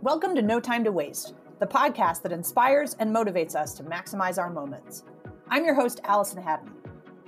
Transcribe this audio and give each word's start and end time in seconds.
Welcome 0.00 0.36
to 0.36 0.42
No 0.42 0.60
Time 0.60 0.84
to 0.84 0.92
Waste, 0.92 1.34
the 1.58 1.66
podcast 1.66 2.22
that 2.22 2.30
inspires 2.30 2.94
and 3.00 3.12
motivates 3.12 3.56
us 3.56 3.74
to 3.74 3.82
maximize 3.82 4.38
our 4.38 4.48
moments. 4.48 5.02
I'm 5.48 5.64
your 5.64 5.74
host, 5.74 6.00
Allison 6.04 6.40
Haddon. 6.40 6.72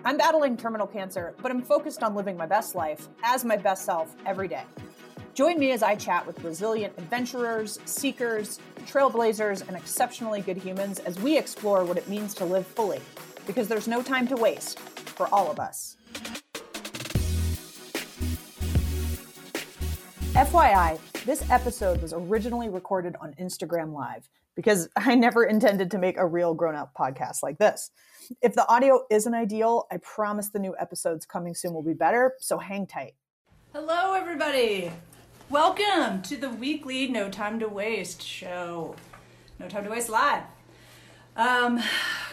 I'm 0.04 0.16
battling 0.16 0.56
terminal 0.56 0.86
cancer, 0.86 1.34
but 1.42 1.50
I'm 1.50 1.62
focused 1.62 2.04
on 2.04 2.14
living 2.14 2.36
my 2.36 2.46
best 2.46 2.76
life 2.76 3.08
as 3.24 3.44
my 3.44 3.56
best 3.56 3.84
self 3.84 4.14
every 4.24 4.46
day. 4.46 4.62
Join 5.34 5.58
me 5.58 5.72
as 5.72 5.82
I 5.82 5.96
chat 5.96 6.24
with 6.24 6.44
resilient 6.44 6.94
adventurers, 6.96 7.80
seekers, 7.86 8.60
trailblazers, 8.86 9.66
and 9.66 9.76
exceptionally 9.76 10.40
good 10.40 10.56
humans 10.56 11.00
as 11.00 11.18
we 11.18 11.36
explore 11.36 11.84
what 11.84 11.98
it 11.98 12.08
means 12.08 12.34
to 12.34 12.44
live 12.44 12.68
fully, 12.68 13.00
because 13.48 13.66
there's 13.66 13.88
no 13.88 14.00
time 14.00 14.28
to 14.28 14.36
waste 14.36 14.78
for 14.78 15.26
all 15.34 15.50
of 15.50 15.58
us. 15.58 15.96
FYI, 20.34 21.00
this 21.26 21.48
episode 21.50 22.00
was 22.00 22.14
originally 22.14 22.70
recorded 22.70 23.14
on 23.20 23.34
Instagram 23.34 23.92
Live 23.92 24.28
because 24.56 24.88
I 24.96 25.14
never 25.14 25.44
intended 25.44 25.90
to 25.90 25.98
make 25.98 26.16
a 26.16 26.26
real 26.26 26.54
grown 26.54 26.74
up 26.74 26.92
podcast 26.98 27.42
like 27.42 27.58
this. 27.58 27.90
If 28.40 28.54
the 28.54 28.66
audio 28.68 29.04
isn't 29.10 29.34
ideal, 29.34 29.86
I 29.90 29.98
promise 29.98 30.48
the 30.48 30.58
new 30.58 30.74
episodes 30.78 31.26
coming 31.26 31.54
soon 31.54 31.74
will 31.74 31.82
be 31.82 31.92
better, 31.92 32.34
so 32.38 32.58
hang 32.58 32.86
tight. 32.86 33.14
Hello, 33.74 34.14
everybody. 34.14 34.90
Welcome 35.50 36.22
to 36.22 36.36
the 36.36 36.48
weekly 36.48 37.08
No 37.08 37.28
Time 37.28 37.58
to 37.60 37.68
Waste 37.68 38.22
show. 38.22 38.96
No 39.58 39.68
Time 39.68 39.84
to 39.84 39.90
Waste 39.90 40.08
Live. 40.08 40.44
Um, 41.36 41.82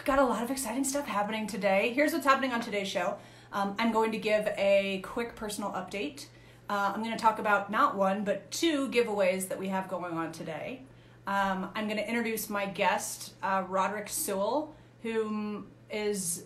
got 0.04 0.18
a 0.18 0.24
lot 0.24 0.42
of 0.42 0.50
exciting 0.50 0.84
stuff 0.84 1.06
happening 1.06 1.46
today. 1.46 1.92
Here's 1.94 2.12
what's 2.12 2.24
happening 2.24 2.52
on 2.52 2.60
today's 2.60 2.88
show. 2.88 3.16
Um, 3.52 3.74
I'm 3.78 3.92
going 3.92 4.12
to 4.12 4.18
give 4.18 4.46
a 4.56 5.00
quick 5.04 5.34
personal 5.34 5.70
update. 5.72 6.26
Uh, 6.68 6.92
I'm 6.94 7.02
going 7.02 7.16
to 7.16 7.22
talk 7.22 7.38
about 7.38 7.70
not 7.70 7.96
one, 7.96 8.24
but 8.24 8.50
two 8.50 8.88
giveaways 8.90 9.48
that 9.48 9.58
we 9.58 9.68
have 9.68 9.88
going 9.88 10.14
on 10.14 10.32
today. 10.32 10.82
Um, 11.26 11.70
I'm 11.74 11.86
going 11.86 11.96
to 11.96 12.06
introduce 12.06 12.50
my 12.50 12.66
guest, 12.66 13.32
uh, 13.42 13.64
Roderick 13.68 14.08
Sewell, 14.08 14.74
who 15.02 15.64
is 15.90 16.44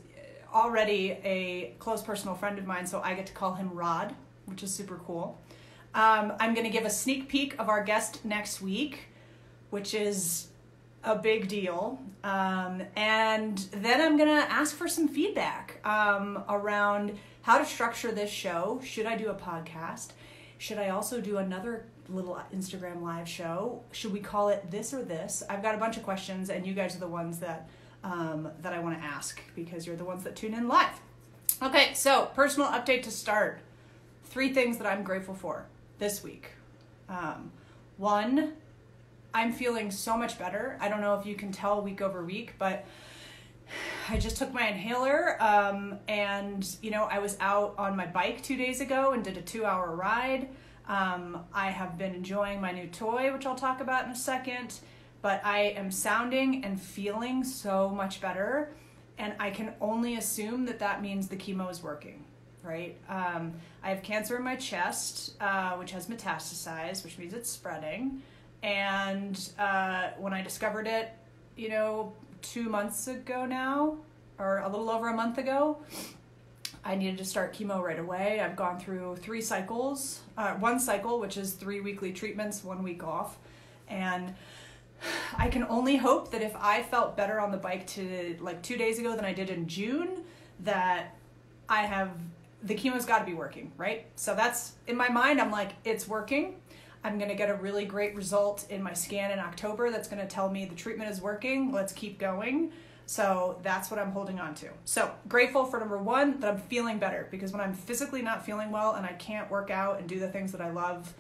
already 0.55 1.19
a 1.25 1.75
close 1.79 2.03
personal 2.03 2.35
friend 2.35 2.59
of 2.59 2.67
mine, 2.67 2.87
so 2.87 3.01
I 3.01 3.15
get 3.15 3.27
to 3.27 3.33
call 3.33 3.55
him 3.55 3.71
Rod, 3.73 4.15
which 4.47 4.63
is 4.63 4.73
super 4.73 5.01
cool. 5.07 5.41
Um, 5.95 6.33
I'm 6.39 6.55
going 6.55 6.67
to 6.67 6.73
give 6.73 6.85
a 6.85 6.91
sneak 6.91 7.29
peek 7.29 7.59
of 7.59 7.69
our 7.69 7.83
guest 7.83 8.25
next 8.25 8.63
week, 8.63 9.09
which 9.71 9.95
is 9.95 10.49
a 11.05 11.17
big 11.17 11.49
deal. 11.49 12.01
Um, 12.23 12.83
and 12.95 13.59
then 13.73 14.01
I'm 14.01 14.17
going 14.17 14.29
to 14.29 14.53
ask 14.53 14.75
for 14.75 14.87
some 14.87 15.09
feedback 15.09 15.85
um, 15.85 16.45
around 16.49 17.19
how 17.43 17.59
to 17.59 17.65
structure 17.67 18.11
this 18.13 18.31
show. 18.31 18.81
Should 18.85 19.07
I 19.07 19.17
do 19.17 19.29
a 19.29 19.35
podcast? 19.35 20.09
Should 20.59 20.79
I 20.79 20.91
also 20.91 21.21
do 21.21 21.39
another 21.39 21.85
little 22.09 22.41
Instagram 22.55 23.03
live 23.03 23.29
show? 23.29 23.83
Should 23.91 24.13
we 24.13 24.21
call 24.21 24.49
it 24.49 24.71
this 24.71 24.95
or 24.95 25.03
this? 25.03 25.43
I've 25.49 25.63
got 25.63 25.75
a 25.75 25.79
bunch 25.79 25.97
of 25.97 26.05
questions, 26.05 26.51
and 26.51 26.67
you 26.67 26.73
guys 26.73 26.95
are 26.97 27.01
the 27.01 27.09
ones 27.09 27.39
that 27.41 27.69
um, 28.05 28.49
that 28.63 28.73
I 28.73 28.81
want 28.81 28.99
to 28.99 29.05
ask 29.05 29.41
because 29.55 29.87
you're 29.87 29.97
the 29.97 30.05
ones 30.05 30.25
that 30.25 30.37
tune 30.37 30.55
in 30.55 30.69
live. 30.69 31.01
Okay, 31.63 31.95
so 31.95 32.31
personal 32.35 32.69
update 32.69 33.03
to 33.05 33.11
start. 33.11 33.61
Three 34.25 34.53
things 34.53 34.79
that 34.79 34.87
I'm 34.87 35.03
grateful 35.03 35.35
for 35.35 35.67
this 35.99 36.23
week. 36.23 36.51
Um, 37.09 37.53
one, 37.99 38.55
I'm 39.35 39.53
feeling 39.53 39.91
so 39.91 40.17
much 40.17 40.39
better. 40.39 40.77
I 40.81 40.89
don't 40.89 41.01
know 41.01 41.15
if 41.19 41.27
you 41.27 41.35
can 41.35 41.53
tell 41.53 41.83
week 41.83 42.01
over 42.01 42.25
week, 42.25 42.55
but 42.59 42.85
I 44.09 44.19
just 44.19 44.37
took 44.37 44.53
my 44.53 44.69
inhaler 44.69 45.41
um, 45.43 45.99
and, 46.09 46.67
you 46.83 46.91
know, 46.91 47.05
I 47.05 47.19
was 47.19 47.37
out 47.41 47.75
on 47.79 47.97
my 47.97 48.07
bike 48.07 48.43
two 48.43 48.57
days 48.57 48.81
ago 48.81 49.13
and 49.13 49.25
did 49.25 49.37
a 49.37 49.43
two 49.43 49.65
hour 49.65 49.95
ride. 49.95 50.49
Um, 50.89 51.45
I 51.53 51.71
have 51.71 51.97
been 51.97 52.15
enjoying 52.15 52.61
my 52.61 52.73
new 52.73 52.89
toy, 52.89 53.33
which 53.33 53.47
I'll 53.47 53.55
talk 53.55 53.81
about 53.81 54.05
in 54.05 54.11
a 54.11 54.17
second, 54.17 54.81
but 55.23 55.41
I 55.45 55.75
am 55.77 55.91
sounding 55.91 56.65
and 56.65 56.81
feeling 56.81 57.45
so 57.45 57.89
much 57.89 58.21
better. 58.21 58.75
And 59.19 59.35
I 59.39 59.51
can 59.51 59.75
only 59.81 60.17
assume 60.17 60.65
that 60.67 60.81
that 60.81 61.01
means 61.01 61.29
the 61.29 61.37
chemo 61.37 61.71
is 61.71 61.83
working 61.83 62.25
right? 62.63 62.97
Um, 63.09 63.55
I 63.83 63.91
have 63.91 64.03
cancer 64.03 64.37
in 64.37 64.45
my 64.45 64.57
chest, 64.57 65.35
uh, 65.41 65.73
which 65.73 65.91
has 65.93 66.07
metastasized, 66.07 67.05
which 67.05 67.19
means 67.19 67.35
it's 67.35 67.51
spreading. 67.51 68.23
And 68.63 69.51
uh, 69.59 70.11
when 70.19 70.33
I 70.33 70.43
discovered 70.43 70.87
it, 70.87 71.11
you 71.57 71.69
know, 71.69 72.13
two 72.43 72.69
months 72.69 73.07
ago 73.07 73.47
now, 73.47 73.97
or 74.39 74.59
a 74.59 74.69
little 74.69 74.91
over 74.91 75.09
a 75.09 75.15
month 75.15 75.39
ago, 75.39 75.79
I 76.85 76.97
needed 76.97 77.19
to 77.19 77.25
start 77.25 77.55
chemo 77.55 77.81
right 77.81 77.99
away. 77.99 78.41
I've 78.41 78.57
gone 78.57 78.79
through 78.81 79.17
three 79.17 79.41
cycles, 79.41 80.21
uh, 80.37 80.55
one 80.55 80.81
cycle, 80.81 81.21
which 81.21 81.37
is 81.37 81.53
three 81.53 81.81
weekly 81.81 82.13
treatments, 82.13 82.65
one 82.65 82.83
week 82.83 83.05
off. 83.05 83.39
And 83.89 84.35
I 85.37 85.49
can 85.49 85.65
only 85.65 85.97
hope 85.97 86.33
that 86.33 86.43
if 86.43 86.55
I 86.57 86.83
felt 86.83 87.17
better 87.17 87.41
on 87.41 87.51
the 87.51 87.57
bike 87.57 87.87
to 87.89 88.37
like 88.41 88.63
two 88.63 88.77
days 88.77 88.99
ago 88.99 89.15
than 89.15 89.25
I 89.25 89.33
did 89.33 89.51
in 89.51 89.69
June, 89.69 90.25
that 90.61 91.15
I 91.69 91.83
have 91.83 92.11
the 92.65 92.75
chemo's 92.75 93.05
got 93.05 93.19
to 93.21 93.25
be 93.25 93.35
working, 93.35 93.73
right? 93.77 94.07
So 94.17 94.35
that's 94.35 94.73
in 94.87 94.97
my 94.97 95.09
mind, 95.09 95.41
I'm 95.41 95.51
like, 95.51 95.73
it's 95.85 96.07
working. 96.07 96.57
I'm 97.05 97.19
going 97.19 97.31
to 97.31 97.35
get 97.35 97.51
a 97.51 97.55
really 97.55 97.85
great 97.85 98.15
result 98.15 98.67
in 98.71 98.83
my 98.83 98.95
scan 98.95 99.33
in 99.33 99.39
October 99.39 99.91
that's 99.91 100.09
going 100.09 100.23
to 100.23 100.29
tell 100.29 100.49
me 100.49 100.65
the 100.65 100.75
treatment 100.75 101.11
is 101.11 101.21
working. 101.21 101.73
Let's 101.73 101.93
keep 101.93 102.19
going. 102.19 102.73
So 103.07 103.59
that's 103.63 103.91
what 103.91 103.99
I'm 103.99 104.13
holding 104.13 104.39
on 104.39 104.55
to. 104.57 104.69
So 104.85 105.11
grateful 105.29 105.65
for 105.65 105.81
number 105.81 105.99
one, 105.99 106.41
that 106.41 106.55
I'm 106.55 106.59
feeling 106.59 106.99
better 106.99 107.29
because 107.31 107.53
when 107.53 107.61
I'm 107.61 107.75
physically 107.75 108.23
not 108.23 108.47
feeling 108.47 108.71
well 108.71 108.95
and 108.95 109.05
I 109.05 109.13
can't 109.15 109.51
work 109.51 109.71
out 109.71 109.99
and 109.99 110.09
do 110.09 110.21
the 110.21 110.29
things 110.29 110.53
that 110.53 110.61
I 110.61 110.71
love, 110.71 111.13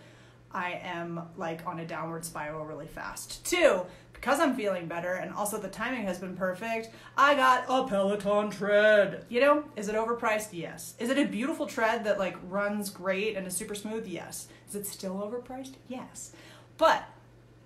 I 0.52 0.80
am 0.82 1.20
like 1.36 1.66
on 1.66 1.80
a 1.80 1.86
downward 1.86 2.24
spiral 2.24 2.64
really 2.64 2.86
fast. 2.86 3.44
Two, 3.44 3.82
because 4.22 4.38
I'm 4.38 4.54
feeling 4.54 4.86
better 4.86 5.14
and 5.14 5.34
also 5.34 5.58
the 5.58 5.66
timing 5.66 6.06
has 6.06 6.20
been 6.20 6.36
perfect, 6.36 6.90
I 7.18 7.34
got 7.34 7.64
a 7.68 7.88
Peloton 7.88 8.50
tread. 8.50 9.24
You 9.28 9.40
know, 9.40 9.64
is 9.74 9.88
it 9.88 9.96
overpriced? 9.96 10.50
Yes. 10.52 10.94
Is 11.00 11.10
it 11.10 11.18
a 11.18 11.24
beautiful 11.24 11.66
tread 11.66 12.04
that 12.04 12.20
like 12.20 12.36
runs 12.48 12.88
great 12.88 13.36
and 13.36 13.48
is 13.48 13.56
super 13.56 13.74
smooth? 13.74 14.06
Yes. 14.06 14.46
Is 14.68 14.76
it 14.76 14.86
still 14.86 15.16
overpriced? 15.16 15.72
Yes. 15.88 16.30
But 16.78 17.02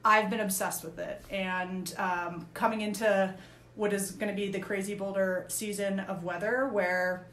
I've 0.02 0.30
been 0.30 0.40
obsessed 0.40 0.82
with 0.82 0.98
it 0.98 1.22
and 1.28 1.94
um, 1.98 2.46
coming 2.54 2.80
into 2.80 3.34
what 3.74 3.92
is 3.92 4.12
going 4.12 4.34
to 4.34 4.36
be 4.36 4.50
the 4.50 4.58
crazy 4.58 4.94
Boulder 4.94 5.44
season 5.48 6.00
of 6.00 6.24
weather 6.24 6.70
where 6.72 7.26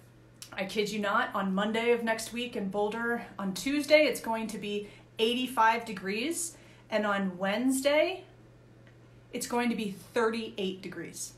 I 0.52 0.66
kid 0.66 0.90
you 0.90 1.00
not, 1.00 1.34
on 1.34 1.56
Monday 1.56 1.92
of 1.94 2.04
next 2.04 2.34
week 2.34 2.58
in 2.58 2.68
Boulder, 2.68 3.26
on 3.40 3.54
Tuesday, 3.54 4.04
it's 4.04 4.20
going 4.20 4.48
to 4.48 4.58
be 4.58 4.90
85 5.18 5.86
degrees. 5.86 6.58
And 6.90 7.06
on 7.08 7.38
Wednesday, 7.38 8.26
it's 9.34 9.48
going 9.48 9.70
to 9.70 9.76
be 9.76 9.96
38 10.14 10.82
degrees. 10.82 11.34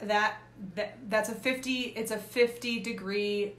That, 0.00 0.36
that 0.74 0.98
that's 1.08 1.30
a 1.30 1.34
50 1.34 1.94
it's 1.96 2.10
a 2.10 2.18
50 2.18 2.80
degree 2.80 3.54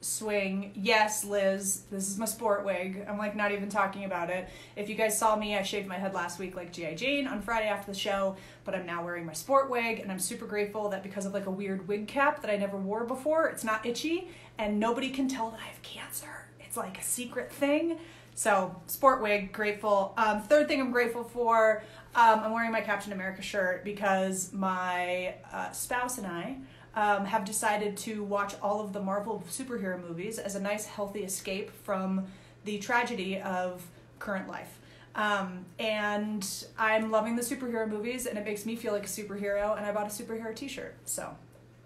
swing. 0.00 0.70
Yes, 0.76 1.24
Liz, 1.24 1.82
this 1.90 2.08
is 2.08 2.18
my 2.18 2.24
sport 2.24 2.64
wig. 2.64 3.04
I'm 3.08 3.18
like 3.18 3.34
not 3.34 3.50
even 3.52 3.68
talking 3.68 4.04
about 4.04 4.30
it. 4.30 4.48
If 4.76 4.88
you 4.88 4.94
guys 4.94 5.18
saw 5.18 5.34
me, 5.34 5.56
I 5.56 5.62
shaved 5.62 5.88
my 5.88 5.96
head 5.96 6.14
last 6.14 6.38
week 6.38 6.54
like 6.54 6.72
GI 6.72 6.94
Jane 6.94 7.26
on 7.26 7.42
Friday 7.42 7.66
after 7.66 7.90
the 7.90 7.98
show, 7.98 8.36
but 8.64 8.74
I'm 8.74 8.86
now 8.86 9.04
wearing 9.04 9.26
my 9.26 9.32
sport 9.32 9.68
wig 9.68 9.98
and 9.98 10.12
I'm 10.12 10.20
super 10.20 10.46
grateful 10.46 10.88
that 10.90 11.02
because 11.02 11.26
of 11.26 11.34
like 11.34 11.46
a 11.46 11.50
weird 11.50 11.88
wig 11.88 12.06
cap 12.06 12.42
that 12.42 12.50
I 12.50 12.56
never 12.56 12.76
wore 12.76 13.04
before, 13.04 13.48
it's 13.48 13.64
not 13.64 13.84
itchy 13.84 14.28
and 14.56 14.78
nobody 14.78 15.10
can 15.10 15.28
tell 15.28 15.50
that 15.50 15.60
I 15.60 15.64
have 15.64 15.82
cancer. 15.82 16.46
It's 16.60 16.76
like 16.76 16.98
a 16.98 17.02
secret 17.02 17.50
thing. 17.52 17.98
So, 18.38 18.80
sport 18.86 19.20
wig, 19.20 19.52
grateful. 19.52 20.14
Um, 20.16 20.42
third 20.42 20.68
thing 20.68 20.80
I'm 20.80 20.92
grateful 20.92 21.24
for, 21.24 21.82
um, 22.14 22.38
I'm 22.38 22.52
wearing 22.52 22.70
my 22.70 22.80
Captain 22.80 23.12
America 23.12 23.42
shirt 23.42 23.82
because 23.82 24.52
my 24.52 25.34
uh, 25.52 25.72
spouse 25.72 26.18
and 26.18 26.26
I 26.28 26.56
um, 26.94 27.24
have 27.24 27.44
decided 27.44 27.96
to 27.96 28.22
watch 28.22 28.54
all 28.62 28.80
of 28.80 28.92
the 28.92 29.00
Marvel 29.00 29.42
superhero 29.50 30.00
movies 30.00 30.38
as 30.38 30.54
a 30.54 30.60
nice, 30.60 30.86
healthy 30.86 31.24
escape 31.24 31.72
from 31.82 32.28
the 32.64 32.78
tragedy 32.78 33.40
of 33.40 33.84
current 34.20 34.46
life. 34.46 34.78
Um, 35.16 35.66
and 35.80 36.48
I'm 36.78 37.10
loving 37.10 37.34
the 37.34 37.42
superhero 37.42 37.88
movies, 37.88 38.26
and 38.26 38.38
it 38.38 38.44
makes 38.44 38.64
me 38.64 38.76
feel 38.76 38.92
like 38.92 39.06
a 39.06 39.08
superhero. 39.08 39.76
And 39.76 39.84
I 39.84 39.90
bought 39.90 40.06
a 40.06 40.10
superhero 40.10 40.54
T-shirt, 40.54 40.94
so 41.06 41.36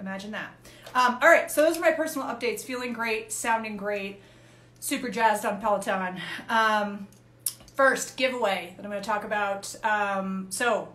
imagine 0.00 0.32
that. 0.32 0.52
Um, 0.94 1.18
all 1.22 1.30
right, 1.30 1.50
so 1.50 1.62
those 1.62 1.78
are 1.78 1.80
my 1.80 1.92
personal 1.92 2.28
updates. 2.28 2.62
Feeling 2.62 2.92
great, 2.92 3.32
sounding 3.32 3.78
great 3.78 4.20
super 4.82 5.08
jazzed 5.08 5.46
on 5.46 5.60
Peloton. 5.60 6.20
Um, 6.48 7.06
first 7.76 8.16
giveaway 8.16 8.74
that 8.76 8.84
I'm 8.84 8.90
going 8.90 9.00
to 9.00 9.08
talk 9.08 9.24
about. 9.24 9.74
Um, 9.84 10.48
so, 10.50 10.88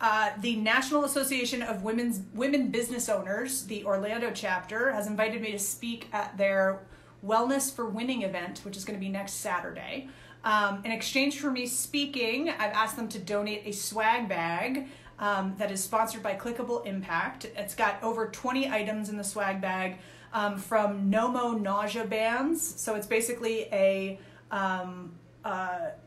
uh, 0.00 0.30
the 0.40 0.56
National 0.56 1.04
Association 1.04 1.62
of 1.62 1.82
Women's 1.82 2.20
Women 2.34 2.70
Business 2.70 3.08
Owners, 3.08 3.64
the 3.64 3.84
Orlando 3.84 4.30
chapter, 4.32 4.92
has 4.92 5.06
invited 5.06 5.42
me 5.42 5.50
to 5.52 5.58
speak 5.58 6.08
at 6.12 6.36
their 6.38 6.80
Wellness 7.26 7.74
for 7.74 7.86
Winning 7.88 8.22
event, 8.22 8.60
which 8.64 8.76
is 8.76 8.84
going 8.84 8.98
to 8.98 9.04
be 9.04 9.10
next 9.10 9.34
Saturday. 9.34 10.08
Um, 10.44 10.82
in 10.84 10.92
exchange 10.92 11.40
for 11.40 11.50
me 11.50 11.66
speaking, 11.66 12.50
I've 12.50 12.72
asked 12.72 12.96
them 12.96 13.08
to 13.08 13.18
donate 13.18 13.62
a 13.64 13.72
swag 13.72 14.28
bag 14.28 14.88
um, 15.18 15.54
that 15.58 15.72
is 15.72 15.82
sponsored 15.82 16.22
by 16.22 16.34
Clickable 16.34 16.86
Impact. 16.86 17.46
It's 17.56 17.74
got 17.74 18.00
over 18.02 18.28
20 18.28 18.68
items 18.70 19.08
in 19.08 19.16
the 19.16 19.24
swag 19.24 19.60
bag 19.60 19.98
um, 20.34 20.58
from 20.58 21.10
Nomo 21.10 21.58
nausea 21.58 22.04
bands. 22.04 22.60
So 22.60 22.96
it's 22.96 23.06
basically 23.06 23.62
a 23.72 24.18
um, 24.50 25.12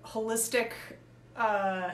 holistic, 0.05 0.73
uh, 1.35 1.89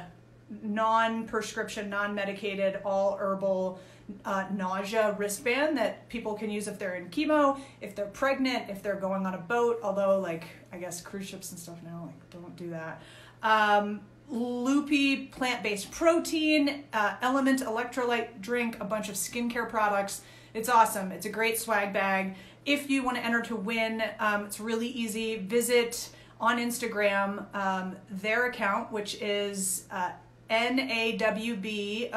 non 0.61 1.25
prescription, 1.25 1.89
non 1.89 2.13
medicated, 2.13 2.81
all 2.83 3.15
herbal 3.17 3.79
uh, 4.25 4.45
nausea 4.53 5.15
wristband 5.17 5.77
that 5.77 6.09
people 6.09 6.33
can 6.33 6.49
use 6.49 6.67
if 6.67 6.77
they're 6.77 6.95
in 6.95 7.09
chemo, 7.09 7.59
if 7.81 7.95
they're 7.95 8.05
pregnant, 8.07 8.69
if 8.69 8.83
they're 8.83 8.99
going 8.99 9.25
on 9.25 9.35
a 9.35 9.39
boat. 9.39 9.79
Although, 9.83 10.19
like, 10.19 10.45
I 10.71 10.77
guess 10.77 11.01
cruise 11.01 11.27
ships 11.27 11.51
and 11.51 11.59
stuff 11.59 11.77
now, 11.83 12.03
like, 12.05 12.29
don't 12.29 12.55
do 12.55 12.69
that. 12.71 13.01
Um, 13.41 14.01
loopy 14.29 15.27
plant-based 15.27 15.91
protein, 15.91 16.85
uh, 16.93 17.15
LMNT 17.21 17.63
electrolyte 17.63 18.41
drink, 18.41 18.77
a 18.79 18.85
bunch 18.85 19.09
of 19.09 19.15
skincare 19.15 19.69
products. 19.69 20.21
It's 20.53 20.69
awesome. 20.69 21.11
It's 21.11 21.25
a 21.25 21.29
great 21.29 21.57
swag 21.57 21.93
bag. 21.93 22.35
If 22.65 22.89
you 22.89 23.03
want 23.03 23.17
to 23.17 23.25
enter 23.25 23.41
to 23.43 23.55
win, 23.55 24.03
um, 24.19 24.45
it's 24.45 24.59
really 24.59 24.87
easy. 24.87 25.37
Visit 25.37 26.09
on 26.39 26.59
Instagram 26.59 27.45
um, 27.55 27.95
their 28.09 28.45
account, 28.45 28.91
which 28.91 29.15
is 29.21 29.85
uh, 29.89 30.11
NAWBO, 30.51 32.11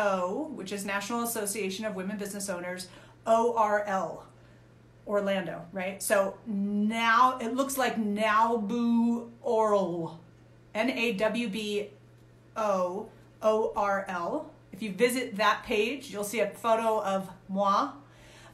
which 0.50 0.72
is 0.72 0.84
National 0.84 1.22
Association 1.22 1.86
of 1.86 1.94
Women 1.94 2.18
Business 2.18 2.50
Owners, 2.50 2.88
ORL, 3.26 4.26
Orlando, 5.06 5.64
right? 5.72 6.02
So 6.02 6.36
now 6.46 7.38
it 7.38 7.54
looks 7.54 7.78
like 7.78 7.96
Nowbu 7.96 9.30
Oral, 9.42 10.20
N 10.74 10.90
A 10.90 11.12
W 11.14 11.48
B 11.48 11.88
O 12.56 13.08
O 13.42 13.72
R 13.74 14.04
L. 14.08 14.50
If 14.72 14.82
you 14.82 14.92
visit 14.92 15.36
that 15.36 15.62
page, 15.64 16.10
you'll 16.10 16.24
see 16.24 16.40
a 16.40 16.50
photo 16.50 17.00
of 17.02 17.30
moi. 17.48 17.92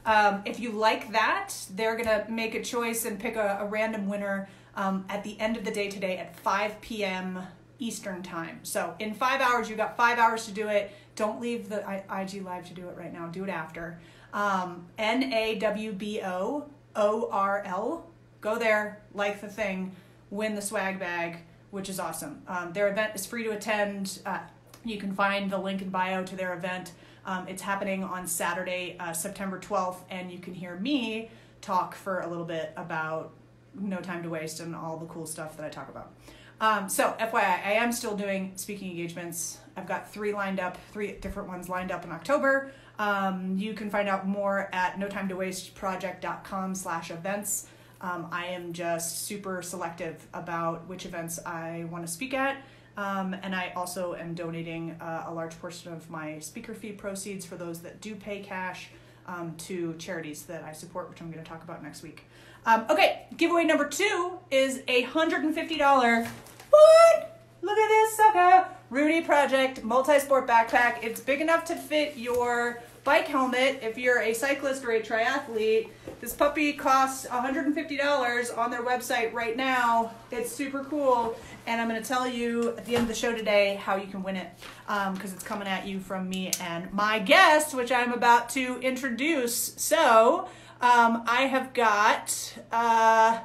Um, 0.05 0.41
if 0.45 0.59
you 0.59 0.71
like 0.71 1.11
that, 1.13 1.53
they're 1.71 1.95
gonna 1.95 2.25
make 2.29 2.55
a 2.55 2.61
choice 2.61 3.05
and 3.05 3.19
pick 3.19 3.35
a, 3.35 3.59
a 3.61 3.65
random 3.65 4.07
winner 4.07 4.49
um, 4.75 5.05
at 5.09 5.23
the 5.23 5.39
end 5.39 5.57
of 5.57 5.65
the 5.65 5.71
day 5.71 5.89
today 5.89 6.17
at 6.17 6.35
5 6.39 6.81
p.m. 6.81 7.39
Eastern 7.79 8.23
time. 8.23 8.59
So 8.63 8.95
in 8.99 9.13
five 9.13 9.41
hours, 9.41 9.69
you've 9.69 9.77
got 9.77 9.97
five 9.97 10.17
hours 10.17 10.45
to 10.45 10.51
do 10.51 10.67
it. 10.67 10.91
Don't 11.15 11.41
leave 11.41 11.69
the 11.69 11.79
IG 12.09 12.43
live 12.43 12.67
to 12.67 12.73
do 12.73 12.87
it 12.87 12.97
right 12.97 13.13
now. 13.13 13.27
Do 13.27 13.43
it 13.43 13.49
after. 13.49 13.99
Um, 14.33 14.87
N 14.97 15.31
A 15.33 15.55
W 15.55 15.91
B 15.91 16.21
O 16.23 16.65
O 16.95 17.29
R 17.31 17.63
L. 17.65 18.09
Go 18.41 18.57
there, 18.57 19.01
like 19.13 19.41
the 19.41 19.47
thing, 19.47 19.95
win 20.29 20.55
the 20.55 20.61
swag 20.61 20.99
bag, 20.99 21.39
which 21.71 21.87
is 21.87 21.99
awesome. 21.99 22.41
Um, 22.47 22.73
their 22.73 22.89
event 22.89 23.13
is 23.15 23.25
free 23.25 23.43
to 23.43 23.51
attend. 23.51 24.19
Uh, 24.25 24.39
you 24.83 24.97
can 24.97 25.13
find 25.13 25.49
the 25.49 25.57
link 25.57 25.81
in 25.81 25.89
bio 25.89 26.23
to 26.23 26.35
their 26.35 26.53
event. 26.53 26.91
Um, 27.25 27.47
it's 27.47 27.61
happening 27.61 28.03
on 28.03 28.27
Saturday, 28.27 28.97
uh, 28.99 29.13
September 29.13 29.59
12th, 29.59 29.99
and 30.09 30.31
you 30.31 30.39
can 30.39 30.53
hear 30.53 30.75
me 30.75 31.29
talk 31.61 31.95
for 31.95 32.19
a 32.19 32.27
little 32.27 32.45
bit 32.45 32.73
about 32.75 33.31
no 33.79 33.97
time 33.97 34.23
to 34.23 34.29
waste 34.29 34.59
and 34.59 34.75
all 34.75 34.97
the 34.97 35.05
cool 35.05 35.25
stuff 35.25 35.57
that 35.57 35.65
I 35.65 35.69
talk 35.69 35.89
about. 35.89 36.11
Um, 36.59 36.87
so, 36.87 37.15
FYI, 37.19 37.65
I 37.65 37.73
am 37.73 37.91
still 37.91 38.15
doing 38.15 38.53
speaking 38.55 38.91
engagements. 38.91 39.59
I've 39.75 39.87
got 39.87 40.11
three 40.11 40.33
lined 40.33 40.59
up, 40.59 40.77
three 40.91 41.13
different 41.13 41.49
ones 41.49 41.67
lined 41.67 41.91
up 41.91 42.05
in 42.05 42.11
October. 42.11 42.71
Um, 42.99 43.57
you 43.57 43.73
can 43.73 43.89
find 43.89 44.07
out 44.07 44.27
more 44.27 44.69
at 44.71 44.99
no 44.99 45.07
time 45.07 45.27
to 45.29 45.35
waste 45.35 45.75
project.com 45.75 46.75
slash 46.75 47.09
events. 47.09 47.67
Um, 48.01 48.27
I 48.31 48.47
am 48.47 48.73
just 48.73 49.23
super 49.23 49.61
selective 49.61 50.27
about 50.33 50.87
which 50.87 51.05
events 51.05 51.39
I 51.45 51.85
want 51.89 52.05
to 52.05 52.11
speak 52.11 52.33
at. 52.33 52.57
Um, 52.95 53.35
and 53.41 53.55
I 53.55 53.73
also 53.75 54.13
am 54.13 54.35
donating 54.35 54.91
uh, 55.01 55.25
a 55.27 55.33
large 55.33 55.59
portion 55.59 55.91
of 55.91 56.09
my 56.09 56.39
speaker 56.39 56.73
fee 56.73 56.91
proceeds 56.91 57.45
for 57.45 57.55
those 57.55 57.79
that 57.81 58.01
do 58.01 58.15
pay 58.15 58.41
cash 58.41 58.89
um, 59.27 59.55
to 59.57 59.95
charities 59.95 60.43
that 60.43 60.63
I 60.63 60.73
support, 60.73 61.09
which 61.09 61.21
I'm 61.21 61.31
going 61.31 61.43
to 61.43 61.49
talk 61.49 61.63
about 61.63 61.81
next 61.81 62.03
week. 62.03 62.25
Um, 62.65 62.85
okay, 62.89 63.25
giveaway 63.35 63.65
number 63.65 63.87
two 63.87 64.39
is 64.51 64.81
a 64.87 65.05
$150. 65.05 66.27
What? 66.69 67.39
Look 67.61 67.77
at 67.77 67.87
this 67.87 68.17
sucker. 68.17 68.67
Rudy 68.89 69.21
Project 69.21 69.83
multi-sport 69.83 70.47
backpack. 70.47 71.03
It's 71.03 71.19
big 71.19 71.41
enough 71.41 71.65
to 71.65 71.75
fit 71.75 72.15
your 72.17 72.81
bike 73.03 73.27
helmet 73.27 73.79
if 73.81 73.97
you're 73.97 74.19
a 74.19 74.33
cyclist 74.33 74.83
or 74.85 74.91
a 74.91 75.01
triathlete. 75.01 75.89
This 76.21 76.33
puppy 76.33 76.73
costs 76.73 77.27
$150 77.27 78.57
on 78.57 78.71
their 78.71 78.81
website 78.81 79.33
right 79.33 79.57
now. 79.57 80.13
It's 80.31 80.51
super 80.51 80.83
cool. 80.85 81.35
And 81.67 81.81
I'm 81.81 81.89
going 81.89 82.01
to 82.01 82.07
tell 82.07 82.27
you 82.27 82.69
at 82.69 82.85
the 82.85 82.95
end 82.95 83.03
of 83.03 83.07
the 83.09 83.15
show 83.15 83.33
today 83.35 83.75
how 83.75 83.95
you 83.95 84.07
can 84.07 84.23
win 84.23 84.37
it 84.37 84.47
because 84.85 85.31
um, 85.31 85.35
it's 85.35 85.43
coming 85.43 85.67
at 85.67 85.85
you 85.85 85.99
from 85.99 86.29
me 86.29 86.51
and 86.61 86.91
my 86.93 87.19
guest, 87.19 87.73
which 87.73 87.91
I'm 87.91 88.13
about 88.13 88.49
to 88.49 88.79
introduce. 88.79 89.73
So, 89.77 90.47
um, 90.81 91.23
I 91.27 91.43
have 91.43 91.73
got 91.73 92.57
uh, 92.71 93.39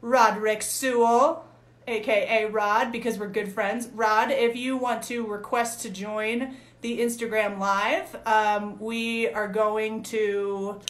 Roderick 0.00 0.62
Sewell, 0.62 1.46
aka 1.86 2.46
Rod, 2.46 2.90
because 2.90 3.18
we're 3.18 3.28
good 3.28 3.52
friends. 3.52 3.88
Rod, 3.88 4.30
if 4.30 4.56
you 4.56 4.78
want 4.78 5.02
to 5.04 5.26
request 5.26 5.82
to 5.82 5.90
join 5.90 6.56
the 6.80 7.00
Instagram 7.00 7.58
Live, 7.58 8.16
um, 8.26 8.78
we 8.78 9.28
are 9.28 9.48
going 9.48 10.02
to 10.04 10.80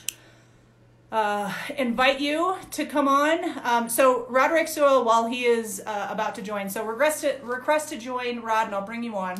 uh, 1.11 1.53
invite 1.77 2.21
you 2.21 2.57
to 2.71 2.87
come 2.87 3.09
on. 3.09 3.59
Um, 3.65 3.89
so 3.89 4.27
Roderick 4.29 4.69
Sewell, 4.69 5.05
while 5.05 5.27
he 5.27 5.45
is 5.45 5.83
uh, 5.85 6.09
about 6.11 6.37
to 6.37 6.43
join, 6.43 6.71
so 6.71 6.85
request 6.85 7.23
to, 7.23 7.37
request 7.43 7.89
to 7.89 7.99
join 7.99 8.41
Rod, 8.41 8.67
and 8.67 8.75
I'll 8.75 8.87
bring 8.87 9.03
you 9.03 9.17
on. 9.17 9.37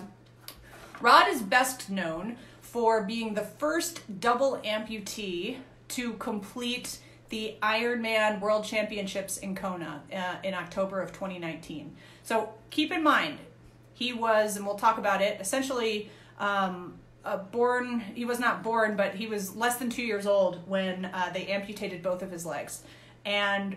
Rod 1.01 1.29
is 1.29 1.41
best 1.41 1.89
known 1.89 2.37
for 2.61 3.05
being 3.05 3.35
the 3.35 3.43
first 3.43 4.21
double 4.21 4.61
amputee 4.65 5.59
to 5.89 6.13
complete 6.15 6.99
the 7.29 7.55
Ironman 7.63 8.41
World 8.41 8.65
Championships 8.65 9.39
in 9.39 9.55
Kona 9.55 10.03
uh, 10.13 10.37
in 10.43 10.55
October 10.55 11.01
of 11.01 11.13
2019. 11.13 11.95
So 12.25 12.51
keep 12.71 12.91
in 12.91 13.05
mind, 13.05 13.39
he 13.95 14.13
was, 14.13 14.57
and 14.57 14.67
we'll 14.67 14.77
talk 14.77 14.99
about 14.99 15.23
it, 15.23 15.41
essentially 15.41 16.11
um, 16.41 16.95
born, 17.53 18.01
he 18.01 18.25
was 18.25 18.41
not 18.41 18.63
born, 18.63 18.97
but 18.97 19.15
he 19.15 19.27
was 19.27 19.55
less 19.55 19.77
than 19.77 19.91
two 19.91 20.03
years 20.03 20.27
old 20.27 20.67
when 20.67 21.05
uh, 21.05 21.31
they 21.33 21.47
amputated 21.47 22.03
both 22.03 22.23
of 22.23 22.31
his 22.31 22.45
legs. 22.45 22.83
And 23.25 23.77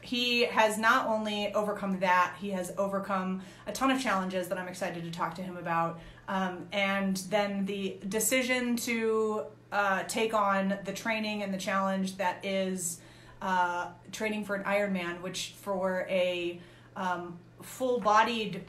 he 0.00 0.44
has 0.46 0.78
not 0.78 1.06
only 1.06 1.54
overcome 1.54 2.00
that, 2.00 2.34
he 2.40 2.50
has 2.50 2.72
overcome 2.76 3.42
a 3.66 3.72
ton 3.72 3.90
of 3.90 4.02
challenges 4.02 4.48
that 4.48 4.58
I'm 4.58 4.68
excited 4.68 5.04
to 5.04 5.10
talk 5.10 5.34
to 5.36 5.42
him 5.42 5.56
about. 5.56 6.00
Um, 6.26 6.66
and 6.72 7.16
then 7.30 7.66
the 7.66 7.98
decision 8.08 8.74
to 8.76 9.44
uh, 9.70 10.02
take 10.04 10.34
on 10.34 10.78
the 10.84 10.92
training 10.92 11.42
and 11.42 11.54
the 11.54 11.58
challenge 11.58 12.16
that 12.16 12.44
is 12.44 13.00
uh, 13.40 13.88
training 14.10 14.44
for 14.44 14.56
an 14.56 14.64
Ironman, 14.64 15.20
which 15.20 15.54
for 15.60 16.06
a 16.08 16.60
um, 16.96 17.38
full 17.62 18.00
bodied 18.00 18.56
uh, 18.56 18.60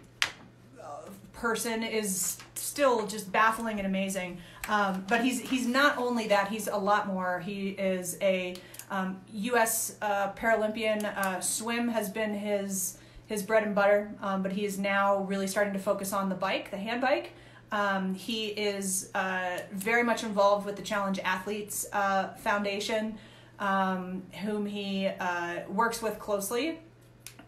person 1.44 1.84
is 1.84 2.38
still 2.56 3.06
just 3.06 3.30
baffling 3.30 3.78
and 3.78 3.86
amazing. 3.86 4.38
Um, 4.70 5.04
but 5.10 5.22
he's 5.26 5.42
he's 5.42 5.68
not 5.68 5.98
only 5.98 6.30
that; 6.30 6.48
he's 6.48 6.68
a 6.70 6.78
lot 6.78 7.06
more. 7.06 7.42
He 7.42 7.72
is 7.72 8.18
a 8.22 8.56
um, 8.90 9.20
U.S. 9.34 9.98
Uh, 10.02 10.32
Paralympian. 10.32 11.04
Uh, 11.04 11.42
swim 11.42 11.90
has 11.90 12.10
been 12.10 12.34
his 12.34 12.98
his 13.26 13.44
bread 13.44 13.64
and 13.64 13.76
butter, 13.76 14.16
um, 14.22 14.42
but 14.42 14.54
he 14.54 14.64
is 14.64 14.80
now 14.80 15.18
really 15.24 15.48
starting 15.48 15.74
to 15.74 15.80
focus 15.80 16.14
on 16.14 16.30
the 16.30 16.36
bike, 16.36 16.72
the 16.72 16.78
hand 16.78 17.02
bike. 17.02 17.34
Um, 17.74 18.14
he 18.14 18.48
is 18.48 19.10
uh, 19.14 19.60
very 19.72 20.04
much 20.04 20.24
involved 20.24 20.66
with 20.66 20.78
the 20.78 20.82
Challenge 20.82 21.20
Athletes 21.20 21.86
uh, 21.92 22.30
Foundation, 22.36 23.18
um, 23.60 24.24
whom 24.44 24.66
he 24.66 25.08
uh, 25.08 25.62
works 25.68 26.02
with 26.02 26.20
closely 26.20 26.80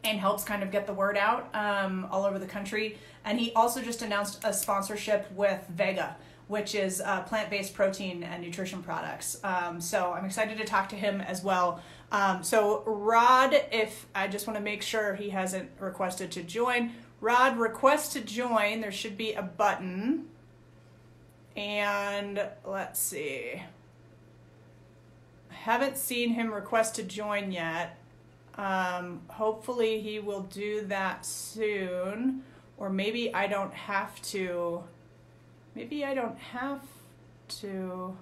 and 0.05 0.19
helps 0.19 0.43
kind 0.43 0.63
of 0.63 0.71
get 0.71 0.85
the 0.85 0.93
word 0.93 1.17
out 1.17 1.53
um, 1.55 2.07
all 2.11 2.23
over 2.25 2.39
the 2.39 2.45
country. 2.45 2.97
And 3.23 3.39
he 3.39 3.51
also 3.53 3.81
just 3.81 4.01
announced 4.01 4.41
a 4.43 4.53
sponsorship 4.53 5.31
with 5.31 5.65
Vega, 5.69 6.15
which 6.47 6.75
is 6.75 7.01
uh, 7.01 7.21
plant 7.23 7.49
based 7.49 7.73
protein 7.73 8.23
and 8.23 8.43
nutrition 8.43 8.83
products. 8.83 9.39
Um, 9.43 9.81
so 9.81 10.13
I'm 10.13 10.25
excited 10.25 10.57
to 10.59 10.63
talk 10.65 10.89
to 10.89 10.95
him 10.95 11.21
as 11.21 11.43
well. 11.43 11.81
Um, 12.11 12.43
so, 12.43 12.83
Rod, 12.85 13.55
if 13.71 14.05
I 14.13 14.27
just 14.27 14.45
want 14.45 14.57
to 14.57 14.63
make 14.63 14.83
sure 14.83 15.15
he 15.15 15.31
hasn't 15.31 15.69
requested 15.79 16.31
to 16.33 16.43
join, 16.43 16.91
Rod, 17.19 17.57
request 17.57 18.13
to 18.13 18.21
join. 18.21 18.81
There 18.81 18.91
should 18.91 19.17
be 19.17 19.33
a 19.33 19.41
button. 19.41 20.27
And 21.55 22.47
let's 22.63 22.99
see. 22.99 23.61
I 25.49 25.53
Haven't 25.53 25.97
seen 25.97 26.31
him 26.31 26.53
request 26.53 26.95
to 26.95 27.03
join 27.03 27.51
yet. 27.51 27.97
Um, 28.57 29.21
hopefully, 29.27 30.01
he 30.01 30.19
will 30.19 30.43
do 30.43 30.85
that 30.87 31.25
soon. 31.25 32.43
Or 32.77 32.89
maybe 32.89 33.33
I 33.33 33.47
don't 33.47 33.73
have 33.73 34.21
to. 34.23 34.83
Maybe 35.75 36.03
I 36.05 36.13
don't 36.13 36.37
have 36.37 36.81
to. 37.61 38.17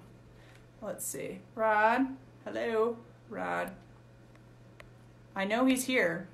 Let's 0.80 1.04
see. 1.04 1.40
Rod. 1.54 2.06
Hello, 2.44 2.96
Rod. 3.28 3.70
I 5.34 5.44
know 5.44 5.64
he's 5.64 5.84
here. 5.84 6.28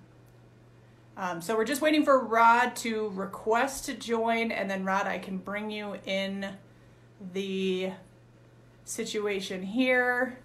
Um, 1.17 1.41
so 1.41 1.57
we're 1.57 1.65
just 1.65 1.83
waiting 1.83 2.05
for 2.05 2.19
Rod 2.25 2.75
to 2.77 3.09
request 3.11 3.87
to 3.87 3.95
join, 3.95 4.51
and 4.51 4.71
then 4.71 4.85
Rod, 4.85 5.07
I 5.07 5.19
can 5.19 5.39
bring 5.39 5.71
you 5.71 5.97
in 6.07 6.49
the 7.33 7.93
situation 8.85 9.63
here. 9.63 10.39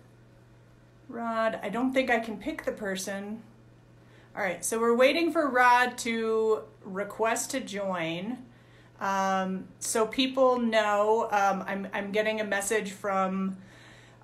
Rod, 1.07 1.59
I 1.61 1.69
don't 1.69 1.93
think 1.93 2.09
I 2.09 2.19
can 2.19 2.37
pick 2.37 2.65
the 2.65 2.71
person. 2.71 3.41
All 4.35 4.41
right, 4.41 4.65
so 4.65 4.79
we're 4.79 4.95
waiting 4.95 5.31
for 5.31 5.49
Rod 5.49 5.97
to 5.99 6.61
request 6.83 7.51
to 7.51 7.59
join. 7.59 8.39
Um, 8.99 9.67
so 9.79 10.07
people 10.07 10.59
know 10.59 11.29
um, 11.31 11.63
I'm, 11.67 11.87
I'm 11.93 12.11
getting 12.11 12.41
a 12.41 12.43
message 12.43 12.91
from 12.91 13.57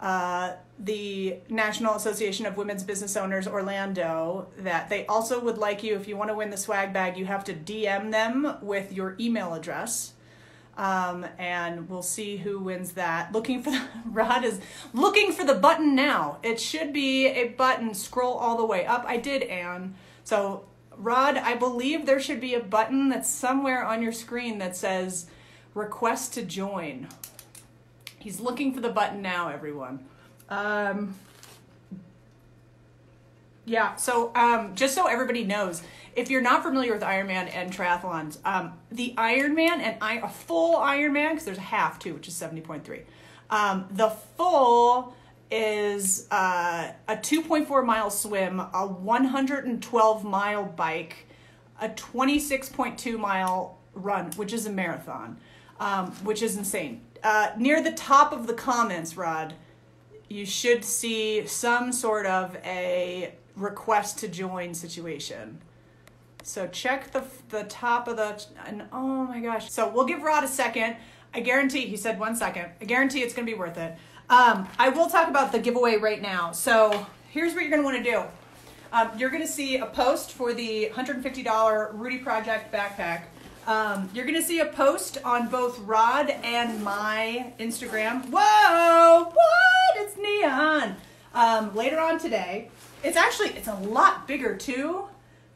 uh, 0.02 0.54
the 0.80 1.38
National 1.48 1.96
Association 1.96 2.46
of 2.46 2.58
Women's 2.58 2.84
Business 2.84 3.16
Owners 3.16 3.48
Orlando 3.48 4.48
that 4.58 4.90
they 4.90 5.06
also 5.06 5.40
would 5.40 5.58
like 5.58 5.84
you, 5.84 5.96
if 5.96 6.08
you 6.08 6.18
want 6.18 6.30
to 6.30 6.36
win 6.36 6.50
the 6.50 6.58
swag 6.58 6.92
bag, 6.92 7.18
you 7.18 7.26
have 7.26 7.44
to 7.46 7.54
DM 7.54 8.12
them 8.12 8.58
with 8.62 8.92
your 8.92 9.16
email 9.20 9.54
address. 9.54 10.14
Um, 10.78 11.26
and 11.38 11.90
we'll 11.90 12.02
see 12.02 12.38
who 12.38 12.60
wins 12.60 12.94
that. 12.94 13.32
Looking 13.32 13.62
for 13.62 13.72
the 13.72 13.84
Rod 14.06 14.44
is 14.44 14.60
looking 14.94 15.32
for 15.32 15.44
the 15.44 15.56
button 15.56 15.96
now. 15.96 16.38
It 16.44 16.60
should 16.60 16.94
be 16.94 17.28
a 17.28 17.50
button. 17.50 17.94
Scroll 17.94 18.34
all 18.34 18.58
the 18.58 18.66
way 18.66 18.86
up. 18.86 19.04
I 19.08 19.18
did, 19.18 19.44
Anne. 19.44 19.96
So 20.24 20.66
Rod, 20.98 21.38
I 21.38 21.56
believe 21.56 22.06
there 22.06 22.20
should 22.20 22.42
be 22.42 22.54
a 22.54 22.60
button 22.60 23.10
that's 23.10 23.30
somewhere 23.30 23.86
on 23.86 24.02
your 24.02 24.12
screen 24.12 24.60
that 24.60 24.76
says 24.76 25.28
request 25.74 26.34
to 26.36 26.44
join. 26.44 27.08
He's 28.20 28.40
looking 28.40 28.74
for 28.74 28.82
the 28.82 28.90
button 28.90 29.22
now, 29.22 29.50
everyone. 29.50 30.06
Um, 30.50 31.16
yeah, 33.72 33.96
so 33.96 34.34
um, 34.36 34.76
just 34.76 34.94
so 34.94 35.08
everybody 35.08 35.46
knows, 35.46 35.82
if 36.14 36.30
you're 36.30 36.42
not 36.42 36.62
familiar 36.62 36.92
with 36.92 37.04
Ironman 37.04 37.50
and 37.56 37.72
triathlons, 37.72 38.38
um, 38.44 38.74
the 38.92 39.14
Ironman 39.18 39.80
and 39.80 39.96
I, 40.02 40.16
a 40.16 40.28
full 40.28 40.76
Ironman, 40.76 41.30
because 41.30 41.46
there's 41.46 41.58
a 41.58 41.62
half 41.62 41.98
too, 41.98 42.14
which 42.14 42.28
is 42.28 42.34
70.3. 42.34 43.04
Um, 43.50 43.88
the 43.92 44.10
full 44.10 45.16
is 45.50 46.28
uh, 46.32 46.92
a 47.08 47.16
2.4 47.16 47.86
mile 47.86 48.10
swim, 48.10 48.60
a 48.60 48.86
112 48.86 50.24
mile 50.26 50.66
bike, 50.66 51.28
a 51.80 51.88
26.2 51.88 53.18
mile 53.18 53.78
run, 53.94 54.32
which 54.32 54.52
is 54.52 54.66
a 54.66 54.72
marathon, 54.72 55.38
um, 55.80 56.12
which 56.24 56.42
is 56.42 56.58
insane. 56.58 57.02
Uh, 57.24 57.52
near 57.58 57.82
the 57.82 57.94
top 57.94 58.34
of 58.34 58.48
the 58.48 58.54
comments, 58.54 59.16
Rod, 59.16 59.54
you 60.28 60.46
should 60.46 60.84
see 60.84 61.46
some 61.48 61.94
sort 61.94 62.26
of 62.26 62.58
a 62.66 63.34
request 63.56 64.20
to 64.20 64.28
join 64.28 64.74
situation. 64.74 65.60
So 66.44 66.68
check 66.68 67.12
the 67.12 67.24
the 67.50 67.64
top 67.66 68.08
of 68.08 68.18
the 68.18 68.44
and 68.66 68.84
oh 68.92 69.26
my 69.26 69.40
gosh. 69.40 69.72
So 69.72 69.90
we'll 69.90 70.06
give 70.06 70.22
Rod 70.24 70.44
a 70.44 70.48
second. 70.48 70.96
I 71.34 71.40
guarantee 71.40 71.86
he 71.86 71.98
said 71.98 72.20
one 72.20 72.36
second. 72.36 72.70
I 72.82 72.86
guarantee 72.86 73.22
it's 73.22 73.34
gonna 73.34 73.46
be 73.46 73.54
worth 73.54 73.78
it. 73.78 73.96
Um, 74.30 74.68
I 74.80 74.90
will 74.90 75.10
talk 75.10 75.28
about 75.28 75.52
the 75.52 75.60
giveaway 75.60 75.98
right 75.98 76.22
now. 76.22 76.52
So 76.52 77.06
here's 77.30 77.54
what 77.54 77.62
you're 77.62 77.72
gonna 77.72 77.84
want 77.84 78.04
to 78.04 78.12
do. 78.12 78.24
Um, 78.94 79.12
you're 79.18 79.30
gonna 79.30 79.48
see 79.48 79.78
a 79.78 79.86
post 79.86 80.32
for 80.32 80.54
the 80.54 80.90
$150 80.94 81.90
Rudy 81.94 82.18
Project 82.18 82.74
backpack. 82.74 83.24
Um, 83.68 84.10
you're 84.14 84.26
gonna 84.26 84.42
see 84.42 84.60
a 84.60 84.66
post 84.66 85.20
on 85.24 85.48
both 85.48 85.80
Rod 85.80 86.30
and 86.30 86.84
my 86.84 87.54
Instagram. 87.60 88.26
Whoa! 88.30 89.26
What? 89.26 89.98
It's 89.98 90.18
neon. 90.18 90.96
Um, 91.34 91.76
later 91.76 92.00
on 92.00 92.20
today. 92.20 92.70
It's 93.04 93.18
actually 93.18 93.50
it's 93.50 93.68
a 93.68 93.76
lot 93.76 94.28
bigger 94.28 94.56
too 94.56 95.06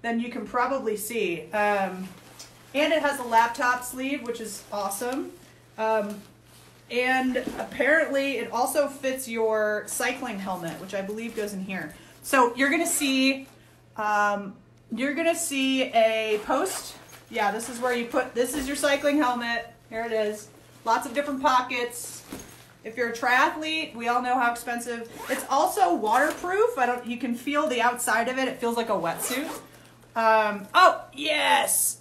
than 0.01 0.19
you 0.19 0.29
can 0.29 0.45
probably 0.45 0.97
see. 0.97 1.51
Um, 1.51 2.07
and 2.73 2.91
it 2.91 3.01
has 3.01 3.19
a 3.19 3.23
laptop 3.23 3.83
sleeve, 3.83 4.23
which 4.23 4.41
is 4.41 4.63
awesome. 4.71 5.31
Um, 5.77 6.21
and 6.91 7.37
apparently 7.57 8.37
it 8.37 8.51
also 8.51 8.87
fits 8.87 9.27
your 9.27 9.83
cycling 9.87 10.39
helmet, 10.39 10.79
which 10.79 10.93
I 10.93 11.01
believe 11.01 11.35
goes 11.35 11.53
in 11.53 11.61
here. 11.61 11.93
So 12.21 12.55
you're 12.55 12.69
gonna 12.69 12.85
see, 12.85 13.47
um, 13.97 14.55
you're 14.91 15.13
gonna 15.13 15.35
see 15.35 15.83
a 15.93 16.39
post. 16.45 16.95
Yeah, 17.29 17.51
this 17.51 17.69
is 17.69 17.79
where 17.79 17.95
you 17.95 18.05
put, 18.05 18.35
this 18.35 18.55
is 18.55 18.67
your 18.67 18.75
cycling 18.75 19.17
helmet. 19.17 19.73
Here 19.89 20.03
it 20.05 20.11
is. 20.11 20.49
Lots 20.83 21.07
of 21.07 21.13
different 21.13 21.41
pockets. 21.41 22.23
If 22.85 22.97
you're 22.97 23.09
a 23.09 23.13
triathlete, 23.13 23.95
we 23.95 24.07
all 24.09 24.21
know 24.21 24.37
how 24.39 24.51
expensive. 24.51 25.11
It's 25.27 25.43
also 25.49 25.95
waterproof. 25.95 26.77
I 26.77 26.85
don't. 26.85 27.03
You 27.05 27.17
can 27.17 27.33
feel 27.33 27.67
the 27.67 27.81
outside 27.81 28.29
of 28.29 28.37
it. 28.37 28.47
It 28.47 28.59
feels 28.59 28.77
like 28.77 28.89
a 28.89 28.93
wetsuit. 28.93 29.49
Um, 30.15 30.67
oh 30.75 31.03
yes. 31.11 31.97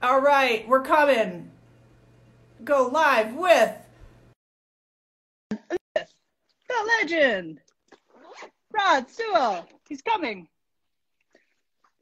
All 0.00 0.20
right, 0.20 0.66
we're 0.68 0.82
coming. 0.82 1.50
Go 2.62 2.86
live 2.86 3.34
with 3.34 3.76
the 5.50 6.06
legend, 7.00 7.60
Rod 8.72 9.10
Sewell. 9.10 9.66
He's 9.88 10.00
coming. 10.00 10.46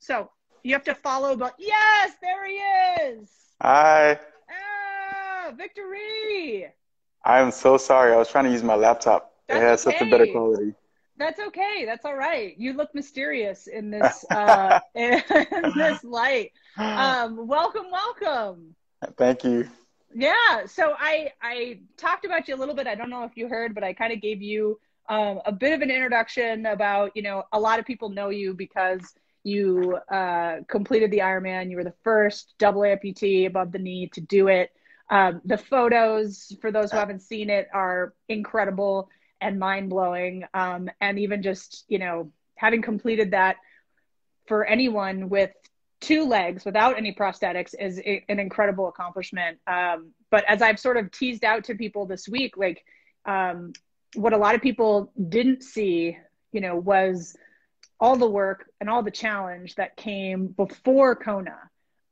So 0.01 0.31
you 0.63 0.75
have 0.75 0.85
to 0.85 0.95
follow, 0.95 1.35
but 1.35 1.55
yes, 1.59 2.13
there 2.21 2.47
he 2.47 2.55
is. 2.55 3.31
Hi. 3.63 4.21
Ah, 4.51 5.53
victory. 5.57 6.69
I'm 7.29 7.51
so 7.51 7.77
sorry. 7.77 8.15
I 8.15 8.17
was 8.17 8.29
trying 8.29 8.47
to 8.47 8.51
use 8.51 8.63
my 8.63 8.75
laptop. 8.75 9.35
That's 9.49 9.61
it 9.61 9.63
has 9.63 9.87
okay. 9.87 9.99
such 9.99 10.09
a 10.09 10.11
better 10.11 10.27
quality. 10.33 10.73
That's 11.19 11.39
okay. 11.39 11.83
That's 11.85 12.07
all 12.07 12.17
right. 12.17 12.57
You 12.57 12.73
look 12.73 12.95
mysterious 12.95 13.67
in 13.67 13.91
this 13.95 14.25
uh, 14.31 14.81
in 14.95 15.23
this 15.77 16.03
light. 16.05 16.53
Um, 16.79 17.47
welcome, 17.47 17.87
welcome. 17.93 18.75
Thank 19.19 19.45
you. 19.45 19.69
Yeah. 20.15 20.65
So 20.65 20.95
I 20.99 21.33
I 21.43 21.81
talked 21.99 22.25
about 22.25 22.49
you 22.49 22.55
a 22.55 22.57
little 22.57 22.75
bit. 22.75 22.87
I 22.87 22.95
don't 22.95 23.11
know 23.11 23.25
if 23.25 23.37
you 23.37 23.47
heard, 23.47 23.75
but 23.75 23.85
I 23.85 23.93
kind 23.93 24.13
of 24.13 24.23
gave 24.23 24.41
you 24.41 24.81
um, 25.11 25.41
a 25.45 25.53
bit 25.53 25.75
of 25.75 25.83
an 25.83 25.91
introduction 25.91 26.65
about 26.65 27.15
you 27.15 27.21
know 27.21 27.43
a 27.53 27.61
lot 27.61 27.79
of 27.79 27.85
people 27.85 28.09
know 28.09 28.31
you 28.31 28.55
because 28.55 29.03
you 29.45 29.99
uh, 30.11 30.57
completed 30.67 31.11
the 31.11 31.19
Ironman. 31.19 31.71
You 31.71 31.77
were 31.77 31.85
the 31.85 31.95
first 32.05 32.55
double 32.59 32.83
amputee 32.83 33.47
above 33.47 33.71
the 33.73 33.79
knee 33.79 34.09
to 34.15 34.23
do 34.23 34.49
it. 34.49 34.71
Um, 35.11 35.41
the 35.45 35.59
photos, 35.59 36.57
for 36.61 36.71
those 36.71 36.91
who 36.91 36.99
haven't 36.99 37.23
seen 37.23 37.51
it, 37.51 37.69
are 37.73 38.15
incredible 38.29 39.09
and 39.41 39.59
mind 39.59 39.91
blowing. 39.91 40.45
Um, 40.53 40.91
and 41.01 41.19
even 41.19 41.43
just, 41.43 41.85
you 41.89 41.99
know, 41.99 42.33
having 42.57 42.83
completed 42.83 43.31
that 43.31 43.57
for 44.47 44.65
anyone 44.65 45.29
with 45.29 45.51
two 46.01 46.25
legs 46.25 46.65
without 46.65 46.97
any 46.97 47.13
prosthetics 47.13 47.75
is 47.79 47.99
a, 48.01 48.25
an 48.29 48.39
incredible 48.39 48.89
accomplishment. 48.89 49.59
Um, 49.67 50.13
but 50.31 50.45
as 50.47 50.63
I've 50.63 50.79
sort 50.79 50.97
of 50.97 51.11
teased 51.11 51.45
out 51.45 51.65
to 51.65 51.75
people 51.75 52.07
this 52.07 52.29
week, 52.29 52.57
like 52.57 52.85
um, 53.25 53.73
what 54.15 54.33
a 54.33 54.39
lot 54.39 54.55
of 54.55 54.63
people 54.63 55.13
didn't 55.29 55.63
see, 55.63 56.19
you 56.53 56.61
know, 56.61 56.77
was 56.77 57.37
all 58.01 58.17
the 58.17 58.31
work 58.31 58.71
and 58.81 58.89
all 58.89 59.03
the 59.03 59.11
challenge 59.11 59.75
that 59.75 59.97
came 59.97 60.47
before 60.47 61.17
Kona. 61.17 61.59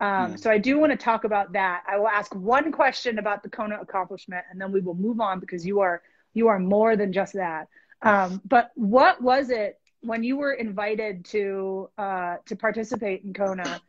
Um, 0.01 0.35
Mm. 0.35 0.39
So 0.41 0.51
I 0.51 0.59
do 0.59 0.79
want 0.79 0.93
to 0.93 0.97
talk 0.97 1.25
about 1.25 1.53
that. 1.53 1.83
I 1.89 1.99
will 1.99 2.09
ask 2.09 2.35
one 2.35 2.71
question 2.73 3.19
about 3.19 3.43
the 3.43 3.49
Kona 3.49 3.81
accomplishment, 3.81 4.45
and 4.51 4.61
then 4.61 4.73
we 4.73 4.81
will 4.81 4.95
move 4.95 5.21
on 5.21 5.41
because 5.41 5.67
you 5.67 5.81
are 5.81 6.03
you 6.35 6.49
are 6.49 6.59
more 6.59 6.97
than 6.97 7.13
just 7.13 7.33
that. 7.35 7.69
Um, 8.03 8.43
but 8.45 8.71
what 8.75 9.23
was 9.23 9.51
it 9.51 9.79
when 10.01 10.23
you 10.23 10.37
were 10.37 10.53
invited 10.53 11.25
to 11.27 11.89
uh, 11.97 12.37
to 12.47 12.57
participate 12.57 13.25
in 13.25 13.33
Kona? 13.33 13.81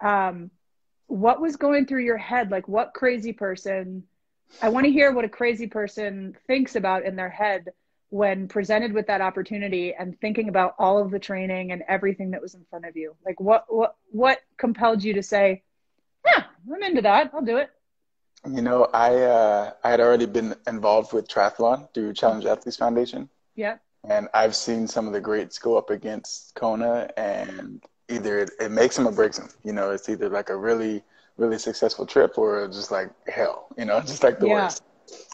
Um, 0.00 0.50
what 1.08 1.40
was 1.40 1.56
going 1.56 1.86
through 1.86 2.04
your 2.04 2.16
head? 2.16 2.50
Like, 2.50 2.68
what 2.68 2.94
crazy 2.94 3.32
person? 3.32 4.04
I 4.62 4.68
want 4.68 4.86
to 4.86 4.92
hear 4.92 5.12
what 5.12 5.24
a 5.24 5.28
crazy 5.28 5.66
person 5.66 6.36
thinks 6.46 6.76
about 6.76 7.04
in 7.04 7.16
their 7.16 7.30
head 7.30 7.66
when 8.10 8.48
presented 8.48 8.92
with 8.92 9.06
that 9.08 9.20
opportunity 9.20 9.94
and 9.94 10.18
thinking 10.20 10.48
about 10.48 10.74
all 10.78 10.98
of 10.98 11.10
the 11.10 11.18
training 11.18 11.72
and 11.72 11.82
everything 11.88 12.30
that 12.30 12.40
was 12.40 12.54
in 12.54 12.64
front 12.70 12.84
of 12.86 12.96
you. 12.96 13.14
Like, 13.24 13.40
what 13.40 13.64
what 13.68 13.96
what 14.10 14.38
compelled 14.58 15.02
you 15.02 15.14
to 15.14 15.22
say, 15.22 15.62
"Yeah, 16.24 16.44
I'm 16.72 16.82
into 16.82 17.02
that. 17.02 17.30
I'll 17.34 17.42
do 17.42 17.56
it." 17.58 17.70
You 18.48 18.62
know, 18.62 18.84
I 18.94 19.14
uh, 19.22 19.72
I 19.82 19.90
had 19.90 20.00
already 20.00 20.26
been 20.26 20.54
involved 20.68 21.12
with 21.12 21.28
triathlon 21.28 21.92
through 21.92 22.12
Challenge 22.14 22.46
Athletes 22.46 22.76
Foundation, 22.76 23.28
Yeah. 23.56 23.78
and 24.08 24.28
I've 24.34 24.54
seen 24.54 24.86
some 24.86 25.06
of 25.08 25.12
the 25.12 25.20
greats 25.20 25.58
go 25.58 25.76
up 25.76 25.90
against 25.90 26.54
Kona, 26.54 27.10
and 27.16 27.82
either 28.08 28.38
it, 28.40 28.50
it 28.60 28.70
makes 28.70 28.96
them 28.96 29.08
or 29.08 29.12
breaks 29.12 29.38
them. 29.38 29.48
You 29.64 29.72
know, 29.72 29.90
it's 29.90 30.08
either 30.08 30.28
like 30.28 30.50
a 30.50 30.56
really 30.56 31.02
really 31.38 31.58
successful 31.58 32.06
trip 32.06 32.38
or 32.38 32.66
just 32.68 32.90
like 32.90 33.10
hell. 33.28 33.66
You 33.76 33.84
know, 33.84 34.00
just 34.12 34.22
like 34.22 34.38
the 34.38 34.46
Yeah. 34.46 34.64
worst. 34.64 34.82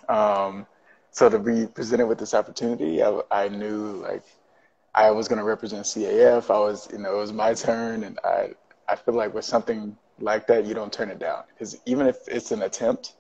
Um, 0.09 0.67
so 1.13 1.31
to 1.31 1.41
be 1.41 1.67
presented 1.69 2.09
with 2.09 2.19
this 2.19 2.35
opportunity, 2.35 3.03
I, 3.03 3.21
I 3.33 3.49
knew 3.49 4.03
like 4.03 4.25
I 4.95 5.11
was 5.13 5.29
going 5.29 5.39
to 5.39 5.45
represent 5.45 5.87
CAF. 5.87 6.51
I 6.51 6.59
was, 6.61 6.89
you 6.93 6.99
know, 6.99 7.15
it 7.15 7.19
was 7.19 7.33
my 7.33 7.55
turn, 7.55 8.05
and 8.05 8.19
I 8.25 8.55
I 8.89 8.97
feel 8.97 9.15
like 9.15 9.35
with 9.35 9.47
something 9.47 9.97
like 10.21 10.49
that, 10.49 10.67
you 10.67 10.75
don't 10.75 10.93
turn 10.93 11.11
it 11.11 11.21
down 11.21 11.45
because 11.55 11.79
even 11.87 12.07
if 12.09 12.29
it's 12.29 12.53
an 12.53 12.63
attempt, 12.63 13.17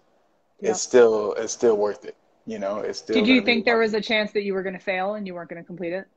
Yeah. 0.60 0.70
it's 0.72 0.80
still 0.80 1.34
it's 1.34 1.52
still 1.54 1.76
worth 1.76 2.04
it. 2.04 2.16
You 2.46 2.58
know, 2.60 2.78
it's 2.80 3.00
still. 3.00 3.16
Did 3.16 3.28
you 3.28 3.42
think 3.42 3.64
there 3.64 3.78
was 3.78 3.94
a 3.94 4.00
chance 4.00 4.32
that 4.32 4.42
you 4.42 4.54
were 4.54 4.62
going 4.62 4.74
to 4.74 4.80
fail 4.80 5.14
and 5.14 5.26
you 5.26 5.34
weren't 5.34 5.50
going 5.50 5.62
to 5.62 5.66
complete 5.66 5.92
it? 5.92 6.08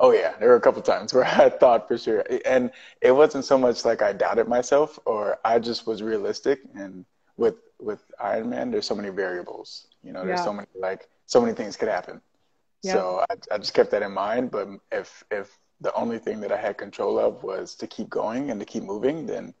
Oh 0.00 0.12
yeah, 0.12 0.34
there 0.38 0.50
were 0.50 0.56
a 0.56 0.60
couple 0.60 0.82
times 0.82 1.12
where 1.14 1.24
I 1.26 1.50
thought 1.50 1.88
for 1.88 1.98
sure, 1.98 2.24
and 2.44 2.70
it 3.00 3.12
wasn't 3.12 3.44
so 3.44 3.58
much 3.58 3.84
like 3.84 4.02
I 4.02 4.12
doubted 4.12 4.48
myself 4.48 4.98
or 5.06 5.38
I 5.44 5.58
just 5.58 5.86
was 5.86 6.02
realistic. 6.02 6.60
And 6.74 7.04
with 7.36 7.56
with 7.80 8.02
Ironman, 8.20 8.70
there's 8.72 8.86
so 8.86 8.94
many 8.96 9.10
variables. 9.10 9.88
You 10.02 10.12
know, 10.12 10.26
there's 10.26 10.40
Yeah. 10.40 10.42
so 10.42 10.52
many 10.52 10.68
like 10.78 11.08
so 11.28 11.40
many 11.40 11.54
things 11.54 11.76
could 11.76 11.88
happen. 11.88 12.20
So 12.82 13.24
I, 13.30 13.34
I 13.52 13.58
just 13.58 13.74
kept 13.74 13.92
that 13.92 14.02
in 14.02 14.12
mind. 14.12 14.50
But 14.50 14.68
if 14.90 15.24
if 15.30 15.56
the 15.80 15.94
only 15.94 16.18
thing 16.18 16.40
that 16.40 16.52
I 16.52 16.56
had 16.56 16.76
control 16.78 17.18
of 17.18 17.44
was 17.44 17.76
to 17.76 17.86
keep 17.86 18.10
going 18.10 18.50
and 18.50 18.60
to 18.60 18.66
keep 18.66 18.82
moving, 18.82 19.26
then 19.26 19.54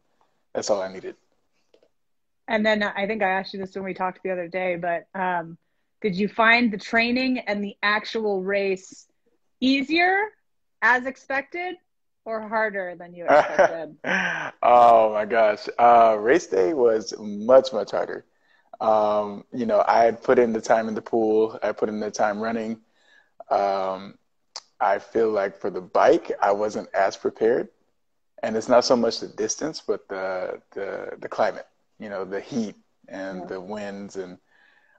that's 0.54 0.70
all 0.70 0.82
I 0.82 0.92
needed. 0.92 1.16
And 2.48 2.64
then 2.64 2.82
I 2.82 3.06
think 3.06 3.22
I 3.22 3.30
asked 3.30 3.52
you 3.54 3.60
this 3.60 3.74
when 3.74 3.84
we 3.84 3.94
talked 3.94 4.22
the 4.24 4.30
other 4.30 4.48
day, 4.48 4.76
but 4.76 5.06
um, 5.18 5.58
did 6.00 6.16
you 6.16 6.28
find 6.28 6.72
the 6.72 6.78
training 6.78 7.40
and 7.40 7.62
the 7.62 7.76
actual 7.82 8.42
race 8.42 9.06
easier 9.60 10.20
as 10.82 11.06
expected 11.06 11.76
or 12.24 12.48
harder 12.48 12.94
than 12.98 13.14
you 13.14 13.24
expected? 13.28 13.96
oh 14.62 15.12
my 15.12 15.26
gosh. 15.26 15.68
Uh, 15.78 16.16
race 16.18 16.46
day 16.46 16.72
was 16.72 17.14
much, 17.18 17.72
much 17.72 17.90
harder. 17.90 18.24
Um, 18.80 19.44
you 19.52 19.66
know, 19.66 19.84
I 19.86 20.04
had 20.04 20.22
put 20.22 20.38
in 20.38 20.52
the 20.52 20.60
time 20.60 20.88
in 20.88 20.94
the 20.94 21.02
pool, 21.02 21.58
I 21.62 21.72
put 21.72 21.88
in 21.88 22.00
the 22.00 22.10
time 22.10 22.40
running. 22.40 22.80
Um, 23.50 24.18
I 24.80 24.98
feel 24.98 25.30
like 25.30 25.60
for 25.60 25.70
the 25.70 25.80
bike, 25.80 26.30
I 26.40 26.52
wasn't 26.52 26.88
as 26.94 27.16
prepared. 27.16 27.68
And 28.42 28.56
it's 28.56 28.68
not 28.68 28.84
so 28.84 28.94
much 28.94 29.18
the 29.18 29.26
distance, 29.26 29.82
but 29.84 30.08
the 30.08 30.60
the, 30.72 31.16
the 31.18 31.28
climate, 31.28 31.66
you 31.98 32.08
know, 32.08 32.24
the 32.24 32.40
heat 32.40 32.76
and 33.08 33.40
yeah. 33.40 33.46
the 33.46 33.60
winds, 33.60 34.14
and 34.14 34.38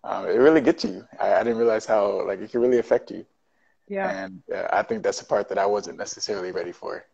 um, 0.04 0.26
it 0.26 0.36
really 0.36 0.60
gets 0.60 0.84
you. 0.84 1.08
I, 1.20 1.36
I, 1.36 1.44
didn't 1.44 1.58
realize 1.58 1.86
how 1.86 2.28
like 2.28 2.42
it 2.42 2.52
can 2.52 2.60
really 2.60 2.80
affect 2.80 3.12
you. 3.12 3.26
Yeah. 3.88 4.26
And 4.26 4.44
uh, 4.54 4.68
I 4.72 4.84
think 4.84 5.04
that's 5.04 5.20
the 5.20 5.26
part 5.26 5.48
that 5.50 5.58
I 5.58 5.66
wasn't 5.66 5.98
necessarily 5.98 6.52
ready 6.52 6.74
for. 6.74 7.06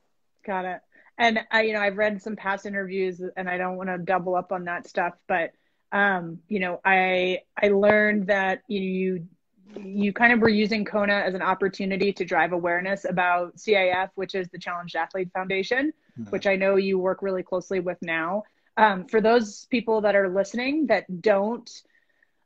Got 0.45 0.65
it. 0.65 0.81
And 1.17 1.39
I, 1.51 1.61
you 1.61 1.73
know, 1.73 1.79
I've 1.79 1.97
read 1.97 2.21
some 2.21 2.35
past 2.35 2.65
interviews, 2.65 3.21
and 3.37 3.49
I 3.49 3.57
don't 3.57 3.77
want 3.77 3.89
to 3.89 3.97
double 3.97 4.35
up 4.35 4.51
on 4.51 4.65
that 4.65 4.87
stuff, 4.87 5.13
but 5.27 5.51
um, 5.95 6.39
you 6.49 6.59
know, 6.59 6.81
I 6.83 7.39
I 7.57 7.69
learned 7.69 8.27
that 8.27 8.63
you 8.67 9.27
you 9.77 10.11
kind 10.11 10.33
of 10.33 10.41
were 10.41 10.49
using 10.49 10.83
Kona 10.83 11.13
as 11.13 11.33
an 11.33 11.41
opportunity 11.41 12.11
to 12.13 12.25
drive 12.25 12.51
awareness 12.51 13.05
about 13.05 13.55
CAF, 13.55 14.09
which 14.15 14.35
is 14.35 14.49
the 14.49 14.59
Challenged 14.59 14.95
Athlete 14.97 15.31
Foundation, 15.33 15.93
mm-hmm. 16.19 16.29
which 16.31 16.47
I 16.47 16.57
know 16.57 16.75
you 16.75 16.99
work 16.99 17.21
really 17.21 17.43
closely 17.43 17.79
with 17.79 17.97
now. 18.01 18.43
Um, 18.75 19.05
for 19.05 19.21
those 19.21 19.65
people 19.71 20.01
that 20.01 20.15
are 20.17 20.27
listening 20.27 20.87
that 20.87 21.21
don't 21.21 21.69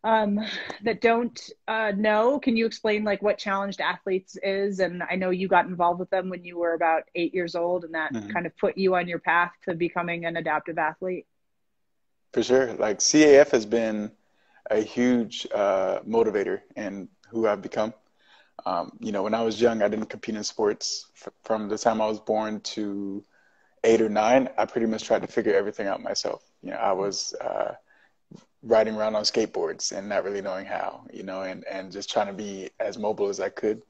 um, 0.04 0.40
that 0.84 1.02
don't 1.02 1.40
uh, 1.68 1.92
know, 1.98 2.40
can 2.40 2.56
you 2.56 2.68
explain 2.68 3.04
like 3.04 3.24
what 3.24 3.40
Challenged 3.40 3.82
Athletes 3.82 4.38
is? 4.44 4.80
And 4.80 5.02
I 5.10 5.16
know 5.16 5.32
you 5.32 5.48
got 5.48 5.66
involved 5.66 6.00
with 6.00 6.12
them 6.12 6.30
when 6.30 6.46
you 6.46 6.60
were 6.60 6.76
about 6.76 7.04
eight 7.16 7.34
years 7.34 7.56
old, 7.56 7.84
and 7.84 7.96
that 7.96 8.14
mm-hmm. 8.14 8.30
kind 8.30 8.46
of 8.46 8.56
put 8.58 8.78
you 8.78 8.94
on 8.94 9.08
your 9.08 9.20
path 9.20 9.54
to 9.68 9.74
becoming 9.74 10.26
an 10.26 10.38
adaptive 10.38 10.78
athlete. 10.78 11.26
For 12.34 12.44
sure, 12.44 12.74
like 12.74 13.00
CAF 13.00 13.52
has 13.52 13.66
been 13.66 14.12
a 14.70 14.82
huge 14.82 15.48
uh, 15.54 16.00
motivator 16.02 16.62
in 16.76 17.10
who 17.30 17.48
I've 17.48 17.62
become. 17.62 17.94
Um, 18.66 18.92
you 19.00 19.12
know, 19.12 19.24
when 19.24 19.34
I 19.34 19.42
was 19.42 19.62
young, 19.62 19.82
I 19.82 19.88
didn't 19.88 20.08
compete 20.08 20.36
in 20.36 20.44
sports. 20.44 21.08
F- 21.16 21.34
from 21.44 21.70
the 21.70 21.78
time 21.78 22.02
I 22.02 22.08
was 22.08 22.20
born 22.20 22.62
to 22.76 23.24
eight 23.84 24.02
or 24.02 24.10
nine, 24.10 24.50
I 24.58 24.66
pretty 24.66 24.88
much 24.88 25.06
tried 25.06 25.22
to 25.22 25.28
figure 25.28 25.54
everything 25.56 25.88
out 25.88 26.02
myself. 26.02 26.44
You 26.62 26.72
know, 26.72 26.78
I 26.78 26.92
was 26.92 27.34
uh, 27.42 27.74
riding 28.64 28.96
around 28.96 29.16
on 29.16 29.24
skateboards 29.24 29.92
and 29.98 30.10
not 30.10 30.24
really 30.24 30.42
knowing 30.42 30.66
how, 30.66 31.06
you 31.14 31.24
know, 31.24 31.42
and, 31.44 31.66
and 31.68 31.92
just 31.92 32.10
trying 32.12 32.28
to 32.28 32.34
be 32.34 32.70
as 32.80 32.98
mobile 32.98 33.30
as 33.30 33.40
I 33.40 33.50
could. 33.50 33.82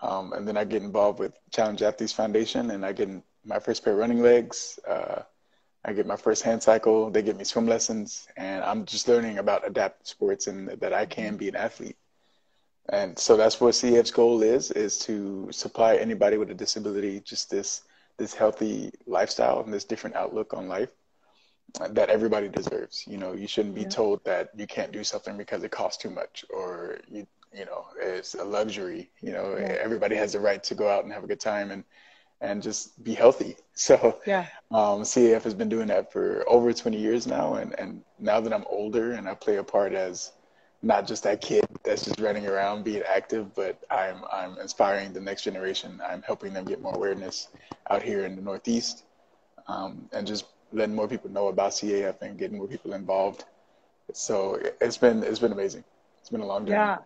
Um, 0.00 0.32
and 0.32 0.46
then 0.46 0.56
I 0.56 0.64
get 0.64 0.82
involved 0.82 1.18
with 1.18 1.34
Challenge 1.50 1.82
Athletes 1.82 2.12
Foundation 2.12 2.70
and 2.70 2.84
I 2.84 2.92
get 2.92 3.08
my 3.44 3.58
first 3.58 3.84
pair 3.84 3.94
of 3.94 3.98
running 3.98 4.22
legs. 4.22 4.78
Uh, 4.88 5.22
I 5.84 5.92
get 5.92 6.06
my 6.06 6.16
first 6.16 6.42
hand 6.42 6.62
cycle. 6.62 7.10
They 7.10 7.22
give 7.22 7.36
me 7.36 7.44
swim 7.44 7.66
lessons, 7.66 8.26
and 8.36 8.62
I'm 8.64 8.84
just 8.84 9.08
learning 9.08 9.38
about 9.38 9.66
adaptive 9.66 10.06
sports 10.06 10.46
and 10.46 10.68
that 10.68 10.92
I 10.92 11.06
can 11.06 11.36
be 11.36 11.48
an 11.48 11.56
athlete. 11.56 11.96
And 12.90 13.18
so 13.18 13.36
that's 13.36 13.60
what 13.60 13.74
CAF's 13.74 14.10
goal 14.10 14.42
is: 14.42 14.70
is 14.70 14.98
to 15.00 15.48
supply 15.52 15.96
anybody 15.96 16.36
with 16.36 16.50
a 16.50 16.54
disability 16.54 17.20
just 17.20 17.50
this 17.50 17.82
this 18.16 18.34
healthy 18.34 18.90
lifestyle 19.06 19.60
and 19.60 19.72
this 19.72 19.84
different 19.84 20.16
outlook 20.16 20.52
on 20.52 20.68
life 20.68 20.90
that 21.90 22.10
everybody 22.10 22.48
deserves. 22.48 23.04
You 23.06 23.18
know, 23.18 23.32
you 23.32 23.46
shouldn't 23.46 23.74
be 23.74 23.82
yeah. 23.82 23.88
told 23.88 24.24
that 24.24 24.50
you 24.56 24.66
can't 24.66 24.90
do 24.90 25.04
something 25.04 25.36
because 25.36 25.62
it 25.62 25.70
costs 25.70 26.02
too 26.02 26.10
much 26.10 26.44
or 26.50 26.98
you 27.08 27.26
you 27.52 27.64
know 27.64 27.86
it's 28.00 28.34
a 28.34 28.44
luxury. 28.44 29.10
You 29.20 29.32
know, 29.32 29.56
yeah. 29.56 29.76
everybody 29.80 30.16
has 30.16 30.32
the 30.32 30.40
right 30.40 30.62
to 30.64 30.74
go 30.74 30.88
out 30.88 31.04
and 31.04 31.12
have 31.12 31.24
a 31.24 31.28
good 31.28 31.40
time 31.40 31.70
and 31.70 31.84
and 32.40 32.62
just 32.62 33.02
be 33.04 33.14
healthy. 33.14 33.56
So 33.78 34.18
yeah, 34.26 34.46
um, 34.72 35.02
CAF 35.02 35.44
has 35.44 35.54
been 35.54 35.68
doing 35.68 35.86
that 35.86 36.12
for 36.12 36.44
over 36.48 36.72
20 36.72 36.98
years 36.98 37.28
now, 37.28 37.54
and 37.54 37.78
and 37.78 38.02
now 38.18 38.40
that 38.40 38.52
I'm 38.52 38.64
older 38.68 39.12
and 39.12 39.28
I 39.28 39.34
play 39.34 39.56
a 39.58 39.62
part 39.62 39.92
as 39.92 40.32
not 40.82 41.06
just 41.06 41.22
that 41.24 41.40
kid 41.40 41.64
that's 41.84 42.04
just 42.04 42.20
running 42.20 42.46
around 42.46 42.84
being 42.84 43.02
active, 43.08 43.54
but 43.54 43.78
I'm 43.90 44.24
I'm 44.32 44.58
inspiring 44.58 45.12
the 45.12 45.20
next 45.20 45.42
generation. 45.42 46.00
I'm 46.04 46.22
helping 46.22 46.52
them 46.52 46.64
get 46.64 46.82
more 46.82 46.94
awareness 46.94 47.48
out 47.90 48.02
here 48.02 48.24
in 48.24 48.34
the 48.34 48.42
Northeast, 48.42 49.04
um, 49.68 50.08
and 50.12 50.26
just 50.26 50.46
letting 50.72 50.94
more 50.94 51.08
people 51.08 51.30
know 51.30 51.48
about 51.48 51.72
CAF 51.72 52.20
and 52.22 52.38
getting 52.38 52.58
more 52.58 52.68
people 52.68 52.94
involved. 52.94 53.44
So 54.12 54.58
it's 54.80 54.96
been 54.96 55.22
it's 55.22 55.38
been 55.38 55.52
amazing. 55.52 55.84
It's 56.20 56.30
been 56.30 56.40
a 56.40 56.46
long 56.46 56.66
journey. 56.66 56.78
Yeah. 56.78 56.98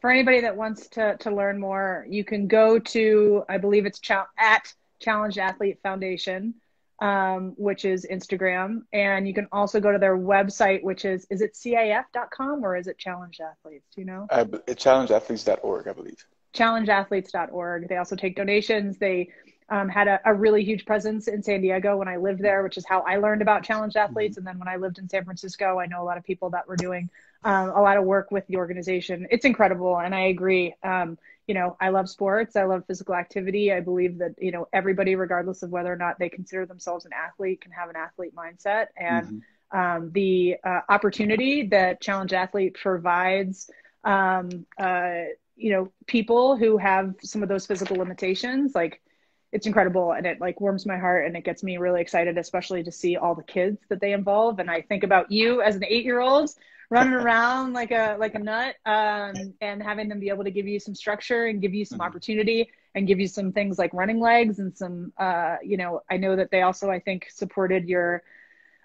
For 0.00 0.10
anybody 0.10 0.40
that 0.40 0.56
wants 0.56 0.88
to 0.90 1.16
to 1.18 1.30
learn 1.30 1.58
more, 1.60 2.06
you 2.08 2.24
can 2.24 2.46
go 2.46 2.78
to 2.78 3.44
I 3.48 3.58
believe 3.58 3.86
it's 3.86 4.00
ch- 4.00 4.12
at 4.38 4.72
Challenge 5.00 5.38
Athlete 5.38 5.78
Foundation, 5.82 6.54
um, 7.00 7.54
which 7.56 7.84
is 7.84 8.06
Instagram. 8.10 8.82
And 8.92 9.26
you 9.26 9.34
can 9.34 9.48
also 9.52 9.80
go 9.80 9.90
to 9.90 9.98
their 9.98 10.16
website, 10.16 10.82
which 10.82 11.04
is, 11.04 11.26
is 11.30 11.40
it 11.40 11.54
CAF.com 11.54 12.64
or 12.64 12.76
is 12.76 12.86
it 12.86 12.98
Challenge 12.98 13.38
Athletes? 13.40 13.86
Do 13.94 14.00
you 14.00 14.06
know? 14.06 14.26
Uh, 14.30 14.44
challengeathletes.org, 14.44 15.88
I 15.88 15.92
believe. 15.92 16.24
Challengeathletes.org. 16.54 17.88
They 17.88 17.96
also 17.96 18.16
take 18.16 18.36
donations. 18.36 18.98
They 18.98 19.30
um, 19.70 19.88
had 19.88 20.08
a, 20.08 20.20
a, 20.24 20.34
really 20.34 20.64
huge 20.64 20.84
presence 20.84 21.28
in 21.28 21.42
San 21.42 21.60
Diego 21.60 21.96
when 21.96 22.08
I 22.08 22.16
lived 22.16 22.40
there, 22.42 22.64
which 22.64 22.76
is 22.76 22.84
how 22.84 23.02
I 23.02 23.18
learned 23.18 23.40
about 23.40 23.62
challenge 23.62 23.94
athletes. 23.94 24.36
Mm-hmm. 24.36 24.38
And 24.38 24.46
then 24.46 24.58
when 24.58 24.68
I 24.68 24.76
lived 24.76 24.98
in 24.98 25.08
San 25.08 25.24
Francisco, 25.24 25.78
I 25.78 25.86
know 25.86 26.02
a 26.02 26.04
lot 26.04 26.18
of 26.18 26.24
people 26.24 26.50
that 26.50 26.66
were 26.66 26.76
doing 26.76 27.08
um, 27.42 27.70
a 27.70 27.80
lot 27.80 27.96
of 27.96 28.04
work 28.04 28.30
with 28.30 28.46
the 28.46 28.56
organization. 28.56 29.26
It's 29.30 29.44
incredible, 29.44 29.98
and 29.98 30.14
I 30.14 30.26
agree. 30.26 30.74
Um, 30.82 31.18
you 31.46 31.54
know, 31.54 31.76
I 31.80 31.88
love 31.88 32.08
sports. 32.08 32.54
I 32.54 32.64
love 32.64 32.84
physical 32.86 33.14
activity. 33.14 33.72
I 33.72 33.80
believe 33.80 34.18
that, 34.18 34.34
you 34.38 34.52
know, 34.52 34.68
everybody, 34.72 35.16
regardless 35.16 35.62
of 35.62 35.70
whether 35.70 35.92
or 35.92 35.96
not 35.96 36.18
they 36.18 36.28
consider 36.28 36.64
themselves 36.64 37.06
an 37.06 37.12
athlete, 37.12 37.60
can 37.60 37.72
have 37.72 37.88
an 37.90 37.96
athlete 37.96 38.36
mindset. 38.36 38.86
And 38.96 39.42
mm-hmm. 39.72 39.78
um, 39.78 40.12
the 40.12 40.58
uh, 40.62 40.82
opportunity 40.88 41.66
that 41.68 42.00
Challenge 42.00 42.32
Athlete 42.32 42.74
provides, 42.80 43.68
um, 44.04 44.64
uh, 44.78 45.22
you 45.56 45.72
know, 45.72 45.92
people 46.06 46.56
who 46.56 46.78
have 46.78 47.14
some 47.22 47.42
of 47.42 47.48
those 47.48 47.66
physical 47.66 47.96
limitations, 47.96 48.72
like, 48.74 49.00
it's 49.52 49.66
incredible 49.66 50.12
and 50.12 50.26
it 50.26 50.40
like 50.40 50.60
warms 50.60 50.86
my 50.86 50.96
heart 50.96 51.26
and 51.26 51.36
it 51.36 51.44
gets 51.44 51.64
me 51.64 51.76
really 51.76 52.00
excited 52.00 52.38
especially 52.38 52.84
to 52.84 52.92
see 52.92 53.16
all 53.16 53.34
the 53.34 53.42
kids 53.42 53.78
that 53.88 54.00
they 54.00 54.12
involve 54.12 54.60
and 54.60 54.70
i 54.70 54.80
think 54.80 55.02
about 55.02 55.32
you 55.32 55.60
as 55.60 55.74
an 55.74 55.84
eight 55.84 56.04
year 56.04 56.20
old 56.20 56.48
running 56.90 57.14
around 57.14 57.72
like 57.72 57.92
a 57.92 58.16
like 58.18 58.34
a 58.34 58.38
nut 58.38 58.74
um, 58.84 59.54
and 59.60 59.82
having 59.82 60.08
them 60.08 60.18
be 60.18 60.28
able 60.28 60.44
to 60.44 60.50
give 60.50 60.66
you 60.66 60.78
some 60.78 60.94
structure 60.94 61.46
and 61.46 61.62
give 61.62 61.72
you 61.72 61.84
some 61.84 61.98
mm-hmm. 61.98 62.06
opportunity 62.06 62.70
and 62.94 63.06
give 63.06 63.20
you 63.20 63.28
some 63.28 63.52
things 63.52 63.78
like 63.78 63.94
running 63.94 64.20
legs 64.20 64.58
and 64.58 64.76
some 64.76 65.12
uh, 65.16 65.56
you 65.62 65.76
know 65.76 66.02
i 66.10 66.16
know 66.16 66.36
that 66.36 66.50
they 66.50 66.62
also 66.62 66.90
i 66.90 66.98
think 66.98 67.28
supported 67.30 67.88
your 67.88 68.22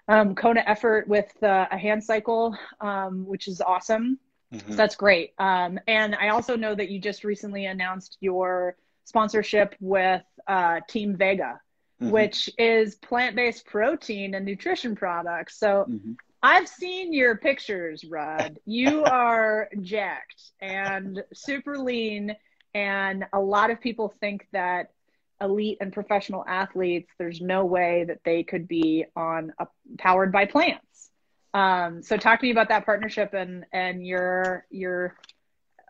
um, 0.08 0.34
kona 0.34 0.62
effort 0.66 1.08
with 1.08 1.30
uh, 1.42 1.66
a 1.70 1.76
hand 1.76 2.02
cycle 2.02 2.56
um, 2.80 3.26
which 3.26 3.48
is 3.48 3.60
awesome 3.60 4.18
mm-hmm. 4.54 4.70
so 4.70 4.76
that's 4.76 4.94
great 4.94 5.32
um, 5.38 5.78
and 5.88 6.14
i 6.14 6.28
also 6.28 6.56
know 6.56 6.74
that 6.74 6.88
you 6.88 7.00
just 7.00 7.24
recently 7.24 7.66
announced 7.66 8.16
your 8.20 8.76
sponsorship 9.04 9.74
with 9.80 10.22
uh, 10.46 10.80
team 10.88 11.16
vega 11.16 11.60
Mm-hmm. 11.98 12.10
which 12.10 12.50
is 12.58 12.96
plant-based 12.96 13.64
protein 13.64 14.34
and 14.34 14.44
nutrition 14.44 14.94
products. 14.94 15.58
So 15.58 15.86
mm-hmm. 15.88 16.12
I've 16.46 16.68
seen 16.68 17.12
your 17.12 17.36
pictures, 17.36 18.04
Rod. 18.04 18.60
You 18.64 19.02
are 19.10 19.68
jacked 19.82 20.52
and 20.60 21.24
super 21.34 21.76
lean. 21.76 22.36
And 22.72 23.24
a 23.32 23.40
lot 23.40 23.70
of 23.70 23.80
people 23.80 24.14
think 24.20 24.46
that 24.52 24.92
elite 25.40 25.78
and 25.80 25.92
professional 25.92 26.44
athletes, 26.46 27.10
there's 27.18 27.40
no 27.40 27.64
way 27.64 28.04
that 28.06 28.20
they 28.24 28.44
could 28.44 28.68
be 28.68 29.06
on 29.16 29.54
a, 29.58 29.66
powered 29.98 30.30
by 30.30 30.46
plants. 30.46 31.10
Um, 31.52 32.04
so 32.04 32.16
talk 32.16 32.38
to 32.38 32.46
me 32.46 32.52
about 32.52 32.68
that 32.68 32.86
partnership 32.86 33.34
and, 33.34 33.66
and 33.72 34.06
your, 34.06 34.66
your, 34.70 35.16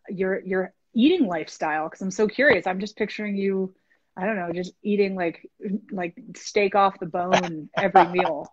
your, 0.09 0.41
your 0.41 0.73
eating 0.95 1.27
lifestyle. 1.27 1.87
Cause 1.91 2.01
I'm 2.01 2.11
so 2.11 2.29
curious. 2.29 2.67
I'm 2.67 2.81
just 2.81 2.97
picturing 2.97 3.37
you, 3.37 3.75
I 4.17 4.25
don't 4.25 4.37
know, 4.37 4.53
just 4.55 4.73
eating 4.83 5.17
like, 5.17 5.51
like 5.93 6.17
steak 6.35 6.75
off 6.75 6.99
the 6.99 7.05
bone 7.05 7.69
every 7.77 8.09
meal. 8.13 8.51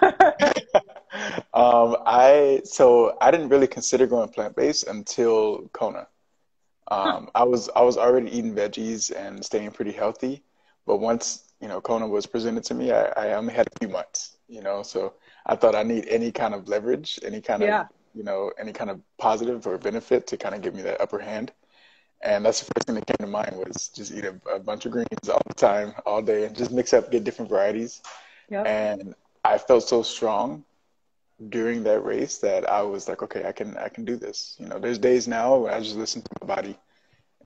um, 1.54 1.96
I 2.06 2.62
so 2.64 3.16
I 3.20 3.30
didn't 3.30 3.48
really 3.48 3.66
consider 3.66 4.06
going 4.06 4.28
plant 4.30 4.56
based 4.56 4.86
until 4.86 5.68
Kona. 5.72 6.06
Um, 6.90 7.24
huh. 7.24 7.26
I 7.34 7.44
was 7.44 7.68
I 7.76 7.82
was 7.82 7.96
already 7.96 8.30
eating 8.36 8.54
veggies 8.54 9.14
and 9.14 9.44
staying 9.44 9.70
pretty 9.72 9.92
healthy, 9.92 10.42
but 10.86 10.98
once 10.98 11.52
you 11.60 11.68
know 11.68 11.80
Kona 11.80 12.06
was 12.06 12.26
presented 12.26 12.64
to 12.64 12.74
me, 12.74 12.92
I, 12.92 13.04
I 13.16 13.32
only 13.34 13.54
had 13.54 13.66
a 13.66 13.78
few 13.78 13.88
months. 13.88 14.36
You 14.48 14.62
know, 14.62 14.82
so 14.82 15.14
I 15.46 15.56
thought 15.56 15.74
I 15.74 15.82
need 15.82 16.06
any 16.08 16.30
kind 16.32 16.54
of 16.54 16.68
leverage, 16.68 17.18
any 17.22 17.40
kind 17.40 17.62
yeah. 17.62 17.82
of 17.82 17.86
you 18.14 18.24
know 18.24 18.52
any 18.58 18.72
kind 18.72 18.90
of 18.90 19.00
positive 19.18 19.66
or 19.66 19.78
benefit 19.78 20.26
to 20.28 20.36
kind 20.36 20.54
of 20.54 20.62
give 20.62 20.74
me 20.74 20.82
that 20.82 21.00
upper 21.00 21.18
hand. 21.18 21.52
and 22.22 22.44
that's 22.44 22.60
the 22.60 22.66
first 22.66 22.86
thing 22.86 22.94
that 22.94 23.06
came 23.06 23.16
to 23.18 23.26
mind 23.26 23.56
was 23.56 23.88
just 23.88 24.12
eat 24.12 24.24
a, 24.24 24.34
a 24.54 24.58
bunch 24.58 24.86
of 24.86 24.92
greens 24.92 25.28
all 25.28 25.42
the 25.46 25.54
time, 25.54 25.92
all 26.06 26.22
day, 26.22 26.46
and 26.46 26.56
just 26.56 26.70
mix 26.70 26.92
up, 26.92 27.10
get 27.10 27.24
different 27.24 27.50
varieties. 27.50 28.02
Yep. 28.48 28.66
And 28.66 29.14
I 29.44 29.58
felt 29.58 29.82
so 29.88 30.02
strong 30.02 30.64
during 31.48 31.82
that 31.84 32.00
race 32.04 32.38
that 32.38 32.68
I 32.68 32.82
was 32.82 33.08
like, 33.08 33.22
okay, 33.22 33.44
I 33.46 33.52
can 33.52 33.76
I 33.76 33.88
can 33.88 34.04
do 34.04 34.16
this. 34.16 34.56
You 34.58 34.66
know, 34.68 34.78
there's 34.78 34.98
days 34.98 35.26
now 35.28 35.56
where 35.56 35.72
I 35.72 35.80
just 35.80 35.96
listen 35.96 36.22
to 36.22 36.28
my 36.42 36.46
body, 36.54 36.78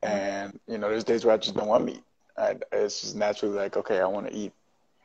and 0.03 0.59
you 0.67 0.79
know, 0.79 0.89
there's 0.89 1.05
days 1.05 1.25
where 1.25 1.35
I 1.35 1.39
just 1.39 1.55
don't 1.55 1.69
want 1.69 1.85
meat. 1.85 2.03
I, 2.37 2.57
it's 2.73 3.01
just 3.01 3.17
naturally 3.17 3.57
like, 3.57 3.77
okay, 3.77 4.01
I 4.01 4.07
want 4.07 4.27
to 4.29 4.35
eat, 4.35 4.53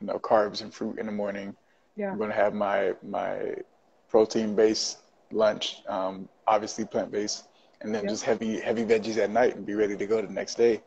you 0.00 0.06
know, 0.06 0.18
carbs 0.18 0.62
and 0.62 0.72
fruit 0.72 0.98
in 0.98 1.06
the 1.06 1.12
morning. 1.12 1.54
Yeah. 1.96 2.10
I'm 2.10 2.18
gonna 2.18 2.34
have 2.34 2.54
my 2.54 2.94
my 3.02 3.56
protein 4.08 4.54
based 4.54 4.98
lunch, 5.32 5.82
um, 5.88 6.28
obviously 6.46 6.84
plant 6.84 7.10
based, 7.10 7.48
and 7.80 7.94
then 7.94 8.04
Yep. 8.04 8.10
just 8.10 8.24
heavy 8.24 8.60
heavy 8.60 8.84
veggies 8.84 9.18
at 9.18 9.30
night 9.30 9.56
and 9.56 9.66
be 9.66 9.74
ready 9.74 9.96
to 9.96 10.06
go 10.06 10.20
the 10.20 10.32
next 10.32 10.54
day. 10.56 10.82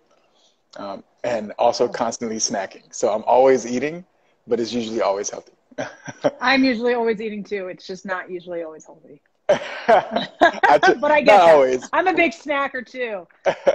Um, 0.77 1.03
and 1.23 1.51
also 1.57 1.87
constantly 1.87 2.37
snacking. 2.37 2.93
So 2.93 3.11
I'm 3.11 3.23
always 3.23 3.65
eating, 3.65 4.05
but 4.47 4.59
it's 4.59 4.73
usually 4.73 5.01
always 5.01 5.29
healthy. 5.29 5.53
I'm 6.41 6.63
usually 6.63 6.93
always 6.93 7.21
eating 7.21 7.43
too. 7.43 7.67
It's 7.67 7.85
just 7.85 8.05
not 8.05 8.29
usually 8.29 8.63
always 8.63 8.85
healthy. 8.85 9.21
But 9.87 11.11
I 11.11 11.23
that. 11.23 11.41
always. 11.41 11.87
I'm 11.93 12.07
a 12.07 12.13
big 12.13 12.31
snacker 12.31 12.83
too. 12.85 13.27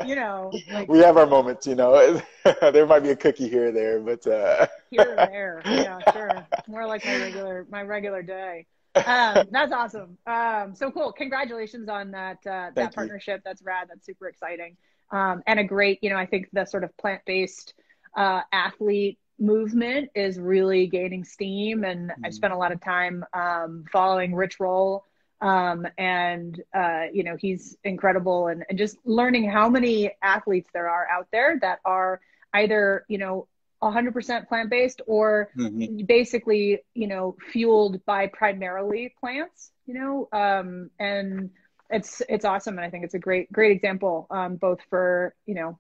You 0.05 0.17
know, 0.17 0.53
like 0.73 0.89
we 0.89 0.99
have 0.99 1.17
our 1.17 1.27
moments, 1.27 1.67
you 1.67 1.77
know. 1.77 2.21
there 2.61 2.87
might 2.87 3.01
be 3.01 3.11
a 3.11 3.17
cookie 3.17 3.49
here 3.49 3.69
or 3.69 3.73
there, 3.73 4.01
but 4.01 4.27
uh... 4.27 4.67
here 4.91 5.13
or 5.13 5.27
there. 5.27 5.63
Yeah, 5.65 6.01
sure. 6.13 6.47
More 6.67 6.87
like 6.87 7.05
my 7.05 7.17
regular 7.19 7.67
my 7.71 7.83
regular 7.83 8.23
day. 8.23 8.67
Um, 8.97 9.47
that's 9.53 9.73
awesome. 9.73 10.19
Um, 10.27 10.75
so 10.75 10.91
cool. 10.91 11.13
Congratulations 11.13 11.89
on 11.89 12.11
that 12.11 12.39
uh, 12.39 12.51
that 12.51 12.75
Thank 12.75 12.91
you. 12.91 12.95
partnership. 12.97 13.43
That's 13.45 13.63
rad. 13.63 13.87
That's 13.89 14.05
super 14.05 14.27
exciting. 14.27 14.77
Um, 15.13 15.43
and 15.47 15.61
a 15.61 15.65
great, 15.65 16.01
you 16.03 16.11
know, 16.11 16.17
I 16.17 16.27
think 16.27 16.49
the 16.53 16.65
sort 16.65 16.83
of 16.83 16.97
plant 16.97 17.23
based 17.25 17.75
uh, 18.17 18.43
athlete 18.53 19.19
movement 19.41 20.11
is 20.15 20.39
really 20.39 20.87
gaining 20.87 21.25
steam. 21.25 21.85
And 21.85 22.13
I've 22.25 22.35
spent 22.35 22.53
a 22.53 22.57
lot 22.57 22.73
of 22.73 22.81
time 22.81 23.25
um, 23.33 23.85
following 23.93 24.35
Rich 24.35 24.61
Roll. 24.61 25.05
Um, 25.43 25.87
and 25.97 26.61
uh, 26.75 27.05
you 27.13 27.25
know 27.25 27.37
he's 27.39 27.77
incredible, 27.83 28.49
and, 28.49 28.65
and 28.69 28.79
just 28.79 28.99
learning 29.07 29.51
how 29.51 29.71
many 29.71 30.13
athletes 30.23 30.69
there 30.75 30.89
are 30.91 31.09
out 31.09 31.29
there 31.33 31.59
that 31.63 31.81
are 31.85 32.21
either 32.53 33.05
you 33.09 33.19
know 33.19 33.49
100% 33.83 34.49
plant 34.49 34.69
based 34.71 35.01
or 35.07 35.51
Mhm. 35.57 36.07
basically 36.07 36.81
you 36.95 37.07
know 37.07 37.37
fueled 37.53 38.05
by 38.05 38.27
primarily 38.27 39.15
plants 39.19 39.73
you 39.87 39.95
know 39.95 40.29
um 40.33 40.91
and 40.99 41.51
it's 41.91 42.21
it's 42.29 42.45
awesome 42.45 42.77
and 42.79 42.85
i 42.85 42.91
think 42.91 43.05
it's 43.05 43.15
a 43.15 43.19
great 43.19 43.51
great 43.53 43.73
example 43.73 44.27
um 44.31 44.57
both 44.57 44.81
for 44.91 45.35
you 45.47 45.55
know 45.55 45.79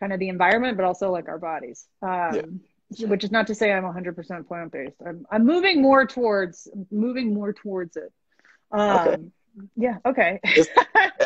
kind 0.00 0.12
of 0.12 0.18
the 0.18 0.28
environment 0.28 0.76
but 0.76 0.84
also 0.86 1.10
like 1.10 1.28
our 1.28 1.38
bodies 1.38 1.86
um 2.02 2.60
which 3.00 3.24
is 3.24 3.30
not 3.30 3.46
to 3.46 3.54
say 3.54 3.72
i'm 3.72 3.84
100% 3.84 4.46
plant 4.46 4.72
based 4.72 4.96
i'm 5.06 5.26
i'm 5.30 5.44
moving 5.44 5.82
more 5.82 6.06
towards 6.06 6.68
moving 6.90 7.32
more 7.34 7.52
towards 7.52 7.96
it 7.96 8.12
um 8.72 8.98
Okay. 8.98 9.22
yeah 9.76 9.96
okay 10.04 10.40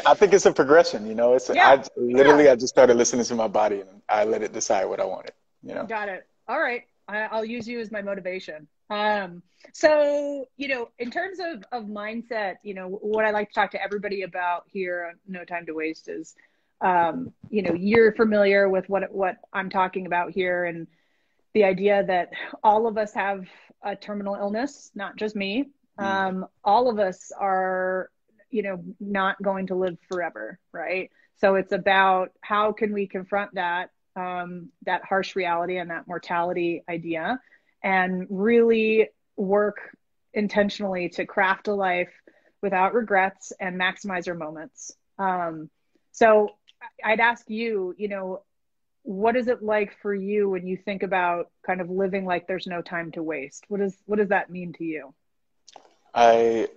I 0.06 0.14
think 0.14 0.32
it's 0.34 0.46
a 0.46 0.52
progression, 0.52 1.06
you 1.06 1.14
know. 1.14 1.34
It's 1.34 1.48
Yeah. 1.48 1.68
I 1.68 1.84
literally 1.96 2.48
I 2.48 2.56
just 2.56 2.68
started 2.68 2.96
listening 2.96 3.24
to 3.24 3.34
my 3.34 3.48
body 3.48 3.80
and 3.80 4.02
I 4.08 4.24
let 4.24 4.42
it 4.42 4.52
decide 4.52 4.84
what 4.84 5.00
I 5.00 5.04
wanted, 5.04 5.32
you 5.62 5.74
know. 5.74 5.84
Got 5.86 6.08
it. 6.08 6.26
All 6.46 6.60
right. 6.60 6.82
I, 7.08 7.20
I'll 7.22 7.44
use 7.44 7.66
you 7.66 7.80
as 7.80 7.90
my 7.90 8.02
motivation. 8.02 8.68
Um, 8.90 9.42
so, 9.72 10.46
you 10.56 10.68
know, 10.68 10.88
in 10.98 11.10
terms 11.10 11.38
of, 11.40 11.64
of 11.72 11.88
mindset, 11.88 12.56
you 12.62 12.74
know, 12.74 12.88
what 12.88 13.24
I 13.24 13.30
like 13.30 13.48
to 13.48 13.54
talk 13.54 13.70
to 13.72 13.82
everybody 13.82 14.22
about 14.22 14.64
here 14.66 15.14
No 15.26 15.44
Time 15.44 15.66
to 15.66 15.72
Waste 15.72 16.08
is, 16.08 16.34
um, 16.80 17.32
you 17.50 17.62
know, 17.62 17.74
you're 17.74 18.12
familiar 18.12 18.68
with 18.68 18.88
what, 18.88 19.10
what 19.12 19.36
I'm 19.52 19.70
talking 19.70 20.06
about 20.06 20.30
here 20.32 20.64
and 20.66 20.86
the 21.58 21.64
idea 21.64 22.04
that 22.04 22.28
all 22.62 22.86
of 22.86 22.96
us 22.96 23.12
have 23.14 23.44
a 23.82 23.96
terminal 23.96 24.36
illness, 24.36 24.92
not 24.94 25.16
just 25.16 25.34
me. 25.34 25.68
Um, 25.98 26.46
all 26.62 26.88
of 26.88 27.00
us 27.00 27.32
are, 27.36 28.10
you 28.48 28.62
know, 28.62 28.84
not 29.00 29.42
going 29.42 29.66
to 29.66 29.74
live 29.74 29.98
forever, 30.08 30.60
right? 30.72 31.10
So 31.38 31.56
it's 31.56 31.72
about 31.72 32.30
how 32.40 32.70
can 32.70 32.92
we 32.92 33.08
confront 33.08 33.56
that 33.56 33.90
um, 34.14 34.68
that 34.86 35.04
harsh 35.04 35.34
reality 35.34 35.78
and 35.78 35.90
that 35.90 36.06
mortality 36.06 36.84
idea 36.88 37.40
and 37.82 38.28
really 38.30 39.08
work 39.36 39.78
intentionally 40.34 41.08
to 41.08 41.26
craft 41.26 41.66
a 41.66 41.74
life 41.74 42.12
without 42.62 42.94
regrets 42.94 43.52
and 43.58 43.80
maximize 43.80 44.28
our 44.28 44.34
moments. 44.34 44.92
Um, 45.18 45.70
so 46.12 46.50
I'd 47.04 47.18
ask 47.18 47.50
you, 47.50 47.96
you 47.98 48.06
know, 48.06 48.42
what 49.08 49.36
is 49.36 49.48
it 49.48 49.62
like 49.62 49.96
for 50.02 50.14
you 50.14 50.50
when 50.50 50.66
you 50.66 50.76
think 50.76 51.02
about 51.02 51.50
kind 51.66 51.80
of 51.80 51.88
living 51.88 52.26
like 52.26 52.46
there's 52.46 52.66
no 52.66 52.82
time 52.82 53.10
to 53.10 53.22
waste? 53.22 53.64
What 53.68 53.80
does 53.80 53.96
what 54.04 54.18
does 54.18 54.28
that 54.28 54.50
mean 54.50 54.74
to 54.74 54.84
you? 54.84 55.14
I 56.14 56.68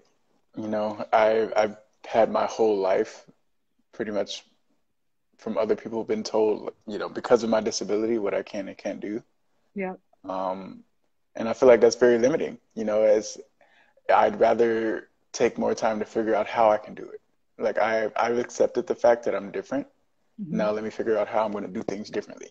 you 0.55 0.69
know, 0.69 1.05
I 1.11 1.49
I've 1.57 1.75
had 2.07 2.31
my 2.31 2.45
whole 2.45 2.77
life 2.77 3.25
pretty 3.91 4.11
much 4.11 4.45
from 5.39 5.57
other 5.57 5.75
people 5.75 6.05
been 6.05 6.23
told, 6.23 6.73
you 6.87 6.97
know, 6.97 7.09
because 7.09 7.43
of 7.43 7.49
my 7.49 7.59
disability 7.59 8.17
what 8.17 8.33
I 8.33 8.43
can 8.43 8.69
and 8.69 8.77
can't 8.77 9.01
do. 9.01 9.21
Yeah. 9.75 9.95
Um, 10.23 10.85
and 11.35 11.49
I 11.49 11.53
feel 11.53 11.67
like 11.67 11.81
that's 11.81 11.97
very 11.97 12.17
limiting, 12.17 12.57
you 12.75 12.85
know, 12.85 13.03
as 13.03 13.39
I'd 14.09 14.39
rather 14.39 15.09
take 15.33 15.57
more 15.57 15.75
time 15.75 15.99
to 15.99 16.05
figure 16.05 16.35
out 16.35 16.47
how 16.47 16.71
I 16.71 16.77
can 16.77 16.93
do 16.93 17.09
it. 17.09 17.19
Like 17.61 17.77
I, 17.77 18.09
I've 18.15 18.37
accepted 18.37 18.87
the 18.87 18.95
fact 18.95 19.25
that 19.25 19.35
I'm 19.35 19.51
different. 19.51 19.87
Mm-hmm. 20.41 20.57
Now 20.57 20.71
let 20.71 20.83
me 20.83 20.89
figure 20.89 21.17
out 21.17 21.27
how 21.27 21.45
I'm 21.45 21.51
going 21.51 21.65
to 21.65 21.71
do 21.71 21.83
things 21.83 22.09
differently. 22.09 22.49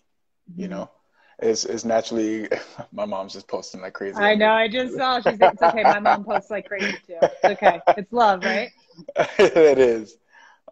You 0.56 0.68
know, 0.68 0.90
it's, 1.38 1.64
it's 1.64 1.84
naturally, 1.84 2.48
my 2.92 3.04
mom's 3.04 3.32
just 3.32 3.48
posting 3.48 3.80
like 3.80 3.94
crazy. 3.94 4.18
I 4.18 4.34
know. 4.34 4.50
I 4.50 4.68
just 4.68 4.96
saw. 4.96 5.20
She's. 5.20 5.38
It's 5.40 5.62
okay. 5.62 5.84
My 5.84 6.00
mom 6.00 6.24
posts 6.24 6.50
like 6.50 6.66
crazy 6.66 6.98
too. 7.06 7.18
It's 7.22 7.44
okay. 7.44 7.80
It's 7.96 8.12
love, 8.12 8.42
right? 8.42 8.70
it 9.38 9.78
is. 9.78 10.16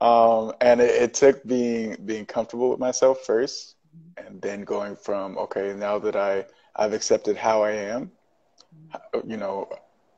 Um, 0.00 0.52
and 0.60 0.80
it, 0.80 0.90
it 1.02 1.14
took 1.14 1.44
being, 1.44 1.96
being 2.04 2.26
comfortable 2.26 2.70
with 2.70 2.78
myself 2.78 3.24
first 3.24 3.76
and 4.16 4.40
then 4.40 4.62
going 4.62 4.96
from, 4.96 5.36
okay, 5.38 5.74
now 5.74 5.98
that 5.98 6.16
I, 6.16 6.44
I've 6.76 6.92
accepted 6.92 7.36
how 7.36 7.62
I 7.62 7.72
am, 7.72 8.12
you 9.26 9.36
know, 9.36 9.68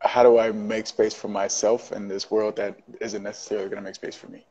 how 0.01 0.23
do 0.23 0.39
I 0.39 0.51
make 0.53 0.87
space 0.87 1.15
for 1.15 1.29
myself 1.29 1.93
in 1.93 2.09
this 2.09 2.31
world 2.31 2.57
that 2.57 2.79
isn't 3.01 3.23
necessarily 3.23 3.69
going 3.69 3.83
to 3.83 3.85
make 3.85 3.95
space 3.95 4.17
for 4.17 4.29
me? 4.29 4.47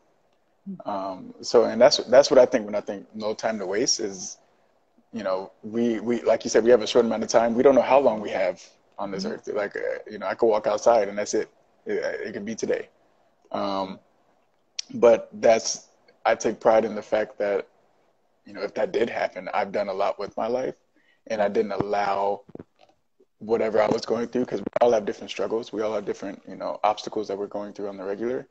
Um, 0.85 1.33
so, 1.41 1.65
and 1.65 1.81
that's 1.81 1.97
that's 1.97 2.29
what 2.29 2.39
I 2.39 2.45
think 2.45 2.65
when 2.65 2.75
I 2.75 2.81
think 2.81 3.07
no 3.13 3.33
time 3.33 3.59
to 3.59 3.65
waste 3.65 3.99
is, 3.99 4.37
you 5.13 5.23
know, 5.23 5.51
we 5.63 5.99
we 5.99 6.21
like 6.21 6.43
you 6.43 6.49
said, 6.49 6.63
we 6.63 6.69
have 6.69 6.81
a 6.81 6.87
short 6.87 7.05
amount 7.05 7.23
of 7.23 7.29
time. 7.29 7.55
We 7.55 7.63
don't 7.63 7.75
know 7.75 7.81
how 7.81 7.99
long 7.99 8.21
we 8.21 8.29
have 8.29 8.61
on 8.97 9.11
this 9.11 9.25
earth. 9.25 9.47
Like, 9.47 9.75
uh, 9.75 9.99
you 10.09 10.19
know, 10.19 10.27
I 10.27 10.35
could 10.35 10.47
walk 10.47 10.67
outside 10.67 11.07
and 11.07 11.17
that's 11.17 11.33
it. 11.33 11.49
It, 11.85 12.03
it 12.27 12.33
could 12.33 12.45
be 12.45 12.55
today. 12.55 12.89
Um, 13.51 13.99
but 14.93 15.29
that's 15.33 15.87
I 16.25 16.35
take 16.35 16.59
pride 16.59 16.85
in 16.85 16.95
the 16.95 17.01
fact 17.01 17.37
that, 17.39 17.67
you 18.45 18.53
know, 18.53 18.61
if 18.61 18.73
that 18.75 18.91
did 18.91 19.09
happen, 19.09 19.49
I've 19.53 19.71
done 19.71 19.87
a 19.87 19.93
lot 19.93 20.19
with 20.19 20.35
my 20.37 20.47
life, 20.47 20.75
and 21.27 21.41
I 21.41 21.47
didn't 21.47 21.71
allow 21.71 22.41
whatever 23.39 23.81
I 23.81 23.87
was 23.87 24.05
going 24.05 24.27
through 24.27 24.45
because 24.45 24.59
we 24.59 24.67
all 24.81 24.91
have 24.91 25.05
different 25.05 25.31
struggles. 25.31 25.71
We 25.71 25.81
all 25.81 25.93
have 25.93 26.05
different, 26.05 26.41
you 26.47 26.55
know, 26.55 26.79
obstacles 26.83 27.27
that 27.29 27.37
we're 27.37 27.47
going 27.47 27.73
through 27.73 27.87
on 27.87 27.97
the 27.97 28.03
regular. 28.03 28.47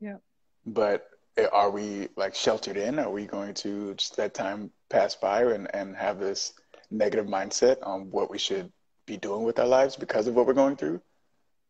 Yeah. 0.00 0.16
But 0.64 1.09
are 1.46 1.70
we 1.70 2.08
like 2.16 2.34
sheltered 2.34 2.76
in? 2.76 2.98
Are 2.98 3.10
we 3.10 3.26
going 3.26 3.54
to 3.54 3.94
just 3.94 4.18
let 4.18 4.34
time 4.34 4.70
pass 4.88 5.14
by 5.14 5.42
and, 5.44 5.74
and 5.74 5.96
have 5.96 6.18
this 6.18 6.52
negative 6.90 7.26
mindset 7.26 7.76
on 7.82 8.10
what 8.10 8.30
we 8.30 8.38
should 8.38 8.70
be 9.06 9.16
doing 9.16 9.44
with 9.44 9.58
our 9.58 9.66
lives 9.66 9.96
because 9.96 10.26
of 10.26 10.34
what 10.34 10.46
we're 10.46 10.54
going 10.54 10.76
through? 10.76 11.00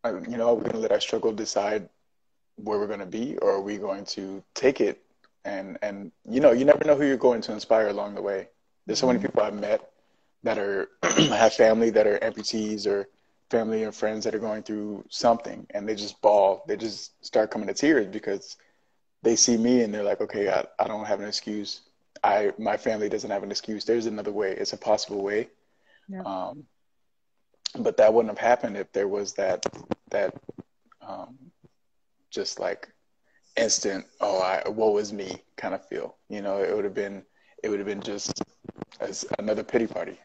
Uh, 0.05 0.21
You 0.29 0.37
know, 0.37 0.49
are 0.51 0.55
we 0.55 0.63
going 0.63 0.73
to 0.73 0.79
let 0.79 0.93
our 0.93 1.01
struggle 1.01 1.33
decide 1.33 1.89
where 2.57 2.79
we're 2.79 2.87
going 2.87 3.01
to 3.01 3.07
be, 3.07 3.37
or 3.39 3.53
are 3.53 3.61
we 3.63 3.79
going 3.79 4.05
to 4.07 4.43
take 4.55 4.81
it 4.81 5.03
and 5.45 5.79
and 5.83 6.13
you 6.29 6.41
know, 6.41 6.53
you 6.53 6.65
never 6.65 6.85
know 6.85 6.97
who 6.97 7.07
you're 7.07 7.17
going 7.17 7.41
to 7.43 7.53
inspire 7.53 7.89
along 7.89 8.15
the 8.15 8.23
way. 8.23 8.49
There's 8.87 8.99
so 8.99 9.07
many 9.07 9.19
people 9.19 9.43
I've 9.43 9.55
met 9.55 9.91
that 10.43 10.59
are 10.59 10.89
have 11.03 11.55
family 11.55 11.91
that 11.91 12.07
are 12.07 12.19
amputees 12.19 12.87
or 12.87 13.09
family 13.51 13.83
and 13.85 13.95
friends 13.95 14.25
that 14.25 14.35
are 14.35 14.39
going 14.39 14.63
through 14.63 15.05
something 15.11 15.67
and 15.71 15.89
they 15.89 15.95
just 15.95 16.21
bawl 16.23 16.63
they 16.69 16.77
just 16.77 17.25
start 17.25 17.51
coming 17.51 17.67
to 17.67 17.75
tears 17.75 18.07
because 18.07 18.57
they 19.23 19.37
see 19.37 19.57
me 19.57 19.83
and 19.83 19.93
they're 19.95 20.03
like 20.05 20.21
okay 20.21 20.49
I, 20.51 20.65
I 20.79 20.87
don't 20.89 21.07
have 21.07 21.21
an 21.21 21.29
excuse 21.29 21.83
i 22.25 22.53
my 22.59 22.77
family 22.77 23.09
doesn't 23.09 23.31
have 23.31 23.43
an 23.43 23.51
excuse 23.51 23.85
there's 23.85 24.07
another 24.07 24.33
way 24.33 24.53
it's 24.53 24.73
a 24.73 24.79
possible 24.79 25.23
way 25.23 25.49
Yeah. 26.09 26.25
um, 26.25 26.65
but 27.79 27.97
that 27.97 28.13
wouldn't 28.13 28.37
have 28.37 28.47
happened 28.47 28.77
if 28.77 28.93
there 28.93 29.09
was 29.09 29.35
that 29.35 29.65
that 30.11 30.35
um, 31.07 31.37
just 32.31 32.61
like 32.61 32.89
instant 33.57 34.07
oh 34.21 34.41
i 34.41 34.63
woe 34.69 34.97
is 34.99 35.13
me 35.13 35.43
kind 35.57 35.75
of 35.75 35.87
feel 35.87 36.17
you 36.29 36.43
know 36.43 36.59
it 36.63 36.75
would 36.75 36.85
have 36.85 36.95
been 36.95 37.23
it 37.63 37.69
would 37.69 37.81
have 37.81 37.87
been 37.89 38.03
just 38.03 38.43
as 39.01 39.27
another 39.39 39.65
pity 39.65 39.87
party 39.87 40.19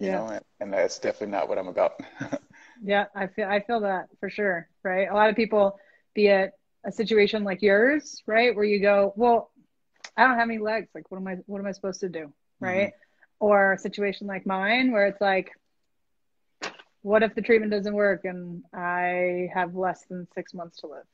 you 0.00 0.10
Yeah. 0.10 0.12
know 0.12 0.26
and, 0.28 0.42
and 0.60 0.72
that's 0.72 0.98
definitely 0.98 1.28
not 1.32 1.48
what 1.48 1.58
i'm 1.58 1.68
about 1.68 2.00
Yeah, 2.82 3.06
I 3.14 3.26
feel 3.28 3.48
I 3.48 3.60
feel 3.60 3.80
that 3.80 4.06
for 4.20 4.30
sure, 4.30 4.68
right? 4.84 5.08
A 5.10 5.14
lot 5.14 5.28
of 5.30 5.36
people, 5.36 5.78
be 6.14 6.28
it 6.28 6.52
a 6.84 6.92
situation 6.92 7.44
like 7.44 7.62
yours, 7.62 8.22
right, 8.26 8.54
where 8.54 8.64
you 8.64 8.80
go, 8.80 9.12
well, 9.16 9.50
I 10.16 10.26
don't 10.26 10.38
have 10.38 10.48
any 10.48 10.58
legs. 10.58 10.88
Like, 10.94 11.10
what 11.10 11.18
am 11.18 11.26
I, 11.26 11.36
what 11.46 11.58
am 11.58 11.66
I 11.66 11.72
supposed 11.72 12.00
to 12.00 12.08
do? 12.08 12.32
Right. 12.58 12.88
Mm-hmm. 12.88 13.44
Or 13.46 13.72
a 13.72 13.78
situation 13.78 14.26
like 14.26 14.46
mine 14.46 14.92
where 14.92 15.06
it's 15.06 15.20
like, 15.20 15.50
what 17.02 17.22
if 17.22 17.34
the 17.34 17.42
treatment 17.42 17.72
doesn't 17.72 17.94
work 17.94 18.24
and 18.24 18.62
I 18.74 19.48
have 19.54 19.74
less 19.74 20.04
than 20.10 20.28
six 20.34 20.52
months 20.52 20.80
to 20.80 20.88
live? 20.88 21.06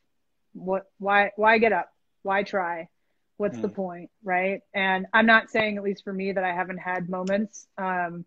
What, 0.53 0.87
why, 0.99 1.31
why 1.37 1.59
get 1.59 1.73
up? 1.73 1.93
Why 2.23 2.43
try? 2.43 2.89
What's 3.37 3.59
mm. 3.59 3.63
the 3.63 3.69
point? 3.69 4.11
Right. 4.25 4.63
And 4.75 5.07
I'm 5.13 5.27
not 5.27 5.51
saying, 5.51 5.77
at 5.77 5.85
least 5.85 6.03
for 6.03 6.13
me, 6.13 6.33
that 6.33 6.43
I 6.43 6.53
haven't 6.53 6.79
had 6.79 7.09
moments, 7.09 7.69
um, 7.79 8.25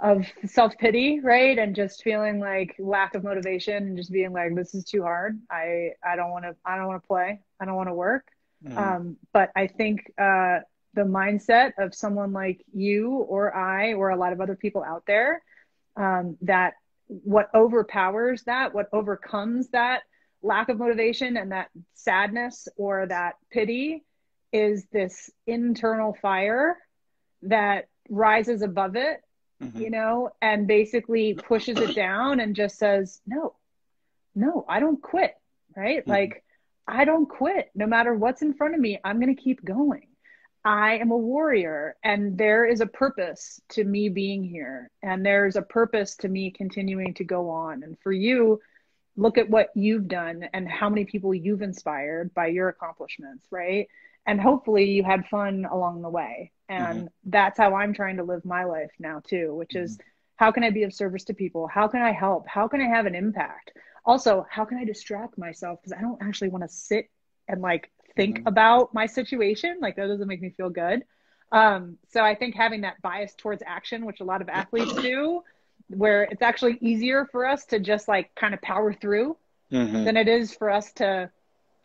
of 0.00 0.26
self 0.46 0.76
pity, 0.78 1.20
right? 1.20 1.58
And 1.58 1.74
just 1.74 2.02
feeling 2.02 2.40
like 2.40 2.74
lack 2.78 3.14
of 3.14 3.24
motivation 3.24 3.76
and 3.76 3.96
just 3.96 4.12
being 4.12 4.32
like, 4.32 4.54
this 4.54 4.74
is 4.74 4.84
too 4.84 5.02
hard. 5.02 5.40
I, 5.50 5.90
I 6.04 6.16
don't 6.16 6.30
want 6.30 6.44
to, 6.44 6.56
I 6.64 6.76
don't 6.76 6.86
want 6.86 7.02
to 7.02 7.06
play. 7.06 7.40
I 7.60 7.64
don't 7.64 7.76
want 7.76 7.88
to 7.88 7.94
work. 7.94 8.26
Mm. 8.64 8.76
Um, 8.76 9.16
but 9.32 9.50
I 9.54 9.66
think, 9.66 10.12
uh, 10.18 10.60
the 10.94 11.02
mindset 11.02 11.72
of 11.78 11.92
someone 11.92 12.32
like 12.32 12.64
you 12.72 13.10
or 13.10 13.54
I 13.54 13.94
or 13.94 14.10
a 14.10 14.16
lot 14.16 14.32
of 14.32 14.40
other 14.40 14.54
people 14.54 14.84
out 14.84 15.02
there, 15.06 15.42
um, 15.96 16.36
that 16.42 16.74
what 17.08 17.50
overpowers 17.54 18.44
that, 18.44 18.74
what 18.74 18.88
overcomes 18.92 19.68
that 19.70 20.02
lack 20.42 20.68
of 20.68 20.78
motivation 20.78 21.36
and 21.36 21.52
that 21.52 21.70
sadness 21.94 22.68
or 22.76 23.06
that 23.06 23.34
pity 23.50 24.04
is 24.52 24.86
this 24.92 25.30
internal 25.46 26.16
fire 26.22 26.78
that 27.42 27.88
rises 28.08 28.62
above 28.62 28.94
it 28.94 29.20
mm-hmm. 29.62 29.80
you 29.80 29.90
know, 29.90 30.30
and 30.40 30.66
basically 30.66 31.34
pushes 31.34 31.78
it 31.78 31.94
down 31.94 32.40
and 32.40 32.56
just 32.56 32.78
says, 32.78 33.20
no, 33.26 33.54
no, 34.34 34.64
I 34.68 34.80
don't 34.80 35.00
quit, 35.00 35.34
right? 35.76 36.00
Mm-hmm. 36.00 36.10
Like, 36.10 36.44
I 36.86 37.04
don't 37.04 37.28
quit. 37.28 37.70
No 37.74 37.86
matter 37.86 38.14
what's 38.14 38.42
in 38.42 38.54
front 38.54 38.74
of 38.74 38.80
me, 38.80 38.98
I'm 39.04 39.20
going 39.20 39.34
to 39.34 39.42
keep 39.42 39.64
going. 39.64 40.08
I 40.64 40.96
am 40.98 41.10
a 41.10 41.16
warrior 41.16 41.96
and 42.02 42.38
there 42.38 42.64
is 42.64 42.80
a 42.80 42.86
purpose 42.86 43.60
to 43.70 43.84
me 43.84 44.08
being 44.08 44.42
here 44.42 44.90
and 45.02 45.24
there's 45.24 45.56
a 45.56 45.62
purpose 45.62 46.16
to 46.16 46.28
me 46.28 46.50
continuing 46.50 47.12
to 47.14 47.24
go 47.24 47.50
on. 47.50 47.82
And 47.82 47.98
for 47.98 48.12
you, 48.12 48.60
look 49.16 49.36
at 49.36 49.50
what 49.50 49.68
you've 49.74 50.08
done 50.08 50.48
and 50.54 50.66
how 50.66 50.88
many 50.88 51.04
people 51.04 51.34
you've 51.34 51.60
inspired 51.60 52.32
by 52.32 52.46
your 52.46 52.68
accomplishments, 52.68 53.46
right? 53.50 53.88
And 54.26 54.40
hopefully 54.40 54.90
you 54.90 55.04
had 55.04 55.26
fun 55.26 55.66
along 55.70 56.00
the 56.00 56.08
way. 56.08 56.50
And 56.68 56.98
mm-hmm. 56.98 57.06
that's 57.30 57.58
how 57.58 57.74
I'm 57.74 57.92
trying 57.92 58.16
to 58.16 58.22
live 58.22 58.44
my 58.44 58.64
life 58.64 58.90
now 58.98 59.20
too, 59.26 59.54
which 59.54 59.74
is 59.74 59.92
mm-hmm. 59.92 60.06
how 60.36 60.52
can 60.52 60.64
I 60.64 60.70
be 60.70 60.84
of 60.84 60.92
service 60.92 61.24
to 61.24 61.34
people? 61.34 61.66
How 61.66 61.88
can 61.88 62.02
I 62.02 62.12
help? 62.12 62.46
How 62.48 62.68
can 62.68 62.80
I 62.80 62.88
have 62.88 63.06
an 63.06 63.14
impact? 63.14 63.72
Also, 64.04 64.46
how 64.48 64.64
can 64.64 64.78
I 64.78 64.84
distract 64.84 65.38
myself? 65.38 65.80
Because 65.80 65.96
I 65.96 66.00
don't 66.00 66.22
actually 66.22 66.48
want 66.48 66.64
to 66.64 66.68
sit 66.68 67.10
and 67.48 67.60
like 67.60 67.90
think 68.16 68.38
mm-hmm. 68.38 68.48
about 68.48 68.94
my 68.94 69.06
situation. 69.06 69.78
Like 69.80 69.96
that 69.96 70.06
doesn't 70.06 70.28
make 70.28 70.42
me 70.42 70.50
feel 70.50 70.70
good. 70.70 71.04
Um, 71.52 71.98
so 72.10 72.22
I 72.22 72.34
think 72.34 72.54
having 72.54 72.82
that 72.82 73.00
bias 73.02 73.34
towards 73.36 73.62
action, 73.64 74.06
which 74.06 74.20
a 74.20 74.24
lot 74.24 74.42
of 74.42 74.48
athletes 74.48 74.92
do, 75.02 75.42
where 75.88 76.24
it's 76.24 76.42
actually 76.42 76.78
easier 76.80 77.26
for 77.30 77.46
us 77.46 77.66
to 77.66 77.78
just 77.78 78.08
like 78.08 78.34
kind 78.34 78.54
of 78.54 78.62
power 78.62 78.92
through 78.92 79.36
mm-hmm. 79.70 80.04
than 80.04 80.16
it 80.16 80.28
is 80.28 80.54
for 80.54 80.70
us 80.70 80.92
to 80.94 81.30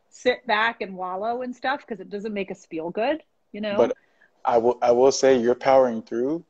sit 0.10 0.46
back 0.48 0.82
and 0.82 0.96
wallow 0.96 1.42
and 1.42 1.56
stuff 1.56 1.82
because 1.82 2.00
it 2.00 2.10
doesn't 2.10 2.34
make 2.34 2.52
us 2.52 2.66
feel 2.66 2.90
good, 2.90 3.22
you 3.52 3.62
know. 3.62 3.76
But 3.78 3.98
I 4.46 4.58
will 4.58 4.78
I 4.82 4.92
will 4.92 5.12
say 5.12 5.38
you're 5.38 5.56
powering 5.56 6.02
through. 6.02 6.44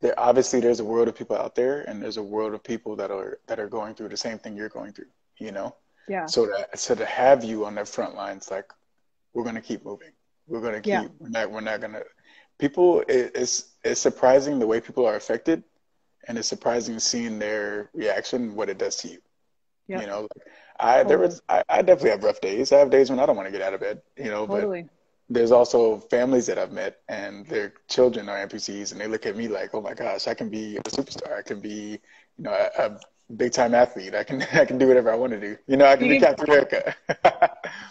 There 0.00 0.18
obviously 0.18 0.60
there's 0.60 0.80
a 0.80 0.84
world 0.84 1.08
of 1.08 1.14
people 1.14 1.36
out 1.36 1.54
there 1.54 1.82
and 1.82 2.02
there's 2.02 2.16
a 2.16 2.22
world 2.22 2.54
of 2.54 2.62
people 2.62 2.96
that 2.96 3.10
are 3.10 3.38
that 3.46 3.60
are 3.60 3.68
going 3.68 3.94
through 3.94 4.08
the 4.08 4.16
same 4.16 4.38
thing 4.38 4.56
you're 4.56 4.68
going 4.68 4.92
through, 4.92 5.10
you 5.38 5.52
know? 5.52 5.76
Yeah. 6.08 6.26
So 6.26 6.46
that 6.46 6.78
so 6.78 6.94
to 6.94 7.04
have 7.04 7.44
you 7.44 7.66
on 7.66 7.74
the 7.74 7.84
front 7.84 8.14
lines 8.14 8.50
like 8.50 8.72
we're 9.34 9.44
gonna 9.44 9.60
keep 9.60 9.84
moving. 9.84 10.12
We're 10.46 10.62
gonna 10.62 10.80
keep 10.80 10.86
yeah. 10.86 11.06
we're 11.18 11.28
not 11.28 11.50
we're 11.50 11.60
not 11.60 11.80
gonna 11.80 12.02
people 12.58 13.00
it, 13.02 13.32
it's 13.34 13.70
it's 13.84 14.00
surprising 14.00 14.58
the 14.58 14.66
way 14.66 14.80
people 14.80 15.06
are 15.06 15.16
affected 15.16 15.62
and 16.28 16.38
it's 16.38 16.48
surprising 16.48 16.98
seeing 16.98 17.38
their 17.38 17.90
reaction, 17.94 18.54
what 18.54 18.68
it 18.68 18.78
does 18.78 18.96
to 18.96 19.08
you. 19.08 19.18
Yep. 19.88 20.00
You 20.02 20.06
know, 20.06 20.20
like 20.22 20.46
I 20.78 21.02
there 21.02 21.18
was 21.18 21.42
I, 21.48 21.64
I, 21.68 21.82
definitely 21.82 22.10
have 22.10 22.22
rough 22.22 22.40
days. 22.40 22.72
I 22.72 22.78
have 22.78 22.90
days 22.90 23.10
when 23.10 23.18
I 23.18 23.26
don't 23.26 23.36
want 23.36 23.48
to 23.48 23.52
get 23.52 23.62
out 23.62 23.74
of 23.74 23.80
bed, 23.80 24.00
you 24.16 24.30
know, 24.30 24.46
totally. 24.46 24.82
but 24.82 24.90
there's 25.30 25.52
also 25.52 26.00
families 26.10 26.46
that 26.46 26.58
I've 26.58 26.72
met 26.72 26.98
and 27.08 27.46
their 27.46 27.74
children 27.88 28.28
are 28.28 28.44
amputees 28.44 28.90
and 28.90 29.00
they 29.00 29.06
look 29.06 29.26
at 29.26 29.36
me 29.36 29.46
like, 29.46 29.70
oh 29.72 29.80
my 29.80 29.94
gosh, 29.94 30.26
I 30.26 30.34
can 30.34 30.48
be 30.48 30.76
a 30.76 30.82
superstar. 30.82 31.38
I 31.38 31.42
can 31.42 31.60
be, 31.60 32.00
you 32.36 32.44
know, 32.44 32.50
a, 32.50 32.86
a 32.86 33.00
big 33.36 33.52
time 33.52 33.72
athlete. 33.72 34.12
I 34.12 34.24
can 34.24 34.42
I 34.52 34.64
can 34.64 34.76
do 34.76 34.88
whatever 34.88 35.10
I 35.12 35.14
want 35.14 35.32
to 35.32 35.40
do. 35.40 35.56
You 35.68 35.76
know, 35.76 35.86
I 35.86 35.96
can 35.96 36.08
be 36.08 36.18
Captain 36.18 36.46
America. 36.46 36.96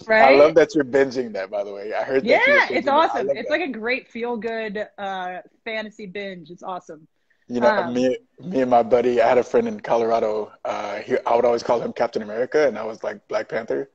right. 0.06 0.34
I 0.34 0.36
love 0.36 0.54
that 0.56 0.75
you're 0.75 0.84
binging 0.84 1.32
that. 1.34 1.49
By 1.49 1.63
the 1.63 1.73
way, 1.73 1.93
I 1.93 2.04
heard. 2.04 2.23
That. 2.23 2.30
Yeah, 2.30 2.78
it's 2.78 2.89
awesome. 2.89 3.30
It's 3.30 3.49
that. 3.49 3.49
like 3.49 3.62
a 3.62 3.71
great 3.71 4.10
feel 4.10 4.36
good 4.36 4.86
uh, 4.97 5.38
fantasy 5.63 6.08
binge. 6.08 6.49
It's 6.52 6.63
awesome. 6.63 7.08
You 7.47 7.62
know, 7.62 7.69
um, 7.69 7.93
me, 7.93 8.17
me 8.39 8.62
and 8.62 8.69
my 8.69 8.84
buddy. 8.84 9.21
I 9.21 9.28
had 9.28 9.38
a 9.39 9.43
friend 9.43 9.67
in 9.67 9.80
Colorado. 9.80 10.52
Uh, 10.65 10.97
he, 10.97 11.15
I 11.25 11.36
would 11.36 11.45
always 11.45 11.63
call 11.63 11.82
him 11.82 11.93
Captain 11.93 12.21
America, 12.21 12.67
and 12.67 12.78
I 12.78 12.84
was 12.84 13.02
like 13.02 13.25
Black 13.28 13.47
Panther 13.47 13.89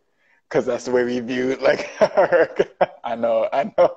because 0.49 0.67
that's 0.67 0.85
the 0.85 0.91
way 0.91 1.05
we 1.05 1.21
viewed 1.21 1.61
like 1.61 1.91
I 3.05 3.17
know, 3.17 3.49
I 3.53 3.73
know. 3.77 3.97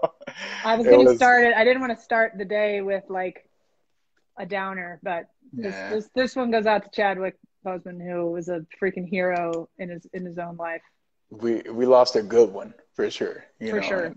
I 0.63 0.75
was 0.75 0.85
gonna 0.85 1.03
was, 1.03 1.17
start 1.17 1.45
it. 1.45 1.53
I 1.55 1.63
didn't 1.63 1.81
want 1.81 1.97
to 1.97 2.03
start 2.03 2.33
the 2.37 2.45
day 2.45 2.81
with 2.81 3.03
like 3.09 3.47
a 4.37 4.45
downer, 4.45 4.99
but 5.03 5.27
this 5.53 5.73
yeah. 5.73 5.89
this 5.89 6.09
this 6.13 6.35
one 6.35 6.51
goes 6.51 6.65
out 6.65 6.83
to 6.83 6.89
Chadwick 6.89 7.37
Boseman, 7.65 8.01
who 8.01 8.31
was 8.31 8.49
a 8.49 8.65
freaking 8.81 9.07
hero 9.07 9.69
in 9.77 9.89
his 9.89 10.05
in 10.13 10.25
his 10.25 10.37
own 10.37 10.57
life. 10.57 10.81
We 11.29 11.61
we 11.71 11.85
lost 11.85 12.15
a 12.15 12.23
good 12.23 12.51
one 12.51 12.73
for 12.93 13.09
sure. 13.09 13.45
for 13.59 13.65
know? 13.65 13.81
sure. 13.81 14.15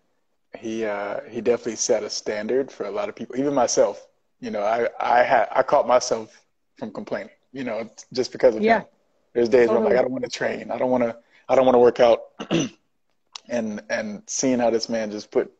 he 0.58 0.84
uh, 0.84 1.20
he 1.28 1.40
definitely 1.40 1.76
set 1.76 2.02
a 2.02 2.10
standard 2.10 2.70
for 2.70 2.86
a 2.86 2.90
lot 2.90 3.08
of 3.08 3.16
people, 3.16 3.36
even 3.36 3.54
myself. 3.54 4.06
You 4.40 4.50
know, 4.50 4.62
I 4.62 4.88
I 4.98 5.22
had 5.22 5.48
I 5.50 5.62
caught 5.62 5.86
myself 5.86 6.44
from 6.76 6.92
complaining. 6.92 7.30
You 7.52 7.64
know, 7.64 7.90
just 8.12 8.32
because 8.32 8.54
of 8.56 8.62
yeah. 8.62 8.80
him. 8.80 8.86
There's 9.32 9.48
days 9.48 9.68
totally. 9.68 9.84
where 9.84 9.86
I'm 9.86 9.92
like, 9.92 9.98
I 9.98 10.02
don't 10.02 10.12
want 10.12 10.24
to 10.24 10.30
train. 10.30 10.70
I 10.70 10.78
don't 10.78 10.90
want 10.90 11.04
to 11.04 11.16
I 11.50 11.56
don't 11.56 11.66
want 11.66 11.74
to 11.74 11.80
work 11.80 11.98
out. 11.98 12.20
and 13.48 13.82
and 13.90 14.22
seeing 14.26 14.60
how 14.60 14.70
this 14.70 14.88
man 14.88 15.10
just 15.10 15.30
put 15.32 15.52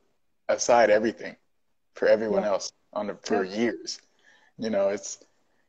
aside 0.49 0.89
everything 0.89 1.37
for 1.95 2.07
everyone 2.07 2.43
yeah. 2.43 2.51
else 2.51 2.73
on 2.93 3.09
the, 3.09 3.15
for 3.23 3.45
yeah. 3.45 3.57
years, 3.57 4.01
you 4.57 4.71
know, 4.71 4.89
it's 4.89 5.19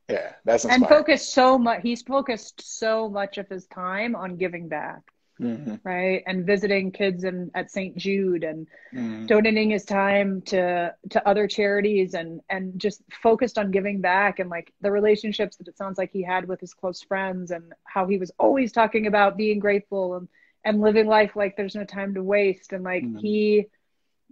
yeah, 0.08 0.32
that's 0.44 0.64
inspiring. 0.64 0.82
and 0.84 0.88
focused 0.88 1.34
so 1.34 1.58
much. 1.58 1.80
He's 1.82 2.02
focused 2.02 2.78
so 2.78 3.08
much 3.08 3.36
of 3.36 3.48
his 3.48 3.66
time 3.66 4.14
on 4.14 4.36
giving 4.36 4.68
back. 4.68 5.00
Mm-hmm. 5.42 5.74
right 5.82 6.22
and 6.26 6.46
visiting 6.46 6.92
kids 6.92 7.24
in, 7.24 7.50
at 7.54 7.70
st 7.70 7.96
jude 7.96 8.44
and 8.44 8.68
mm-hmm. 8.94 9.26
donating 9.26 9.70
his 9.70 9.84
time 9.84 10.42
to 10.42 10.94
to 11.10 11.28
other 11.28 11.48
charities 11.48 12.14
and 12.14 12.40
and 12.48 12.78
just 12.78 13.02
focused 13.10 13.58
on 13.58 13.70
giving 13.70 14.00
back 14.00 14.38
and 14.38 14.48
like 14.50 14.72
the 14.80 14.90
relationships 14.90 15.56
that 15.56 15.68
it 15.68 15.76
sounds 15.76 15.98
like 15.98 16.10
he 16.12 16.22
had 16.22 16.46
with 16.46 16.60
his 16.60 16.74
close 16.74 17.02
friends 17.02 17.50
and 17.50 17.72
how 17.84 18.06
he 18.06 18.18
was 18.18 18.30
always 18.38 18.72
talking 18.72 19.06
about 19.06 19.36
being 19.36 19.58
grateful 19.58 20.14
and 20.14 20.28
and 20.64 20.80
living 20.80 21.06
life 21.06 21.34
like 21.34 21.56
there's 21.56 21.74
no 21.74 21.84
time 21.84 22.14
to 22.14 22.22
waste 22.22 22.72
and 22.72 22.84
like 22.84 23.02
mm-hmm. 23.02 23.18
he 23.18 23.66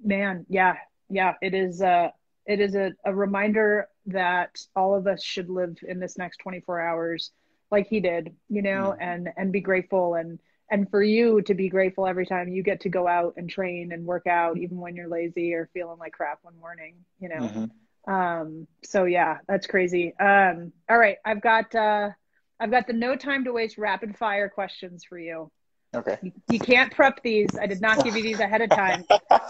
man 0.04 0.46
yeah 0.48 0.76
yeah 1.08 1.34
it 1.42 1.54
is 1.54 1.82
uh 1.82 2.08
it 2.46 2.60
is 2.60 2.74
a, 2.74 2.92
a 3.04 3.14
reminder 3.14 3.88
that 4.06 4.58
all 4.74 4.94
of 4.94 5.06
us 5.06 5.22
should 5.22 5.50
live 5.50 5.76
in 5.86 5.98
this 5.98 6.16
next 6.16 6.38
24 6.38 6.80
hours 6.80 7.32
like 7.70 7.86
he 7.88 8.00
did 8.00 8.34
you 8.48 8.62
know 8.62 8.92
mm-hmm. 8.92 9.02
and 9.02 9.28
and 9.36 9.52
be 9.52 9.60
grateful 9.60 10.14
and 10.14 10.38
and 10.70 10.90
for 10.90 11.02
you 11.02 11.42
to 11.42 11.54
be 11.54 11.68
grateful 11.68 12.06
every 12.06 12.26
time 12.26 12.48
you 12.48 12.62
get 12.62 12.80
to 12.80 12.88
go 12.88 13.06
out 13.06 13.35
and 13.37 13.50
train 13.50 13.92
and 13.92 14.04
work 14.04 14.26
out 14.26 14.56
even 14.56 14.78
when 14.78 14.94
you're 14.96 15.09
lazy 15.09 15.54
or 15.54 15.68
feeling 15.72 15.98
like 15.98 16.12
crap 16.12 16.38
one 16.42 16.59
morning 16.59 16.94
you 17.18 17.28
know? 17.28 17.37
Mm-hmm. 17.37 18.12
um 18.12 18.66
so 18.85 19.04
yeah 19.04 19.38
that's 19.48 19.66
crazy. 19.66 20.14
Um 20.18 20.72
all 20.88 20.98
right 20.98 21.18
i've 21.24 21.40
got 21.42 21.74
uh 21.74 22.11
i've 22.59 22.70
got 22.70 22.87
the 22.87 22.92
no 22.92 23.16
time 23.16 23.44
to 23.44 23.52
waste 23.52 23.78
rapid 23.78 24.16
fire 24.16 24.48
questions 24.48 25.04
for 25.04 25.18
you. 25.18 25.50
Okay. 25.92 26.18
You, 26.22 26.33
you 26.48 26.61
can't 26.61 26.94
prep 26.94 27.20
these. 27.24 27.48
I 27.61 27.66
did 27.66 27.80
not 27.80 28.04
give 28.04 28.16
you 28.16 28.22
these 28.22 28.38
ahead 28.38 28.62
of 28.62 28.70
time. 28.70 29.04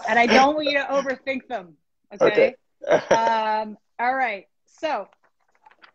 And 0.09 0.17
i 0.17 0.25
don't 0.25 0.55
want 0.55 0.67
you 0.67 0.79
to 0.79 0.85
overthink 0.85 1.47
them 1.47 1.75
okay, 2.19 2.55
okay. 2.91 3.15
um 3.15 3.77
all 3.99 4.15
right. 4.15 4.47
So 4.65 5.07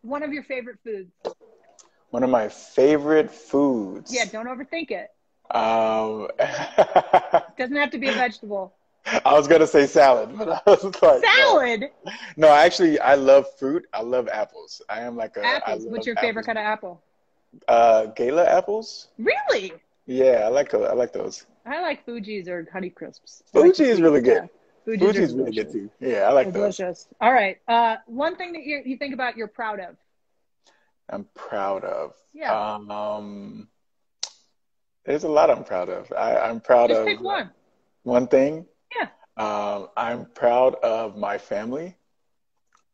one 0.02 0.22
of 0.22 0.32
your 0.32 0.44
favorite 0.44 0.78
foods. 0.84 1.12
One 2.10 2.22
of 2.22 2.30
my 2.30 2.48
favorite 2.48 3.32
foods. 3.32 4.14
Yeah, 4.14 4.26
don't 4.26 4.46
overthink 4.46 4.92
it. 4.92 5.08
Um, 5.50 6.28
Doesn't 7.58 7.76
have 7.76 7.90
to 7.90 7.98
be 7.98 8.08
a 8.08 8.12
vegetable. 8.12 8.74
I 9.24 9.34
was 9.34 9.46
gonna 9.46 9.66
say 9.66 9.86
salad, 9.86 10.36
but 10.36 10.48
I 10.48 10.60
was 10.66 10.82
like 11.00 11.24
salad. 11.24 11.90
No. 12.04 12.12
no, 12.36 12.48
actually, 12.48 12.98
I 12.98 13.14
love 13.14 13.46
fruit. 13.58 13.86
I 13.92 14.02
love 14.02 14.28
apples. 14.28 14.82
I 14.88 15.00
am 15.00 15.16
like 15.16 15.36
a 15.36 15.46
apples. 15.46 15.84
What's 15.86 16.06
your 16.06 16.16
apples. 16.16 16.26
favorite 16.26 16.46
kind 16.46 16.58
of 16.58 16.64
apple? 16.64 17.02
Uh, 17.68 18.06
Gala 18.06 18.44
apples. 18.44 19.08
Really? 19.18 19.72
Yeah, 20.06 20.42
I 20.44 20.48
like 20.48 20.74
I 20.74 20.92
like 20.92 21.12
those. 21.12 21.46
I 21.64 21.80
like 21.80 22.04
Fuji's 22.04 22.48
or 22.48 22.66
Honey 22.72 22.90
Crisps. 22.90 23.42
Fuji 23.52 23.84
like 23.84 23.92
is 23.92 24.00
really 24.00 24.20
good. 24.20 24.48
Fuji's, 24.84 25.04
Fuji's 25.04 25.34
really 25.34 25.52
good 25.52 25.72
too. 25.72 25.90
Yeah, 26.00 26.28
I 26.28 26.32
like 26.32 26.52
those. 26.52 26.76
Delicious. 26.76 27.08
All 27.20 27.32
right. 27.32 27.58
Uh, 27.66 27.96
one 28.06 28.36
thing 28.36 28.52
that 28.52 28.62
you 28.62 28.82
you 28.84 28.96
think 28.96 29.14
about 29.14 29.36
you're 29.36 29.48
proud 29.48 29.80
of. 29.80 29.96
I'm 31.08 31.26
proud 31.34 31.84
of. 31.84 32.14
Yeah. 32.32 32.52
Um, 32.52 33.68
there's 35.06 35.24
a 35.24 35.28
lot 35.28 35.50
I'm 35.50 35.64
proud 35.64 35.88
of. 35.88 36.12
I, 36.12 36.50
am 36.50 36.60
proud 36.60 36.90
Just 36.90 37.00
of. 37.00 37.06
pick 37.06 37.20
one. 37.20 37.50
One 38.02 38.26
thing. 38.26 38.66
Yeah. 38.94 39.08
Um, 39.36 39.88
I'm 39.96 40.26
proud 40.26 40.74
of 40.76 41.16
my 41.16 41.38
family. 41.38 41.96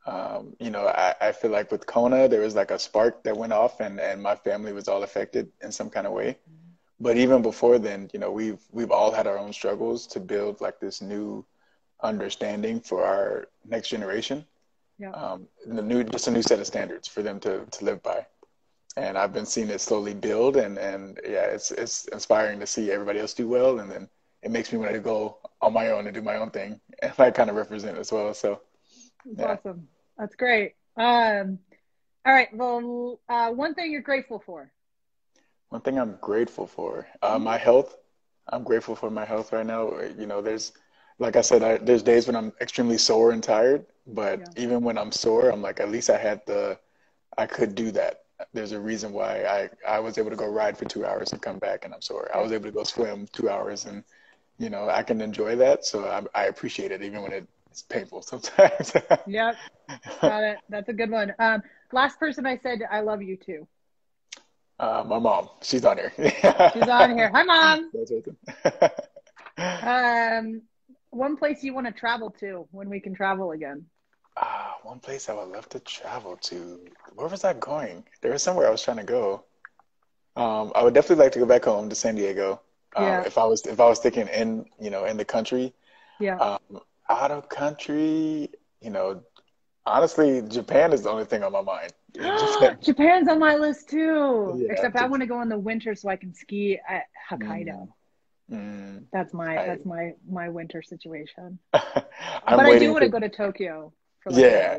Um, 0.06 0.56
you 0.58 0.70
know, 0.70 0.86
I, 0.86 1.14
I 1.20 1.32
feel 1.32 1.50
like 1.50 1.70
with 1.70 1.86
Kona, 1.86 2.28
there 2.28 2.40
was 2.40 2.54
like 2.54 2.70
a 2.70 2.78
spark 2.78 3.22
that 3.24 3.36
went 3.36 3.52
off, 3.52 3.80
and 3.80 4.00
and 4.00 4.22
my 4.22 4.34
family 4.34 4.72
was 4.72 4.88
all 4.88 5.02
affected 5.04 5.50
in 5.62 5.70
some 5.70 5.90
kind 5.90 6.06
of 6.06 6.12
way. 6.12 6.38
But 6.98 7.16
even 7.16 7.42
before 7.42 7.78
then, 7.78 8.10
you 8.12 8.18
know, 8.18 8.30
we've 8.30 8.60
we've 8.70 8.90
all 8.90 9.12
had 9.12 9.26
our 9.26 9.38
own 9.38 9.52
struggles 9.52 10.06
to 10.08 10.20
build 10.20 10.60
like 10.60 10.80
this 10.80 11.00
new 11.00 11.44
understanding 12.02 12.80
for 12.80 13.04
our 13.04 13.48
next 13.64 13.88
generation. 13.88 14.44
Yeah. 14.98 15.10
Um, 15.10 15.48
the 15.66 15.82
new 15.82 16.04
just 16.04 16.26
a 16.26 16.30
new 16.30 16.42
set 16.42 16.58
of 16.58 16.66
standards 16.66 17.06
for 17.08 17.22
them 17.22 17.38
to 17.40 17.64
to 17.64 17.84
live 17.84 18.02
by. 18.02 18.26
And 18.96 19.16
I've 19.16 19.32
been 19.32 19.46
seeing 19.46 19.70
it 19.70 19.80
slowly 19.80 20.14
build, 20.14 20.56
and 20.56 20.78
and 20.78 21.18
yeah, 21.24 21.44
it's 21.44 21.70
it's 21.70 22.06
inspiring 22.08 22.60
to 22.60 22.66
see 22.66 22.90
everybody 22.92 23.20
else 23.20 23.32
do 23.32 23.48
well, 23.48 23.80
and 23.80 23.90
then 23.90 24.08
it 24.42 24.50
makes 24.50 24.72
me 24.72 24.78
want 24.78 24.92
to 24.92 25.00
go 25.00 25.38
on 25.62 25.72
my 25.72 25.88
own 25.88 26.06
and 26.06 26.14
do 26.14 26.20
my 26.20 26.36
own 26.36 26.50
thing, 26.50 26.80
and 27.02 27.12
I 27.18 27.30
kind 27.30 27.48
of 27.48 27.56
represent 27.56 27.96
as 27.98 28.12
well. 28.12 28.34
So 28.34 28.60
That's 29.24 29.38
yeah. 29.38 29.46
awesome. 29.46 29.88
That's 30.18 30.36
great. 30.36 30.74
Um, 30.96 31.58
all 32.24 32.32
right. 32.32 32.48
Well, 32.54 33.20
uh, 33.28 33.50
one 33.50 33.74
thing 33.74 33.90
you're 33.90 34.02
grateful 34.02 34.42
for. 34.44 34.70
One 35.70 35.80
thing 35.80 35.98
I'm 35.98 36.18
grateful 36.20 36.66
for, 36.66 37.06
uh, 37.22 37.38
my 37.38 37.56
health. 37.56 37.96
I'm 38.48 38.62
grateful 38.62 38.94
for 38.94 39.10
my 39.10 39.24
health 39.24 39.52
right 39.52 39.64
now. 39.64 39.98
You 40.18 40.26
know, 40.26 40.42
there's, 40.42 40.72
like 41.18 41.36
I 41.36 41.40
said, 41.40 41.62
I, 41.62 41.78
there's 41.78 42.02
days 42.02 42.26
when 42.26 42.36
I'm 42.36 42.52
extremely 42.60 42.98
sore 42.98 43.32
and 43.32 43.42
tired, 43.42 43.86
but 44.06 44.40
yeah. 44.40 44.62
even 44.62 44.82
when 44.82 44.98
I'm 44.98 45.10
sore, 45.10 45.48
I'm 45.48 45.62
like, 45.62 45.80
at 45.80 45.90
least 45.90 46.10
I 46.10 46.18
had 46.18 46.42
the, 46.46 46.78
I 47.38 47.46
could 47.46 47.74
do 47.74 47.90
that. 47.92 48.21
There's 48.52 48.72
a 48.72 48.80
reason 48.80 49.12
why 49.12 49.44
I, 49.44 49.70
I 49.86 50.00
was 50.00 50.18
able 50.18 50.30
to 50.30 50.36
go 50.36 50.46
ride 50.46 50.76
for 50.76 50.84
two 50.84 51.04
hours 51.04 51.32
and 51.32 51.40
come 51.40 51.58
back 51.58 51.84
and 51.84 51.94
I'm 51.94 52.02
sore. 52.02 52.30
I 52.34 52.40
was 52.40 52.52
able 52.52 52.66
to 52.66 52.72
go 52.72 52.84
swim 52.84 53.26
two 53.32 53.48
hours 53.48 53.86
and, 53.86 54.04
you 54.58 54.70
know, 54.70 54.88
I 54.88 55.02
can 55.02 55.20
enjoy 55.20 55.56
that. 55.56 55.84
So 55.84 56.04
I, 56.06 56.22
I 56.42 56.46
appreciate 56.46 56.92
it 56.92 57.02
even 57.02 57.22
when 57.22 57.32
it, 57.32 57.46
it's 57.70 57.82
painful 57.82 58.22
sometimes. 58.22 58.92
yep. 59.26 59.56
Got 60.20 60.42
it. 60.44 60.58
That's 60.68 60.88
a 60.88 60.92
good 60.92 61.10
one. 61.10 61.34
Um, 61.38 61.62
last 61.92 62.18
person 62.18 62.46
I 62.46 62.58
said 62.58 62.80
I 62.90 63.00
love 63.00 63.22
you 63.22 63.36
too. 63.36 63.66
Uh, 64.78 65.04
my 65.06 65.18
mom. 65.18 65.48
She's 65.62 65.84
on 65.84 65.96
here. 65.96 66.12
She's 66.72 66.88
on 66.88 67.16
here. 67.16 67.30
Hi, 67.32 67.42
mom. 67.44 67.90
um, 69.82 70.62
one 71.10 71.36
place 71.36 71.62
you 71.62 71.74
want 71.74 71.86
to 71.86 71.92
travel 71.92 72.30
to 72.40 72.66
when 72.72 72.88
we 72.88 72.98
can 72.98 73.14
travel 73.14 73.52
again? 73.52 73.86
Uh, 74.36 74.71
one 74.84 74.98
place 74.98 75.28
I 75.28 75.34
would 75.34 75.48
love 75.48 75.68
to 75.70 75.80
travel 75.80 76.36
to. 76.36 76.80
Where 77.14 77.28
was 77.28 77.44
I 77.44 77.52
going? 77.54 78.04
There 78.20 78.32
was 78.32 78.42
somewhere 78.42 78.66
I 78.66 78.70
was 78.70 78.82
trying 78.82 78.98
to 78.98 79.04
go. 79.04 79.44
Um, 80.36 80.72
I 80.74 80.82
would 80.82 80.94
definitely 80.94 81.24
like 81.24 81.32
to 81.32 81.38
go 81.38 81.46
back 81.46 81.64
home 81.64 81.88
to 81.88 81.94
San 81.94 82.14
Diego. 82.14 82.60
Um, 82.96 83.04
yeah. 83.04 83.22
If 83.22 83.38
I 83.38 83.44
was 83.44 83.64
if 83.66 83.80
I 83.80 83.88
was 83.88 83.98
thinking 83.98 84.28
in 84.28 84.66
you 84.80 84.90
know 84.90 85.04
in 85.04 85.16
the 85.16 85.24
country. 85.24 85.74
Yeah. 86.20 86.36
Um, 86.36 86.80
out 87.08 87.30
of 87.30 87.48
country, 87.48 88.48
you 88.80 88.90
know, 88.90 89.22
honestly, 89.86 90.42
Japan 90.42 90.92
is 90.92 91.02
the 91.02 91.10
only 91.10 91.24
thing 91.24 91.42
on 91.42 91.52
my 91.52 91.62
mind. 91.62 91.92
Japan's 92.82 93.28
on 93.28 93.38
my 93.38 93.56
list 93.56 93.88
too. 93.88 94.54
Yeah, 94.56 94.72
Except 94.72 94.96
I 94.96 95.06
want 95.06 95.22
to 95.22 95.26
go 95.26 95.40
in 95.42 95.48
the 95.48 95.58
winter 95.58 95.94
so 95.94 96.08
I 96.08 96.16
can 96.16 96.34
ski 96.34 96.78
at 96.88 97.04
Hokkaido. 97.30 97.88
Mm. 98.50 98.56
mm. 98.56 99.04
That's 99.12 99.32
my 99.32 99.58
I, 99.58 99.66
that's 99.66 99.84
my 99.84 100.12
my 100.28 100.48
winter 100.48 100.82
situation. 100.82 101.58
but 101.72 102.06
I 102.46 102.78
do 102.78 102.92
want 102.92 103.02
to 103.02 103.08
go 103.08 103.18
to 103.18 103.28
Tokyo. 103.28 103.92
Like 104.26 104.36
yeah, 104.36 104.78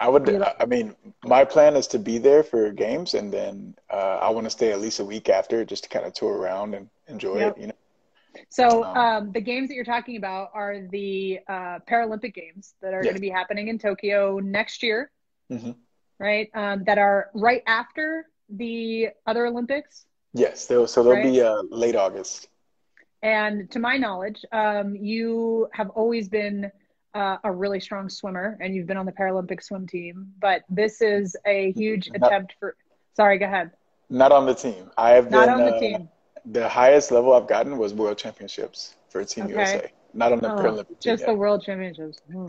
I 0.00 0.08
would. 0.08 0.28
I 0.60 0.66
mean, 0.66 0.94
my 1.24 1.44
plan 1.44 1.76
is 1.76 1.86
to 1.88 1.98
be 1.98 2.18
there 2.18 2.42
for 2.42 2.70
games, 2.70 3.14
and 3.14 3.32
then 3.32 3.74
uh, 3.90 4.18
I 4.20 4.30
want 4.30 4.46
to 4.46 4.50
stay 4.50 4.72
at 4.72 4.80
least 4.80 5.00
a 5.00 5.04
week 5.04 5.28
after, 5.28 5.64
just 5.64 5.84
to 5.84 5.88
kind 5.88 6.04
of 6.04 6.12
tour 6.12 6.36
around 6.36 6.74
and 6.74 6.88
enjoy 7.06 7.38
yep. 7.38 7.56
it. 7.56 7.60
You 7.60 7.66
know. 7.68 7.74
So 8.48 8.84
um, 8.84 8.96
um, 8.96 9.32
the 9.32 9.40
games 9.40 9.68
that 9.68 9.74
you're 9.74 9.84
talking 9.84 10.16
about 10.16 10.50
are 10.54 10.80
the 10.90 11.40
uh, 11.48 11.78
Paralympic 11.88 12.34
Games 12.34 12.74
that 12.82 12.92
are 12.92 12.98
yeah. 12.98 13.04
going 13.04 13.14
to 13.14 13.20
be 13.20 13.30
happening 13.30 13.68
in 13.68 13.78
Tokyo 13.78 14.40
next 14.40 14.82
year, 14.82 15.10
mm-hmm. 15.50 15.72
right? 16.18 16.50
Um, 16.54 16.84
that 16.84 16.98
are 16.98 17.30
right 17.34 17.62
after 17.66 18.26
the 18.48 19.10
other 19.26 19.46
Olympics. 19.46 20.06
Yes, 20.32 20.66
they'll, 20.66 20.86
so 20.86 21.02
they'll 21.02 21.12
right? 21.12 21.24
be 21.24 21.40
uh, 21.40 21.62
late 21.70 21.94
August. 21.94 22.48
And 23.22 23.70
to 23.70 23.78
my 23.78 23.96
knowledge, 23.96 24.44
um, 24.52 24.96
you 24.96 25.68
have 25.72 25.90
always 25.90 26.28
been 26.28 26.70
uh, 27.14 27.38
a 27.44 27.52
really 27.52 27.80
strong 27.80 28.08
swimmer, 28.08 28.58
and 28.60 28.74
you've 28.74 28.86
been 28.86 28.96
on 28.96 29.06
the 29.06 29.12
Paralympic 29.12 29.62
swim 29.62 29.86
team. 29.86 30.32
But 30.40 30.62
this 30.68 31.00
is 31.00 31.36
a 31.46 31.72
huge 31.72 32.10
not, 32.10 32.26
attempt 32.26 32.54
for. 32.58 32.76
Sorry, 33.14 33.38
go 33.38 33.46
ahead. 33.46 33.70
Not 34.10 34.32
on 34.32 34.46
the 34.46 34.54
team. 34.54 34.90
I 34.98 35.10
have 35.10 35.30
not 35.30 35.46
been, 35.46 35.54
on 35.54 35.60
the 35.60 35.76
uh, 35.76 35.80
team 35.80 36.08
the 36.44 36.68
highest 36.68 37.10
level 37.10 37.32
I've 37.32 37.46
gotten 37.46 37.78
was 37.78 37.94
World 37.94 38.18
Championships 38.18 38.96
for 39.08 39.24
Team 39.24 39.44
okay. 39.44 39.54
USA. 39.54 39.92
Not 40.16 40.32
on 40.32 40.38
the 40.38 40.52
oh, 40.52 40.56
Paralympic 40.56 40.86
team. 40.88 40.96
Just 41.00 41.20
yet. 41.22 41.28
the 41.28 41.34
World 41.34 41.64
Championships. 41.64 42.20
Hmm. 42.30 42.48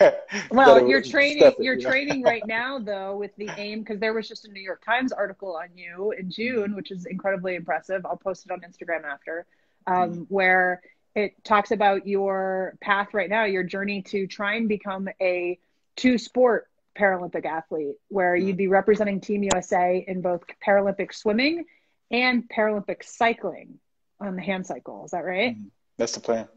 well, 0.50 0.86
you're 0.86 1.02
training. 1.02 1.52
You're 1.58 1.80
training 1.80 2.22
right 2.22 2.42
now, 2.46 2.78
though, 2.78 3.16
with 3.16 3.34
the 3.36 3.50
aim 3.56 3.80
because 3.80 3.98
there 3.98 4.12
was 4.12 4.28
just 4.28 4.44
a 4.44 4.52
New 4.52 4.62
York 4.62 4.84
Times 4.84 5.10
article 5.10 5.56
on 5.56 5.68
you 5.74 6.12
in 6.12 6.30
June, 6.30 6.76
which 6.76 6.90
is 6.90 7.06
incredibly 7.06 7.56
impressive. 7.56 8.06
I'll 8.06 8.16
post 8.16 8.46
it 8.46 8.52
on 8.52 8.60
Instagram 8.60 9.04
after, 9.04 9.46
um, 9.86 9.94
mm 9.94 10.26
where 10.28 10.82
it 11.14 11.42
talks 11.44 11.70
about 11.70 12.06
your 12.06 12.76
path 12.80 13.08
right 13.12 13.28
now, 13.28 13.44
your 13.44 13.62
journey 13.62 14.02
to 14.02 14.26
try 14.26 14.54
and 14.54 14.68
become 14.68 15.08
a 15.20 15.58
two 15.96 16.18
sport 16.18 16.68
Paralympic 16.98 17.46
athlete, 17.46 17.96
where 18.08 18.36
you'd 18.36 18.56
be 18.56 18.66
representing 18.66 19.20
Team 19.20 19.42
USA 19.42 20.04
in 20.06 20.20
both 20.20 20.42
Paralympic 20.64 21.14
swimming 21.14 21.64
and 22.10 22.48
Paralympic 22.48 23.04
cycling 23.04 23.78
on 24.20 24.36
the 24.36 24.42
hand 24.42 24.66
cycle. 24.66 25.04
Is 25.04 25.12
that 25.12 25.24
right? 25.24 25.56
Mm-hmm. 25.56 25.68
That's 25.96 26.12
the 26.12 26.20
plan. 26.20 26.48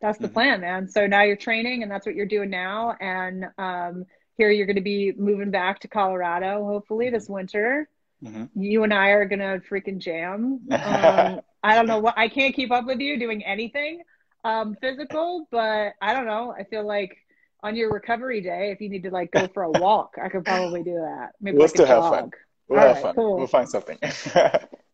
That's 0.00 0.18
the 0.18 0.26
mm-hmm. 0.26 0.34
plan, 0.34 0.60
man. 0.60 0.88
So 0.88 1.06
now 1.06 1.22
you're 1.22 1.36
training, 1.36 1.82
and 1.82 1.90
that's 1.90 2.06
what 2.06 2.14
you're 2.14 2.26
doing 2.26 2.50
now. 2.50 2.96
And 3.00 3.46
um, 3.58 4.06
here 4.36 4.50
you're 4.50 4.66
going 4.66 4.76
to 4.76 4.82
be 4.82 5.12
moving 5.16 5.50
back 5.50 5.80
to 5.80 5.88
Colorado, 5.88 6.64
hopefully 6.64 7.10
this 7.10 7.24
mm-hmm. 7.24 7.34
winter. 7.34 7.88
Mm-hmm. 8.24 8.60
You 8.60 8.84
and 8.84 8.94
I 8.94 9.08
are 9.10 9.24
gonna 9.24 9.60
freaking 9.68 9.98
jam. 9.98 10.60
Um, 10.70 11.40
I 11.62 11.74
don't 11.74 11.86
know 11.86 11.98
what 11.98 12.14
I 12.16 12.28
can't 12.28 12.54
keep 12.54 12.70
up 12.70 12.86
with 12.86 13.00
you 13.00 13.18
doing 13.18 13.44
anything 13.44 14.02
um, 14.44 14.76
physical, 14.80 15.46
but 15.50 15.92
I 16.00 16.12
don't 16.12 16.26
know. 16.26 16.54
I 16.58 16.64
feel 16.64 16.86
like 16.86 17.16
on 17.62 17.76
your 17.76 17.92
recovery 17.92 18.40
day, 18.40 18.72
if 18.72 18.80
you 18.80 18.88
need 18.88 19.04
to 19.04 19.10
like 19.10 19.30
go 19.30 19.48
for 19.48 19.62
a 19.62 19.70
walk, 19.80 20.16
I 20.22 20.28
could 20.28 20.44
probably 20.44 20.82
do 20.82 20.94
that. 20.94 21.30
Maybe 21.40 21.56
we'll 21.56 21.64
like 21.64 21.70
still 21.70 21.86
have 21.86 22.02
fun. 22.02 22.32
We'll 22.68 22.80
All 22.80 22.86
have 22.86 22.96
right, 22.96 23.02
fun. 23.02 23.14
Cool. 23.14 23.36
We'll 23.36 23.46
find 23.46 23.68
something. 23.68 23.98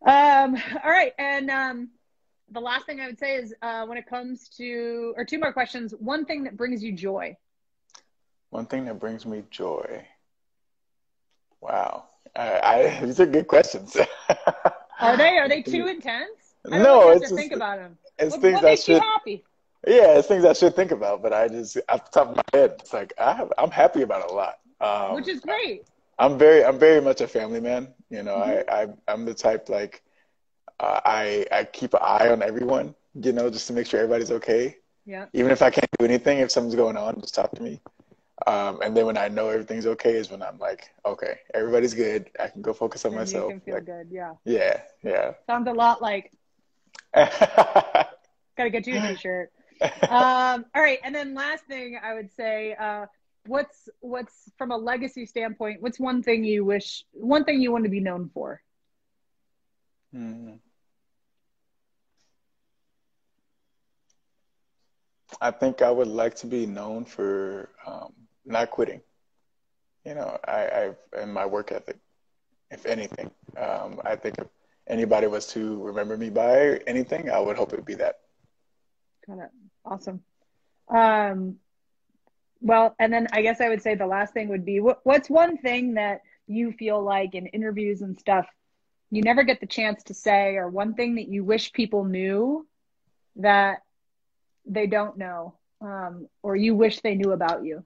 Um, 0.01 0.55
all 0.83 0.89
right. 0.89 1.13
And 1.19 1.51
um, 1.51 1.89
the 2.51 2.61
last 2.61 2.85
thing 2.85 3.01
I 3.01 3.07
would 3.07 3.19
say 3.19 3.35
is 3.35 3.53
uh, 3.61 3.85
when 3.85 3.97
it 3.97 4.07
comes 4.07 4.47
to, 4.57 5.13
or 5.17 5.25
two 5.25 5.39
more 5.39 5.51
questions, 5.51 5.93
one 5.99 6.25
thing 6.25 6.45
that 6.45 6.55
brings 6.55 6.81
you 6.81 6.93
joy. 6.93 7.35
One 8.49 8.65
thing 8.65 8.85
that 8.85 8.99
brings 8.99 9.25
me 9.25 9.43
joy. 9.51 10.05
Wow. 11.61 12.05
I, 12.35 12.59
I 12.63 12.99
these 13.05 13.19
are 13.19 13.25
good 13.25 13.47
questions. 13.47 13.97
are 14.99 15.17
they? 15.17 15.37
Are 15.37 15.49
they 15.49 15.61
too 15.61 15.87
intense? 15.87 16.48
I 16.71 16.77
no, 16.77 17.09
it's 17.09 17.21
just, 17.21 17.35
think 17.35 17.53
about 17.53 17.77
them. 17.77 17.97
It's 18.17 18.33
what, 18.33 18.41
things 18.41 18.55
what 18.55 18.63
makes 18.63 18.83
should, 18.83 19.01
happy? 19.01 19.43
Yeah, 19.87 20.17
it's 20.17 20.27
things 20.27 20.45
I 20.45 20.53
should 20.53 20.75
think 20.75 20.91
about, 20.91 21.21
but 21.21 21.33
I 21.33 21.47
just 21.47 21.77
off 21.87 22.11
the 22.11 22.19
top 22.19 22.29
of 22.29 22.35
my 22.35 22.43
head, 22.53 22.75
it's 22.79 22.93
like 22.93 23.13
I 23.17 23.33
have, 23.33 23.53
I'm 23.57 23.71
happy 23.71 24.01
about 24.01 24.29
a 24.29 24.33
lot. 24.33 24.59
Um, 24.81 25.15
Which 25.15 25.27
is 25.27 25.39
great. 25.39 25.85
I'm 26.17 26.37
very 26.37 26.65
I'm 26.65 26.77
very 26.77 27.01
much 27.01 27.21
a 27.21 27.27
family 27.27 27.61
man. 27.61 27.93
You 28.09 28.23
know, 28.23 28.35
mm-hmm. 28.35 28.69
I, 28.69 28.83
I 28.83 28.87
I'm 29.07 29.25
the 29.25 29.33
type 29.33 29.69
like 29.69 30.03
uh, 30.79 30.99
I 31.05 31.45
I 31.51 31.63
keep 31.63 31.93
an 31.93 32.01
eye 32.03 32.29
on 32.29 32.43
everyone. 32.43 32.93
You 33.15 33.31
know, 33.31 33.49
just 33.49 33.67
to 33.67 33.73
make 33.73 33.87
sure 33.87 33.99
everybody's 33.99 34.31
okay. 34.31 34.77
Yeah. 35.05 35.25
Even 35.33 35.51
if 35.51 35.61
I 35.61 35.71
can't 35.71 35.89
do 35.97 36.05
anything, 36.05 36.39
if 36.39 36.51
something's 36.51 36.75
going 36.75 36.97
on, 36.97 37.19
just 37.21 37.33
talk 37.33 37.51
to 37.51 37.63
me. 37.63 37.81
Um, 38.47 38.81
and 38.81 38.95
then 38.95 39.05
when 39.05 39.17
I 39.17 39.27
know 39.27 39.49
everything's 39.49 39.87
okay 39.87 40.13
is 40.13 40.29
when 40.29 40.41
I'm 40.41 40.59
like, 40.59 40.91
okay, 41.05 41.39
everybody's 41.53 41.93
good. 41.93 42.29
I 42.39 42.47
can 42.47 42.61
go 42.61 42.73
focus 42.73 43.03
on 43.05 43.11
and 43.11 43.19
myself. 43.19 43.45
You 43.45 43.51
can 43.55 43.61
feel 43.61 43.75
like, 43.75 43.85
good, 43.85 44.07
yeah. 44.11 44.33
Yeah, 44.45 44.81
yeah. 45.03 45.33
Sounds 45.47 45.67
a 45.67 45.73
lot 45.73 46.01
like. 46.01 46.31
Gotta 47.15 48.69
get 48.69 48.87
you 48.87 48.97
a 48.97 49.07
t-shirt. 49.07 49.51
um, 50.09 50.65
all 50.75 50.81
right, 50.81 50.99
and 51.03 51.15
then 51.15 51.33
last 51.33 51.63
thing 51.65 51.97
I 52.03 52.13
would 52.13 52.31
say, 52.35 52.75
uh, 52.79 53.05
what's 53.45 53.89
what's 54.01 54.51
from 54.57 54.71
a 54.71 54.77
legacy 54.77 55.25
standpoint 55.25 55.81
what's 55.81 55.99
one 55.99 56.21
thing 56.21 56.43
you 56.43 56.63
wish 56.65 57.03
one 57.13 57.43
thing 57.43 57.61
you 57.61 57.71
want 57.71 57.83
to 57.83 57.89
be 57.89 57.99
known 57.99 58.29
for 58.33 58.61
hmm. 60.13 60.51
i 65.41 65.49
think 65.49 65.81
i 65.81 65.89
would 65.89 66.07
like 66.07 66.35
to 66.35 66.47
be 66.47 66.65
known 66.65 67.05
for 67.05 67.69
um, 67.87 68.13
not 68.45 68.69
quitting 68.69 69.01
you 70.05 70.13
know 70.13 70.37
i 70.47 70.93
i 71.13 71.21
in 71.21 71.31
my 71.31 71.45
work 71.45 71.71
ethic 71.71 71.97
if 72.71 72.85
anything 72.85 73.31
um, 73.57 73.99
i 74.05 74.15
think 74.15 74.35
anybody 74.89 75.27
was 75.27 75.47
to 75.47 75.81
remember 75.83 76.17
me 76.17 76.29
by 76.29 76.77
anything 76.87 77.29
i 77.29 77.39
would 77.39 77.57
hope 77.57 77.73
it 77.73 77.77
would 77.77 77.85
be 77.85 77.95
that. 77.95 78.19
Got 79.27 79.39
it. 79.39 79.51
Awesome. 79.85 80.21
Um 80.89 81.57
well, 82.61 82.93
and 82.99 83.13
then 83.13 83.27
I 83.31 83.41
guess 83.41 83.61
I 83.61 83.69
would 83.69 83.81
say 83.81 83.95
the 83.95 84.05
last 84.05 84.33
thing 84.33 84.49
would 84.49 84.65
be 84.65 84.81
what, 84.81 84.99
what's 85.03 85.29
one 85.29 85.57
thing 85.57 85.93
that 85.93 86.21
you 86.47 86.73
feel 86.73 87.01
like 87.01 87.33
in 87.35 87.45
interviews 87.47 88.01
and 88.01 88.19
stuff 88.19 88.47
you 89.11 89.21
never 89.21 89.43
get 89.43 89.59
the 89.59 89.67
chance 89.67 90.03
to 90.03 90.13
say, 90.13 90.55
or 90.55 90.69
one 90.69 90.93
thing 90.93 91.15
that 91.15 91.27
you 91.27 91.43
wish 91.43 91.73
people 91.73 92.03
knew 92.03 92.67
that 93.37 93.79
they 94.65 94.85
don't 94.85 95.17
know 95.17 95.55
um, 95.81 96.27
or 96.43 96.55
you 96.55 96.75
wish 96.75 96.99
they 97.01 97.15
knew 97.15 97.31
about 97.31 97.65
you? 97.65 97.83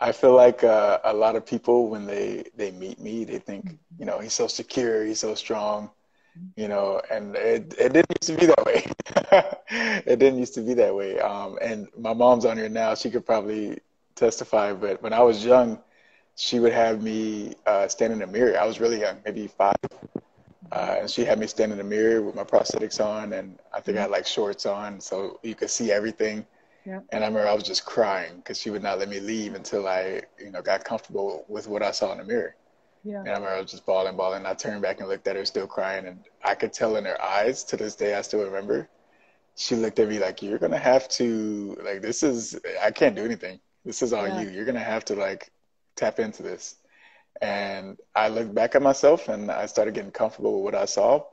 I 0.00 0.12
feel 0.12 0.34
like 0.34 0.62
uh, 0.62 1.00
a 1.04 1.12
lot 1.12 1.34
of 1.34 1.44
people 1.44 1.88
when 1.88 2.06
they 2.06 2.44
they 2.56 2.70
meet 2.70 3.00
me, 3.00 3.24
they 3.24 3.40
think 3.40 3.78
you 3.98 4.06
know 4.06 4.20
he's 4.20 4.32
so 4.32 4.46
secure, 4.46 5.04
he's 5.04 5.20
so 5.20 5.34
strong, 5.34 5.90
you 6.56 6.68
know, 6.68 7.00
and 7.10 7.36
it 7.36 7.74
it 7.78 7.92
didn't 7.92 8.10
used 8.20 8.28
to 8.28 8.36
be 8.36 8.46
that 8.46 8.64
way. 8.66 8.86
it 10.06 10.18
didn't 10.18 10.38
used 10.38 10.54
to 10.54 10.60
be 10.60 10.74
that 10.74 10.94
way. 10.94 11.18
Um, 11.20 11.58
and 11.62 11.88
my 11.96 12.12
mom's 12.14 12.44
on 12.44 12.56
here 12.56 12.68
now; 12.68 12.94
she 12.94 13.10
could 13.10 13.26
probably 13.26 13.78
testify. 14.16 14.72
But 14.72 15.02
when 15.02 15.12
I 15.12 15.20
was 15.20 15.44
young, 15.44 15.78
she 16.36 16.58
would 16.60 16.72
have 16.72 17.02
me 17.02 17.54
uh, 17.66 17.88
stand 17.88 18.12
in 18.12 18.22
a 18.22 18.26
mirror. 18.26 18.58
I 18.58 18.66
was 18.66 18.80
really 18.80 19.00
young, 19.00 19.18
maybe 19.24 19.46
five, 19.46 19.76
uh, 20.72 20.96
and 21.00 21.10
she 21.10 21.24
had 21.24 21.38
me 21.38 21.46
stand 21.46 21.72
in 21.72 21.78
the 21.78 21.84
mirror 21.84 22.22
with 22.22 22.34
my 22.34 22.44
prosthetics 22.44 23.04
on, 23.04 23.32
and 23.32 23.58
I 23.72 23.80
think 23.80 23.98
I 23.98 24.02
had 24.02 24.10
like 24.10 24.26
shorts 24.26 24.66
on, 24.66 25.00
so 25.00 25.38
you 25.42 25.54
could 25.54 25.70
see 25.70 25.92
everything. 25.92 26.46
Yeah. 26.84 27.00
And 27.10 27.24
I 27.24 27.28
remember 27.28 27.48
I 27.48 27.54
was 27.54 27.64
just 27.64 27.84
crying 27.84 28.36
because 28.36 28.58
she 28.60 28.70
would 28.70 28.82
not 28.82 28.98
let 28.98 29.08
me 29.08 29.20
leave 29.20 29.54
until 29.54 29.86
I, 29.88 30.22
you 30.38 30.50
know, 30.50 30.62
got 30.62 30.84
comfortable 30.84 31.44
with 31.48 31.68
what 31.68 31.82
I 31.82 31.90
saw 31.92 32.12
in 32.12 32.18
the 32.18 32.24
mirror. 32.24 32.54
Yeah. 33.04 33.20
And 33.20 33.28
I 33.28 33.32
remember 33.32 33.48
I 33.56 33.60
was 33.60 33.70
just 33.70 33.86
bawling, 33.86 34.16
bawling. 34.16 34.46
I 34.46 34.54
turned 34.54 34.82
back 34.82 35.00
and 35.00 35.08
looked 35.08 35.26
at 35.26 35.36
her, 35.36 35.44
still 35.44 35.66
crying, 35.66 36.06
and 36.06 36.24
I 36.44 36.54
could 36.54 36.72
tell 36.72 36.96
in 36.96 37.04
her 37.04 37.20
eyes. 37.22 37.64
To 37.64 37.76
this 37.76 37.94
day, 37.94 38.14
I 38.14 38.22
still 38.22 38.44
remember. 38.44 38.88
She 39.56 39.74
looked 39.74 39.98
at 39.98 40.08
me 40.08 40.18
like, 40.18 40.42
"You're 40.42 40.58
gonna 40.58 40.78
have 40.78 41.08
to 41.10 41.76
like 41.82 42.02
this 42.02 42.22
is 42.22 42.58
I 42.82 42.90
can't 42.90 43.16
do 43.16 43.24
anything. 43.24 43.60
This 43.84 44.02
is 44.02 44.12
all 44.12 44.28
yeah. 44.28 44.40
you. 44.40 44.50
You're 44.50 44.64
gonna 44.64 44.80
have 44.80 45.04
to 45.06 45.14
like 45.14 45.50
tap 45.96 46.18
into 46.18 46.42
this." 46.42 46.76
And 47.40 47.98
I 48.14 48.28
looked 48.28 48.54
back 48.54 48.74
at 48.74 48.82
myself 48.82 49.28
and 49.28 49.50
I 49.50 49.66
started 49.66 49.94
getting 49.94 50.10
comfortable 50.10 50.62
with 50.62 50.74
what 50.74 50.82
I 50.82 50.86
saw. 50.86 51.24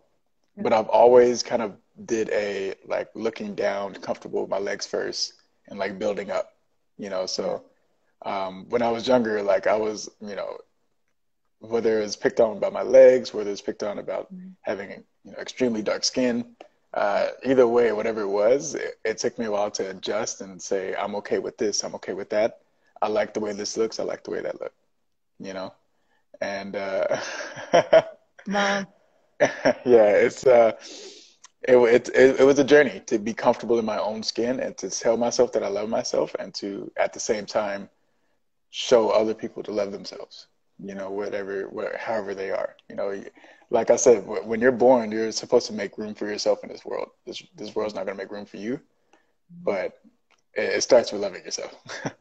But 0.58 0.72
I've 0.72 0.88
always 0.88 1.44
kind 1.44 1.62
of 1.62 1.76
did 2.06 2.30
a 2.30 2.76
like 2.86 3.10
looking 3.14 3.56
down, 3.56 3.94
comfortable 3.96 4.42
with 4.42 4.50
my 4.50 4.60
legs 4.60 4.86
first, 4.86 5.34
and 5.68 5.78
like 5.78 6.00
building 6.00 6.32
up, 6.32 6.54
you 6.98 7.10
know. 7.10 7.26
So 7.26 7.64
um, 8.26 8.66
when 8.70 8.82
I 8.82 8.90
was 8.90 9.08
younger, 9.08 9.42
like 9.42 9.68
I 9.68 9.76
was, 9.76 10.10
you 10.22 10.36
know, 10.36 10.58
whether 11.70 12.00
it's 12.00 12.16
picked 12.16 12.40
on 12.40 12.58
about 12.58 12.74
my 12.74 12.82
legs, 12.82 13.34
whether 13.34 13.52
it's 13.52 13.62
picked 13.62 13.84
on 13.84 14.00
about 14.00 14.34
mm-hmm. 14.34 14.50
having 14.62 15.04
you 15.24 15.32
know 15.32 15.38
extremely 15.38 15.82
dark 15.82 16.04
skin, 16.04 16.56
uh, 16.94 17.28
either 17.44 17.68
way, 17.68 17.92
whatever 17.92 18.22
it 18.22 18.28
was, 18.28 18.76
it, 18.76 19.00
it, 19.04 19.18
took 19.18 19.38
me 19.38 19.46
a 19.46 19.52
while 19.52 19.70
to 19.72 19.90
adjust 19.90 20.42
and 20.42 20.62
say 20.62 20.96
I'm 20.96 21.16
okay 21.16 21.40
with 21.40 21.58
this, 21.58 21.84
I'm 21.84 21.96
okay 21.96 22.14
with 22.14 22.30
that. 22.30 22.60
I 23.02 23.10
like 23.10 23.34
the 23.34 23.42
way 23.42 23.54
this 23.54 23.76
looks, 23.78 24.00
I 24.00 24.04
like 24.04 24.24
the 24.24 24.32
way 24.32 24.42
that 24.42 24.62
look, 24.62 24.74
you 25.40 25.54
know, 25.54 25.74
and 26.40 26.76
uh, 26.76 27.20
yeah, 28.48 28.86
it's 29.86 30.46
uh, 30.46 30.72
it, 31.68 31.76
it, 31.76 32.10
it, 32.10 32.40
it 32.40 32.44
was 32.46 32.60
a 32.60 32.64
journey 32.64 33.02
to 33.08 33.18
be 33.18 33.34
comfortable 33.34 33.80
in 33.80 33.86
my 33.86 33.98
own 33.98 34.24
skin 34.24 34.60
and 34.60 34.78
to 34.78 34.90
tell 34.90 35.18
myself 35.18 35.52
that 35.54 35.64
I 35.64 35.68
love 35.68 35.90
myself 35.90 36.36
and 36.40 36.54
to 36.56 36.92
at 36.96 37.12
the 37.12 37.20
same 37.20 37.46
time 37.46 37.90
show 38.70 39.10
other 39.10 39.34
people 39.34 39.64
to 39.64 39.72
love 39.72 39.92
themselves 39.92 40.48
you 40.84 40.96
know 40.96 41.10
whatever 41.10 41.70
whatever 41.70 41.98
however 41.98 42.36
they 42.36 42.52
are 42.52 42.76
you 42.90 42.96
know 42.96 43.22
like 43.70 43.90
i 43.90 43.96
said 43.96 44.26
when 44.26 44.60
you're 44.60 44.72
born 44.72 45.12
you're 45.12 45.32
supposed 45.32 45.68
to 45.68 45.74
make 45.74 45.98
room 45.98 46.14
for 46.14 46.28
yourself 46.28 46.64
in 46.64 46.70
this 46.70 46.86
world 46.86 47.10
this 47.26 47.42
this 47.56 47.76
world's 47.76 47.96
not 47.96 48.06
going 48.06 48.18
to 48.18 48.24
make 48.24 48.32
room 48.32 48.46
for 48.46 48.58
you 48.58 48.80
but 49.64 50.00
it, 50.54 50.76
it 50.76 50.82
starts 50.82 51.12
with 51.12 51.22
loving 51.22 51.44
yourself 51.44 51.74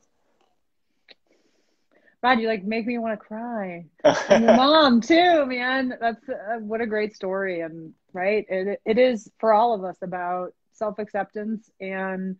God, 2.24 2.40
you 2.40 2.48
like 2.48 2.64
make 2.64 2.86
me 2.86 2.96
want 2.96 3.12
to 3.12 3.22
cry. 3.22 3.84
And 4.30 4.44
your 4.44 4.57
mom 4.57 5.02
too, 5.02 5.44
man. 5.44 5.92
That's 6.00 6.26
uh, 6.26 6.59
what 6.61 6.80
a 6.80 6.86
great 6.86 7.14
story. 7.14 7.61
And 7.61 7.92
right, 8.14 8.46
it 8.48 8.80
it 8.86 8.98
is 8.98 9.30
for 9.38 9.52
all 9.52 9.74
of 9.74 9.84
us 9.84 9.98
about 10.00 10.55
self 10.72 10.98
acceptance 10.98 11.70
and 11.82 12.36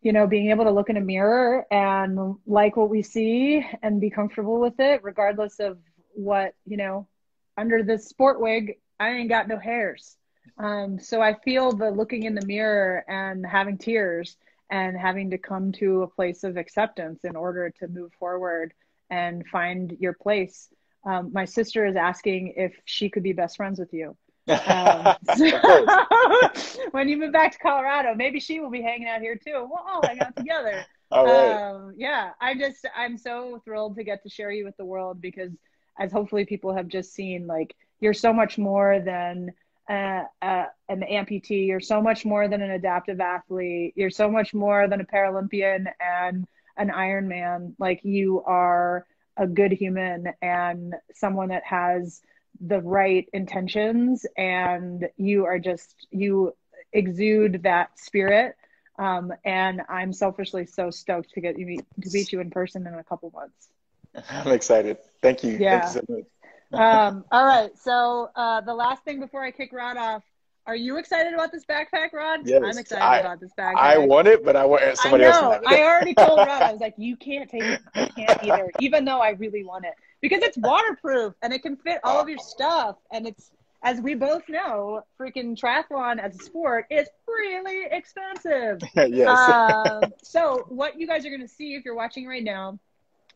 you 0.00 0.12
know 0.12 0.26
being 0.26 0.50
able 0.50 0.64
to 0.64 0.70
look 0.70 0.90
in 0.90 0.96
a 0.96 1.00
mirror 1.00 1.66
and 1.70 2.36
like 2.46 2.76
what 2.76 2.90
we 2.90 3.02
see 3.02 3.64
and 3.82 4.00
be 4.00 4.10
comfortable 4.10 4.60
with 4.60 4.78
it, 4.78 5.02
regardless 5.02 5.60
of 5.60 5.78
what 6.14 6.54
you 6.66 6.76
know. 6.76 7.08
Under 7.56 7.82
this 7.82 8.08
sport 8.08 8.40
wig, 8.40 8.78
I 9.00 9.10
ain't 9.10 9.28
got 9.28 9.48
no 9.48 9.58
hairs. 9.58 10.16
Um, 10.58 10.98
so 11.00 11.20
I 11.20 11.34
feel 11.44 11.72
the 11.72 11.90
looking 11.90 12.22
in 12.22 12.34
the 12.34 12.46
mirror 12.46 13.04
and 13.08 13.44
having 13.44 13.78
tears 13.78 14.36
and 14.70 14.96
having 14.96 15.30
to 15.30 15.38
come 15.38 15.72
to 15.72 16.02
a 16.02 16.08
place 16.08 16.44
of 16.44 16.56
acceptance 16.56 17.24
in 17.24 17.36
order 17.36 17.70
to 17.80 17.88
move 17.88 18.12
forward 18.18 18.72
and 19.10 19.46
find 19.46 19.96
your 20.00 20.12
place. 20.12 20.68
Um, 21.04 21.32
my 21.32 21.44
sister 21.44 21.86
is 21.86 21.96
asking 21.96 22.54
if 22.56 22.74
she 22.84 23.08
could 23.08 23.22
be 23.22 23.32
best 23.32 23.56
friends 23.56 23.78
with 23.78 23.92
you. 23.92 24.16
Um, 24.48 25.16
when 26.92 27.08
you 27.08 27.16
move 27.16 27.32
back 27.32 27.52
to 27.52 27.58
Colorado, 27.58 28.14
maybe 28.14 28.40
she 28.40 28.60
will 28.60 28.70
be 28.70 28.82
hanging 28.82 29.08
out 29.08 29.20
here 29.20 29.36
too. 29.36 29.66
We'll 29.68 29.84
all 29.86 30.06
hang 30.06 30.20
out 30.20 30.36
together. 30.36 30.84
all 31.10 31.26
right. 31.26 31.52
Um, 31.52 31.94
yeah, 31.96 32.30
I'm 32.40 32.58
just 32.58 32.86
I'm 32.96 33.16
so 33.18 33.60
thrilled 33.64 33.96
to 33.96 34.04
get 34.04 34.22
to 34.22 34.28
share 34.28 34.50
you 34.50 34.64
with 34.64 34.76
the 34.76 34.84
world 34.84 35.20
because, 35.20 35.52
as 35.98 36.12
hopefully 36.12 36.44
people 36.44 36.74
have 36.74 36.88
just 36.88 37.12
seen, 37.12 37.46
like 37.46 37.74
you're 38.00 38.14
so 38.14 38.32
much 38.32 38.58
more 38.58 39.00
than 39.00 39.52
uh, 39.88 40.24
uh, 40.42 40.66
an 40.88 41.02
amputee. 41.10 41.66
You're 41.66 41.80
so 41.80 42.02
much 42.02 42.24
more 42.24 42.48
than 42.48 42.62
an 42.62 42.70
adaptive 42.70 43.20
athlete. 43.20 43.94
You're 43.96 44.10
so 44.10 44.30
much 44.30 44.54
more 44.54 44.88
than 44.88 45.00
a 45.00 45.04
Paralympian 45.04 45.86
and 46.00 46.46
an 46.76 46.90
Ironman. 46.90 47.74
Like 47.78 48.04
you 48.04 48.42
are 48.46 49.06
a 49.36 49.46
good 49.46 49.72
human 49.72 50.32
and 50.42 50.94
someone 51.14 51.48
that 51.48 51.64
has 51.64 52.20
the 52.60 52.80
right 52.80 53.28
intentions, 53.32 54.26
and 54.36 55.08
you 55.16 55.44
are 55.46 55.58
just 55.58 56.06
you 56.10 56.54
exude 56.92 57.62
that 57.64 57.98
spirit. 57.98 58.54
Um, 58.98 59.32
and 59.44 59.82
I'm 59.88 60.12
selfishly 60.12 60.66
so 60.66 60.90
stoked 60.90 61.30
to 61.34 61.40
get 61.40 61.58
you 61.58 61.66
meet, 61.66 61.84
to 62.02 62.10
meet 62.12 62.32
you 62.32 62.40
in 62.40 62.50
person 62.50 62.86
in 62.86 62.94
a 62.94 63.04
couple 63.04 63.30
months. 63.30 63.68
I'm 64.30 64.52
excited. 64.52 64.98
Thank 65.22 65.44
you. 65.44 65.58
Yeah. 65.58 65.80
Thank 65.80 65.84
you 65.84 65.90
so 65.90 66.14
much 66.14 66.24
um, 66.72 67.24
all 67.32 67.46
right. 67.46 67.70
So 67.78 68.30
uh, 68.34 68.60
the 68.62 68.74
last 68.74 69.04
thing 69.04 69.20
before 69.20 69.42
I 69.44 69.50
kick 69.50 69.72
Rod 69.72 69.96
off, 69.96 70.22
are 70.68 70.76
you 70.76 70.98
excited 70.98 71.32
about 71.32 71.50
this 71.50 71.64
backpack, 71.64 72.12
Rod? 72.12 72.40
Yes, 72.44 72.62
I'm 72.62 72.76
excited 72.76 73.02
I, 73.02 73.18
about 73.20 73.40
this 73.40 73.52
backpack. 73.58 73.76
I 73.76 73.96
want 73.96 74.28
it, 74.28 74.44
but 74.44 74.54
I 74.54 74.66
want 74.66 74.82
somebody 74.98 75.24
I 75.24 75.30
know. 75.30 75.52
else. 75.52 75.64
I 75.66 75.80
already 75.80 76.12
told 76.12 76.40
Rod. 76.40 76.62
I 76.62 76.70
was 76.70 76.80
like, 76.82 76.92
you 76.98 77.16
can't 77.16 77.48
take 77.48 77.62
it. 77.62 77.80
I 77.94 78.06
can't 78.08 78.44
either, 78.44 78.70
even 78.80 79.06
though 79.06 79.20
I 79.20 79.30
really 79.30 79.64
want 79.64 79.86
it 79.86 79.94
because 80.20 80.42
it's 80.42 80.58
waterproof 80.58 81.32
and 81.40 81.54
it 81.54 81.62
can 81.62 81.76
fit 81.78 82.00
all 82.04 82.20
of 82.20 82.28
your 82.28 82.38
stuff. 82.38 82.96
And 83.10 83.26
it's, 83.26 83.50
as 83.82 84.02
we 84.02 84.14
both 84.14 84.42
know, 84.50 85.04
freaking 85.18 85.58
triathlon 85.58 86.18
as 86.18 86.38
a 86.38 86.44
sport 86.44 86.84
is 86.90 87.08
really 87.26 87.86
expensive. 87.90 88.78
yes. 89.10 89.26
um, 89.26 90.02
so 90.22 90.66
what 90.68 91.00
you 91.00 91.06
guys 91.06 91.24
are 91.24 91.30
going 91.30 91.40
to 91.40 91.48
see 91.48 91.76
if 91.76 91.84
you're 91.86 91.94
watching 91.94 92.26
right 92.26 92.44
now, 92.44 92.78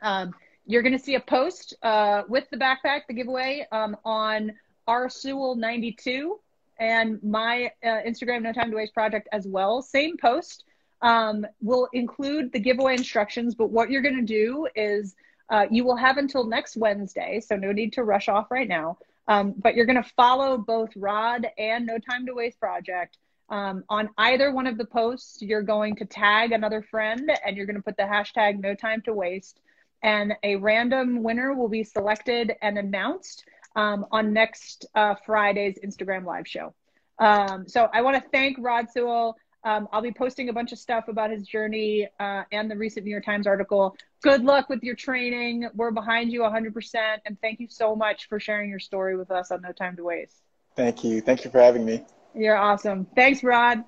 um, 0.03 0.35
you're 0.67 0.83
going 0.83 0.97
to 0.97 1.03
see 1.03 1.15
a 1.15 1.21
post 1.21 1.73
uh, 1.83 2.25
with 2.29 2.45
the 2.51 2.59
backpack, 2.59 3.07
the 3.09 3.15
giveaway 3.15 3.67
um, 3.73 3.97
on 4.05 4.53
R 4.87 5.09
Sewell 5.09 5.55
92 5.55 6.39
and 6.79 7.23
my 7.23 7.71
uh, 7.85 8.01
Instagram 8.07 8.43
No 8.43 8.53
Time 8.53 8.71
to 8.71 8.77
Waste 8.77 8.95
project 8.95 9.29
as 9.33 9.47
well. 9.47 9.83
Same 9.83 10.17
post 10.17 10.65
um, 11.01 11.47
will 11.61 11.89
include 11.93 12.53
the 12.53 12.61
giveaway 12.61 12.95
instructions, 12.95 13.55
but 13.55 13.71
what 13.71 13.91
you're 13.91 14.03
going 14.03 14.17
to 14.17 14.23
do 14.23 14.69
is 14.75 15.15
uh, 15.51 15.67
you 15.71 15.85
will 15.85 15.97
have 15.97 16.17
until 16.17 16.45
next 16.45 16.77
Wednesday, 16.77 17.41
so 17.41 17.57
no 17.57 17.73
need 17.73 17.93
to 17.93 18.05
rush 18.05 18.29
off 18.29 18.51
right 18.51 18.69
now. 18.69 18.99
Um, 19.29 19.55
but 19.57 19.75
you're 19.75 19.87
going 19.87 20.03
to 20.03 20.11
follow 20.17 20.57
both 20.57 20.91
Rod 20.97 21.47
and 21.59 21.87
No 21.87 21.99
Time 21.99 22.27
to 22.27 22.35
Waste 22.35 22.59
project. 22.59 23.19
Um, 23.49 23.85
on 23.89 24.09
either 24.17 24.51
one 24.51 24.67
of 24.67 24.79
the 24.79 24.85
posts, 24.85 25.43
you're 25.43 25.63
going 25.63 25.97
to 25.97 26.07
tag 26.07 26.53
another 26.53 26.81
friend 26.81 27.31
and 27.45 27.57
you're 27.57 27.67
going 27.67 27.77
to 27.77 27.83
put 27.83 27.97
the 27.97 28.05
hashtag 28.05 28.61
No 28.61 28.75
Time 28.75 29.03
to 29.03 29.13
Waste, 29.13 29.61
and 30.03 30.35
a 30.43 30.57
random 30.57 31.23
winner 31.23 31.53
will 31.53 31.69
be 31.69 31.85
selected 31.85 32.53
and 32.63 32.79
announced 32.79 33.45
um, 33.77 34.07
on 34.11 34.33
next 34.33 34.87
uh, 34.95 35.15
Friday's 35.27 35.79
Instagram 35.85 36.25
live 36.25 36.47
show. 36.47 36.75
Um, 37.19 37.69
so 37.69 37.89
I 37.93 38.03
want 38.03 38.23
to 38.23 38.29
thank 38.31 38.57
Rod 38.61 38.91
Sewell. 38.91 39.37
Um, 39.65 39.89
I'll 39.93 40.03
be 40.03 40.13
posting 40.13 40.49
a 40.49 40.53
bunch 40.53 40.73
of 40.73 40.79
stuff 40.79 41.07
about 41.07 41.31
his 41.31 41.47
journey 41.47 42.09
uh, 42.19 42.43
and 42.51 42.71
the 42.71 42.77
recent 42.77 43.05
New 43.05 43.13
York 43.13 43.25
Times 43.25 43.47
article. 43.47 43.97
Good 44.23 44.45
luck 44.45 44.69
with 44.69 44.83
your 44.83 44.97
training. 44.97 45.69
We're 45.75 45.93
behind 45.93 46.33
you 46.33 46.41
100%. 46.41 47.19
And 47.25 47.41
thank 47.41 47.61
you 47.61 47.69
so 47.69 47.95
much 47.95 48.29
for 48.29 48.41
sharing 48.41 48.71
your 48.71 48.81
story 48.81 49.17
with 49.17 49.31
us 49.31 49.53
on 49.53 49.63
No 49.63 49.71
Time 49.73 49.97
to 49.97 50.05
Waste. 50.05 50.43
Thank 50.75 51.05
you. 51.05 51.21
Thank 51.21 51.45
you 51.45 51.51
for 51.51 51.61
having 51.61 51.85
me. 51.85 52.05
You're 52.35 52.57
awesome. 52.57 53.07
Thanks, 53.15 53.45
Rod. 53.45 53.85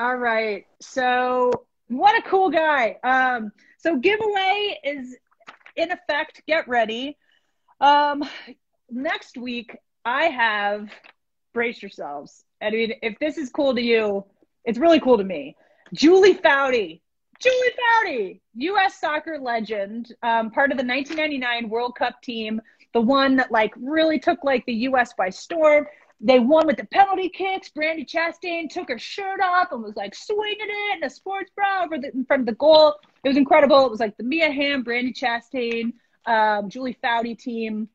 All 0.00 0.16
right. 0.16 0.66
So, 0.80 1.52
what 1.88 2.18
a 2.18 2.28
cool 2.28 2.50
guy. 2.50 2.96
Um, 3.04 3.52
so, 3.78 3.96
giveaway 3.98 4.80
is 4.82 5.16
in 5.76 5.92
effect. 5.92 6.42
Get 6.46 6.66
ready. 6.66 7.16
Um, 7.80 8.24
next 8.94 9.36
week, 9.36 9.76
I 10.04 10.24
have, 10.26 10.88
brace 11.52 11.82
yourselves. 11.82 12.44
I 12.62 12.70
mean, 12.70 12.94
if 13.02 13.18
this 13.18 13.38
is 13.38 13.50
cool 13.50 13.74
to 13.74 13.80
you, 13.82 14.24
it's 14.64 14.78
really 14.78 15.00
cool 15.00 15.18
to 15.18 15.24
me. 15.24 15.56
Julie 15.92 16.34
Foudy. 16.34 17.00
Julie 17.40 17.72
Foudy, 17.78 18.40
U.S. 18.54 19.00
soccer 19.00 19.38
legend, 19.38 20.14
um, 20.22 20.50
part 20.50 20.70
of 20.70 20.78
the 20.78 20.84
1999 20.84 21.68
World 21.68 21.96
Cup 21.96 22.22
team, 22.22 22.60
the 22.92 23.00
one 23.00 23.36
that 23.36 23.50
like 23.50 23.72
really 23.76 24.18
took 24.18 24.44
like 24.44 24.64
the 24.66 24.72
U.S. 24.88 25.12
by 25.18 25.30
storm. 25.30 25.86
they 26.20 26.38
won 26.38 26.66
with 26.66 26.76
the 26.76 26.86
penalty 26.86 27.28
kicks. 27.28 27.70
Brandi 27.76 28.08
Chastain 28.08 28.70
took 28.70 28.88
her 28.88 28.98
shirt 28.98 29.40
off 29.42 29.72
and 29.72 29.82
was 29.82 29.96
like 29.96 30.14
swinging 30.14 30.56
it 30.60 30.96
in 30.98 31.04
a 31.04 31.10
sports 31.10 31.50
bra 31.54 31.82
over 31.84 31.98
the, 31.98 32.12
in 32.14 32.24
front 32.24 32.40
of 32.40 32.46
the 32.46 32.54
goal. 32.54 32.94
It 33.24 33.28
was 33.28 33.36
incredible. 33.36 33.84
It 33.84 33.90
was 33.90 34.00
like 34.00 34.16
the 34.16 34.24
Mia 34.24 34.50
Hamm, 34.50 34.84
Brandi 34.84 35.12
Chastain, 35.12 35.92
um, 36.26 36.70
Julie 36.70 36.96
Foudy 37.02 37.36
team. 37.38 37.88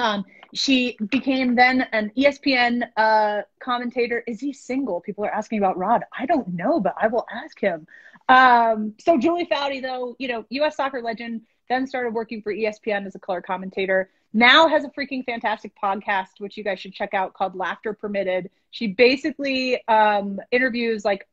Um, 0.00 0.24
she 0.54 0.96
became 1.10 1.54
then 1.54 1.82
an 1.92 2.10
ESPN 2.16 2.88
uh, 2.96 3.42
commentator. 3.60 4.24
Is 4.26 4.40
he 4.40 4.52
single? 4.52 5.00
People 5.00 5.24
are 5.24 5.32
asking 5.32 5.58
about 5.58 5.76
Rod. 5.76 6.04
I 6.18 6.26
don't 6.26 6.48
know, 6.48 6.80
but 6.80 6.94
I 7.00 7.06
will 7.06 7.26
ask 7.30 7.60
him. 7.60 7.86
Um, 8.28 8.94
so 8.98 9.18
Julie 9.18 9.46
Foudy, 9.46 9.82
though, 9.82 10.16
you 10.18 10.28
know, 10.28 10.44
U.S. 10.50 10.76
soccer 10.76 11.02
legend, 11.02 11.42
then 11.68 11.86
started 11.86 12.14
working 12.14 12.42
for 12.42 12.52
ESPN 12.52 13.06
as 13.06 13.14
a 13.14 13.18
color 13.18 13.40
commentator. 13.40 14.10
Now 14.32 14.68
has 14.68 14.84
a 14.84 14.88
freaking 14.88 15.24
fantastic 15.24 15.72
podcast, 15.80 16.38
which 16.38 16.56
you 16.56 16.64
guys 16.64 16.80
should 16.80 16.94
check 16.94 17.14
out 17.14 17.34
called 17.34 17.54
Laughter 17.54 17.92
Permitted. 17.92 18.50
She 18.70 18.88
basically 18.88 19.86
um, 19.88 20.40
interviews 20.50 21.04
like 21.04 21.28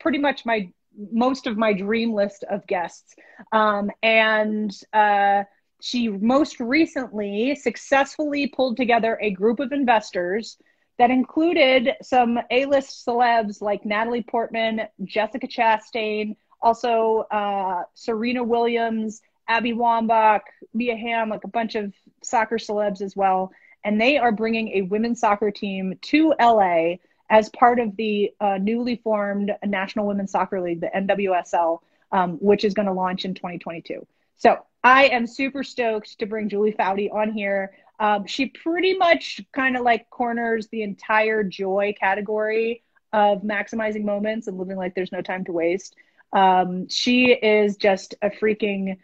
pretty 0.00 0.18
much 0.18 0.46
my 0.46 0.70
most 1.12 1.46
of 1.46 1.58
my 1.58 1.72
dream 1.72 2.14
list 2.14 2.44
of 2.44 2.66
guests. 2.66 3.14
Um, 3.52 3.90
and 4.02 4.72
uh, 4.92 5.44
she 5.80 6.08
most 6.08 6.58
recently 6.60 7.54
successfully 7.54 8.46
pulled 8.46 8.76
together 8.76 9.18
a 9.20 9.30
group 9.30 9.60
of 9.60 9.72
investors 9.72 10.56
that 10.98 11.10
included 11.10 11.90
some 12.02 12.38
A-list 12.50 13.06
celebs 13.06 13.60
like 13.60 13.84
Natalie 13.84 14.22
Portman, 14.22 14.82
Jessica 15.04 15.46
Chastain, 15.46 16.36
also 16.62 17.26
uh, 17.30 17.82
Serena 17.94 18.42
Williams, 18.42 19.20
Abby 19.48 19.72
Wambach, 19.72 20.40
Mia 20.72 20.96
Hamm, 20.96 21.28
like 21.28 21.44
a 21.44 21.48
bunch 21.48 21.74
of 21.74 21.92
soccer 22.22 22.56
celebs 22.56 23.02
as 23.02 23.14
well. 23.14 23.52
And 23.84 24.00
they 24.00 24.16
are 24.16 24.32
bringing 24.32 24.68
a 24.68 24.82
women's 24.82 25.20
soccer 25.20 25.50
team 25.50 25.98
to 26.02 26.34
LA 26.40 26.96
as 27.30 27.48
part 27.50 27.78
of 27.78 27.96
the 27.96 28.32
uh, 28.40 28.58
newly 28.58 28.96
formed 28.96 29.52
National 29.64 30.06
Women's 30.06 30.32
Soccer 30.32 30.60
League, 30.60 30.80
the 30.80 30.90
NWSL, 30.94 31.80
um, 32.12 32.32
which 32.38 32.64
is 32.64 32.74
going 32.74 32.86
to 32.86 32.92
launch 32.92 33.24
in 33.24 33.34
2022. 33.34 34.06
So 34.36 34.58
I 34.86 35.06
am 35.06 35.26
super 35.26 35.64
stoked 35.64 36.16
to 36.20 36.26
bring 36.26 36.48
Julie 36.48 36.70
Foudy 36.70 37.12
on 37.12 37.32
here. 37.32 37.74
Um, 37.98 38.24
she 38.24 38.46
pretty 38.46 38.96
much 38.96 39.40
kind 39.52 39.76
of 39.76 39.82
like 39.82 40.08
corners 40.10 40.68
the 40.68 40.84
entire 40.84 41.42
joy 41.42 41.92
category 41.98 42.84
of 43.12 43.42
maximizing 43.42 44.04
moments 44.04 44.46
and 44.46 44.56
living 44.56 44.76
like 44.76 44.94
there's 44.94 45.10
no 45.10 45.22
time 45.22 45.44
to 45.46 45.52
waste. 45.52 45.96
Um, 46.32 46.88
she 46.88 47.32
is 47.32 47.76
just 47.76 48.14
a 48.22 48.30
freaking 48.30 48.96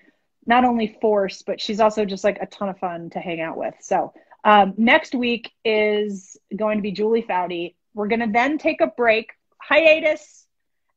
not 0.46 0.64
only 0.64 0.96
force, 1.00 1.42
but 1.42 1.60
she's 1.60 1.80
also 1.80 2.04
just 2.04 2.22
like 2.22 2.38
a 2.40 2.46
ton 2.46 2.68
of 2.68 2.78
fun 2.78 3.10
to 3.10 3.18
hang 3.18 3.40
out 3.40 3.56
with. 3.56 3.74
So 3.80 4.12
um, 4.44 4.74
next 4.76 5.16
week 5.16 5.50
is 5.64 6.36
going 6.54 6.78
to 6.78 6.82
be 6.82 6.92
Julie 6.92 7.26
Foudy. 7.28 7.74
We're 7.92 8.06
going 8.06 8.20
to 8.20 8.30
then 8.32 8.56
take 8.56 8.80
a 8.82 8.86
break, 8.86 9.32
hiatus. 9.58 10.41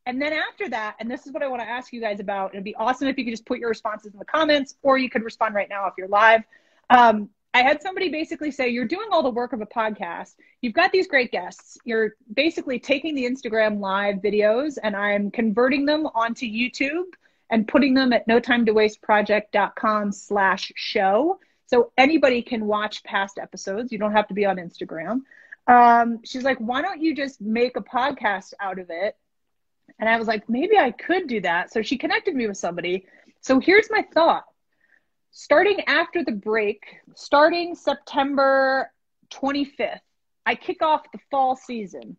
And 0.06 0.22
then 0.22 0.34
after 0.34 0.70
that, 0.70 0.96
and 1.00 1.10
this 1.10 1.26
is 1.26 1.34
what 1.34 1.42
I 1.42 1.48
want 1.48 1.62
to 1.62 1.68
ask 1.68 1.92
you 1.92 2.00
guys 2.00 2.20
about. 2.20 2.54
It'd 2.54 2.64
be 2.64 2.76
awesome 2.76 3.08
if 3.08 3.18
you 3.18 3.26
could 3.26 3.34
just 3.34 3.46
put 3.46 3.60
your 3.60 3.70
responses 3.70 4.14
in 4.14 4.20
the 4.20 4.26
comments, 4.26 4.76
or 4.84 4.98
you 4.98 5.10
could 5.10 5.24
respond 5.24 5.56
right 5.56 5.70
now 5.70 5.88
if 5.88 5.94
you're 5.98 6.08
live. 6.08 6.44
Um, 6.90 7.30
I 7.56 7.64
had 7.64 7.82
somebody 7.82 8.10
basically 8.10 8.52
say, 8.52 8.68
You're 8.68 8.86
doing 8.86 9.08
all 9.12 9.24
the 9.24 9.30
work 9.30 9.54
of 9.54 9.62
a 9.62 9.66
podcast. 9.66 10.36
You've 10.62 10.74
got 10.74 10.92
these 10.92 11.08
great 11.08 11.32
guests. 11.32 11.78
You're 11.86 12.16
basically 12.34 12.80
taking 12.80 13.16
the 13.16 13.24
Instagram 13.24 13.80
live 13.80 14.18
videos 14.18 14.78
and 14.84 14.96
I'm 14.96 15.32
converting 15.32 15.86
them 15.86 16.06
onto 16.14 16.46
YouTube 16.46 17.14
and 17.50 17.68
putting 17.68 17.94
them 17.94 18.12
at 18.12 18.28
no 18.28 18.40
time 18.40 18.66
to 18.66 18.74
waste 18.74 19.02
project.com 19.02 20.12
slash 20.12 20.74
show. 20.76 21.40
So 21.68 21.92
anybody 21.98 22.42
can 22.42 22.66
watch 22.66 23.04
past 23.04 23.40
episodes. 23.40 23.92
You 23.92 23.98
don't 24.00 24.12
have 24.12 24.28
to 24.28 24.34
be 24.34 24.46
on 24.46 24.58
Instagram. 24.58 25.22
Um, 25.68 26.20
she's 26.24 26.44
like, 26.44 26.58
why 26.58 26.82
don't 26.82 27.02
you 27.02 27.16
just 27.16 27.42
make 27.42 27.78
a 27.78 27.82
podcast 27.82 28.54
out 28.60 28.80
of 28.80 28.88
it? 28.90 29.16
And 30.00 30.10
I 30.10 30.18
was 30.18 30.28
like, 30.28 30.50
maybe 30.50 30.78
I 30.78 30.92
could 30.92 31.28
do 31.28 31.42
that. 31.42 31.72
So 31.72 31.82
she 31.82 31.98
connected 31.98 32.36
me 32.36 32.48
with 32.48 32.58
somebody. 32.58 33.06
So 33.42 33.60
here's 33.60 33.90
my 33.90 34.06
thought. 34.14 34.46
Starting 35.32 35.82
after 35.88 36.24
the 36.24 36.32
break, 36.32 36.84
starting 37.16 37.76
September 37.76 38.92
25th, 39.32 40.00
I 40.46 40.56
kick 40.56 40.82
off 40.82 41.12
the 41.12 41.20
fall 41.30 41.56
season 41.56 42.18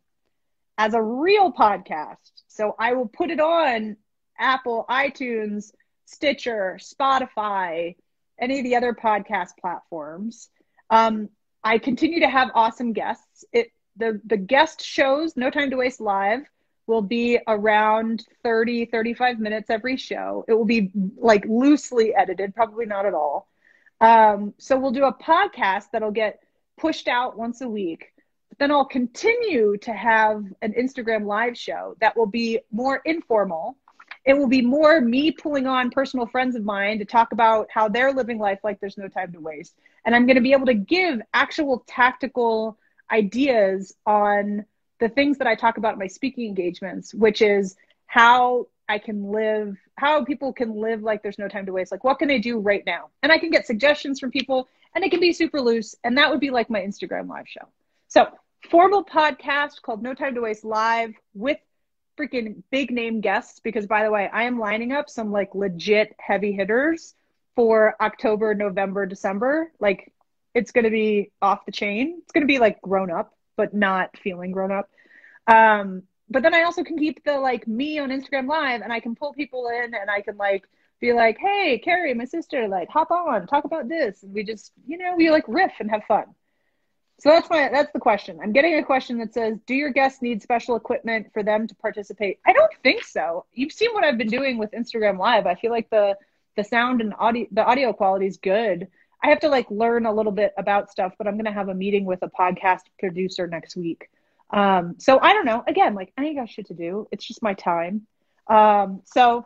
as 0.79 0.95
a 0.95 1.03
real 1.03 1.53
podcast. 1.53 2.17
So 2.49 2.75
I 2.79 2.95
will 2.95 3.09
put 3.09 3.31
it 3.31 3.41
on 3.41 3.97
Apple, 4.39 4.85
iTunes, 4.91 5.73
Stitcher, 6.05 6.79
Spotify, 6.81 7.97
any 8.39 8.59
of 8.59 8.65
the 8.65 8.77
other 8.77 8.93
podcast 8.93 9.51
platforms. 9.61 10.51
Um, 10.91 11.29
I 11.65 11.79
continue 11.79 12.21
to 12.21 12.29
have 12.29 12.51
awesome 12.55 12.93
guests. 12.93 13.45
It 13.53 13.73
the 13.97 14.21
the 14.25 14.37
guest 14.37 14.85
shows, 14.85 15.37
No 15.37 15.51
Time 15.51 15.71
to 15.71 15.77
Waste 15.77 16.01
Live, 16.01 16.43
will 16.87 17.03
be 17.03 17.39
around 17.47 18.25
30, 18.43 18.87
35 18.87 19.39
minutes 19.39 19.71
every 19.71 19.97
show. 19.97 20.45
It 20.49 20.53
will 20.55 20.65
be 20.65 20.91
like 21.17 21.45
loosely 21.47 22.15
edited, 22.15 22.55
probably 22.55 22.87
not 22.87 23.07
at 23.07 23.15
all. 23.15 23.49
Um, 24.01 24.55
so 24.59 24.79
we'll 24.79 24.93
do 24.93 25.05
a 25.05 25.15
podcast 25.15 25.87
that'll 25.93 26.11
get 26.11 26.41
pushed 26.79 27.09
out 27.09 27.37
once 27.37 27.61
a 27.61 27.69
week. 27.69 28.13
But 28.49 28.59
then 28.59 28.71
I'll 28.71 28.85
continue 28.85 29.77
to 29.79 29.93
have 29.93 30.45
an 30.63 30.75
Instagram 30.75 31.27
live 31.27 31.57
show 31.57 31.97
that 32.01 32.17
will 32.17 32.27
be 32.27 32.61
more 32.71 33.01
informal 33.05 33.77
it 34.27 34.37
will 34.37 34.49
be 34.49 34.61
more 34.61 35.01
me 35.01 35.31
pulling 35.31 35.69
on 35.69 35.91
personal 35.91 36.27
friends 36.27 36.57
of 36.57 36.65
mine 36.65 36.99
to 36.99 37.05
talk 37.05 37.31
about 37.31 37.69
how 37.71 37.89
they're 37.89 38.13
living 38.13 38.39
life 38.39 38.59
like 38.65 38.81
there's 38.81 38.99
no 38.99 39.07
time 39.07 39.33
to 39.33 39.41
waste. 39.41 39.77
And 40.05 40.17
I'm 40.17 40.27
going 40.27 40.35
to 40.35 40.43
be 40.43 40.53
able 40.53 40.67
to 40.67 40.75
give 40.75 41.21
actual 41.33 41.85
tactical 41.87 42.77
ideas 43.11 43.95
on 44.05 44.65
the 44.99 45.09
things 45.09 45.39
that 45.39 45.47
I 45.47 45.55
talk 45.55 45.77
about 45.79 45.95
in 45.95 45.99
my 45.99 46.07
speaking 46.07 46.47
engagements, 46.47 47.15
which 47.15 47.43
is 47.43 47.77
how 48.07 48.69
I 48.89 48.99
can 48.99 49.31
live, 49.31 49.77
how 49.97 50.25
people 50.25 50.53
can 50.53 50.81
live 50.81 51.03
like 51.03 51.23
there's 51.23 51.39
no 51.39 51.49
time 51.49 51.67
to 51.67 51.73
waste. 51.73 51.93
Like, 51.93 52.05
what 52.05 52.19
can 52.19 52.29
they 52.29 52.39
do 52.39 52.59
right 52.59 52.85
now? 52.87 53.11
And 53.23 53.33
I 53.33 53.39
can 53.39 53.51
get 53.51 53.67
suggestions 53.67 54.21
from 54.21 54.31
people 54.31 54.69
and 54.95 55.05
it 55.05 55.11
can 55.11 55.21
be 55.21 55.33
super 55.33 55.61
loose. 55.61 55.95
And 56.05 56.17
that 56.19 56.31
would 56.31 56.41
be 56.41 56.51
like 56.51 56.71
my 56.71 56.81
Instagram 56.81 57.29
live 57.29 57.49
show. 57.49 57.69
So, 58.09 58.29
formal 58.71 59.05
podcast 59.05 59.83
called 59.83 60.03
No 60.03 60.15
Time 60.15 60.35
to 60.35 60.41
Waste 60.41 60.65
Live 60.65 61.15
with 61.35 61.59
freaking 62.19 62.63
big 62.71 62.91
name 62.91 63.21
guests 63.21 63.61
because 63.61 63.87
by 63.87 64.05
the 64.05 64.11
way, 64.11 64.29
I 64.33 64.45
am 64.45 64.59
lining 64.59 64.93
up 64.93 65.11
some 65.11 65.33
like 65.33 65.55
legit 65.55 66.15
heavy 66.19 66.53
hitters 66.53 67.15
for 67.55 67.95
October, 68.01 68.55
November, 68.55 69.07
December. 69.07 69.71
Like 69.81 70.13
it's 70.55 70.73
going 70.73 70.85
to 70.85 70.91
be 70.91 71.33
off 71.43 71.67
the 71.67 71.73
chain. 71.73 72.21
It's 72.23 72.33
going 72.33 72.43
to 72.43 72.47
be 72.47 72.59
like 72.59 72.81
grown 72.81 73.11
up, 73.11 73.36
but 73.57 73.75
not 73.75 74.17
feeling 74.19 74.53
grown 74.53 74.73
up. 74.73 74.91
Um, 75.47 76.03
but 76.29 76.43
then 76.43 76.55
I 76.55 76.63
also 76.63 76.83
can 76.83 76.99
keep 76.99 77.25
the 77.25 77.39
like 77.39 77.67
me 77.69 77.99
on 77.99 78.11
Instagram 78.11 78.49
live 78.49 78.83
and 78.83 78.93
I 78.93 79.01
can 79.01 79.15
pull 79.15 79.33
people 79.33 79.69
in 79.69 79.95
and 79.95 80.11
I 80.11 80.21
can 80.21 80.37
like 80.37 80.65
be 81.01 81.13
like, 81.13 81.39
Hey, 81.39 81.79
Carrie, 81.79 82.15
my 82.15 82.25
sister, 82.25 82.69
like 82.69 82.89
hop 82.89 83.11
on, 83.11 83.47
talk 83.47 83.65
about 83.65 83.89
this. 83.89 84.23
And 84.23 84.33
we 84.33 84.45
just, 84.45 84.73
you 84.87 84.99
know, 84.99 85.15
we 85.17 85.31
like 85.31 85.45
riff 85.47 85.73
and 85.79 85.91
have 85.91 86.05
fun. 86.05 86.25
So 87.19 87.31
that's 87.31 87.49
my 87.49 87.71
that's 87.73 87.93
the 87.93 88.01
question. 88.01 88.39
I'm 88.43 88.53
getting 88.53 88.77
a 88.79 88.85
question 88.85 89.19
that 89.19 89.33
says, 89.33 89.59
"Do 89.67 89.75
your 89.75 89.91
guests 89.91 90.21
need 90.21 90.43
special 90.43 90.77
equipment 90.77 91.33
for 91.33 91.43
them 91.43 91.67
to 91.67 91.75
participate?" 91.77 92.41
I 92.47 92.53
don't 92.53 92.73
think 92.83 93.05
so. 93.05 93.47
You've 93.55 93.73
seen 93.73 93.95
what 93.95 94.05
I've 94.05 94.19
been 94.19 94.29
doing 94.29 94.59
with 94.59 94.73
Instagram 94.73 95.19
Live. 95.19 95.47
I 95.47 95.55
feel 95.55 95.71
like 95.71 95.89
the 95.89 96.17
the 96.57 96.65
sound 96.65 97.01
and 97.01 97.15
audio 97.19 97.47
the 97.53 97.65
audio 97.65 97.95
quality 97.95 98.27
is 98.27 98.37
good. 98.37 98.89
I 99.27 99.31
have 99.31 99.41
to 99.41 99.49
like 99.49 99.69
learn 99.71 100.07
a 100.07 100.13
little 100.13 100.31
bit 100.31 100.55
about 100.57 100.89
stuff, 100.89 101.15
but 101.19 101.27
I'm 101.27 101.35
going 101.35 101.47
to 101.47 101.53
have 101.53 101.69
a 101.69 101.75
meeting 101.75 102.05
with 102.05 102.23
a 102.23 102.29
podcast 102.29 102.83
producer 103.01 103.49
next 103.49 103.75
week. 103.75 104.09
Um, 104.51 104.95
so 104.99 105.19
I 105.21 105.33
don't 105.33 105.45
know. 105.45 105.65
Again, 105.67 105.97
like 105.97 106.13
I 106.17 106.27
ain't 106.27 106.37
got 106.37 106.49
shit 106.49 106.67
to 106.67 106.75
do. 106.75 107.09
It's 107.11 107.27
just 107.27 107.43
my 107.43 107.55
time. 107.55 108.07
Um, 108.47 109.03
so 109.05 109.45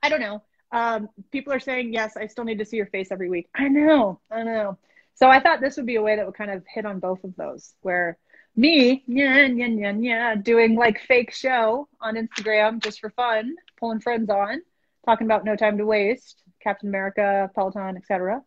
I 0.00 0.10
don't 0.10 0.20
know. 0.20 0.44
Um, 0.70 1.08
people 1.32 1.52
are 1.52 1.58
saying 1.58 1.92
yes. 1.92 2.16
I 2.16 2.28
still 2.28 2.44
need 2.44 2.60
to 2.60 2.64
see 2.64 2.76
your 2.76 2.86
face 2.86 3.08
every 3.10 3.28
week. 3.28 3.48
I 3.52 3.66
know. 3.66 4.20
I 4.30 4.44
know. 4.44 4.78
So 5.14 5.28
I 5.28 5.40
thought 5.40 5.60
this 5.60 5.76
would 5.76 5.86
be 5.86 5.96
a 5.96 6.02
way 6.02 6.14
that 6.14 6.24
would 6.24 6.36
kind 6.36 6.52
of 6.52 6.62
hit 6.72 6.86
on 6.86 7.00
both 7.00 7.24
of 7.24 7.34
those, 7.34 7.74
where 7.80 8.16
me, 8.54 9.02
yeah, 9.08 9.44
yeah, 9.46 9.66
yeah, 9.66 9.92
yeah, 9.98 10.34
doing 10.36 10.76
like 10.76 11.00
fake 11.00 11.34
show 11.34 11.88
on 12.00 12.14
Instagram 12.14 12.80
just 12.80 13.00
for 13.00 13.10
fun, 13.10 13.56
pulling 13.76 14.00
friends 14.00 14.30
on, 14.30 14.62
talking 15.04 15.26
about 15.26 15.44
no 15.44 15.56
time 15.56 15.78
to 15.78 15.84
waste, 15.84 16.44
Captain 16.62 16.88
America, 16.88 17.50
Peloton, 17.56 17.96
etc. 17.96 18.42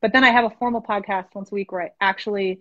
But 0.00 0.12
then 0.12 0.24
I 0.24 0.30
have 0.30 0.44
a 0.44 0.50
formal 0.50 0.82
podcast 0.82 1.34
once 1.34 1.50
a 1.50 1.54
week 1.54 1.72
where 1.72 1.82
I 1.82 1.90
actually 2.00 2.60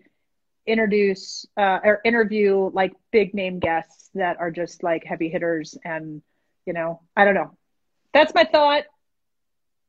introduce 0.66 1.46
uh, 1.56 1.80
or 1.84 2.02
interview 2.04 2.70
like 2.74 2.94
big 3.12 3.34
name 3.34 3.60
guests 3.60 4.10
that 4.16 4.38
are 4.40 4.52
just 4.52 4.84
like 4.84 5.04
heavy 5.06 5.30
hitters 5.30 5.78
and 5.86 6.22
you 6.66 6.74
know 6.74 7.00
i 7.16 7.24
don't 7.24 7.36
know. 7.36 7.58
That's 8.14 8.34
my 8.34 8.44
thought. 8.44 8.84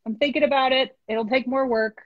I'm 0.04 0.16
thinking 0.16 0.42
about 0.42 0.72
it. 0.72 0.96
It'll 1.08 1.26
take 1.26 1.46
more 1.46 1.66
work. 1.66 2.02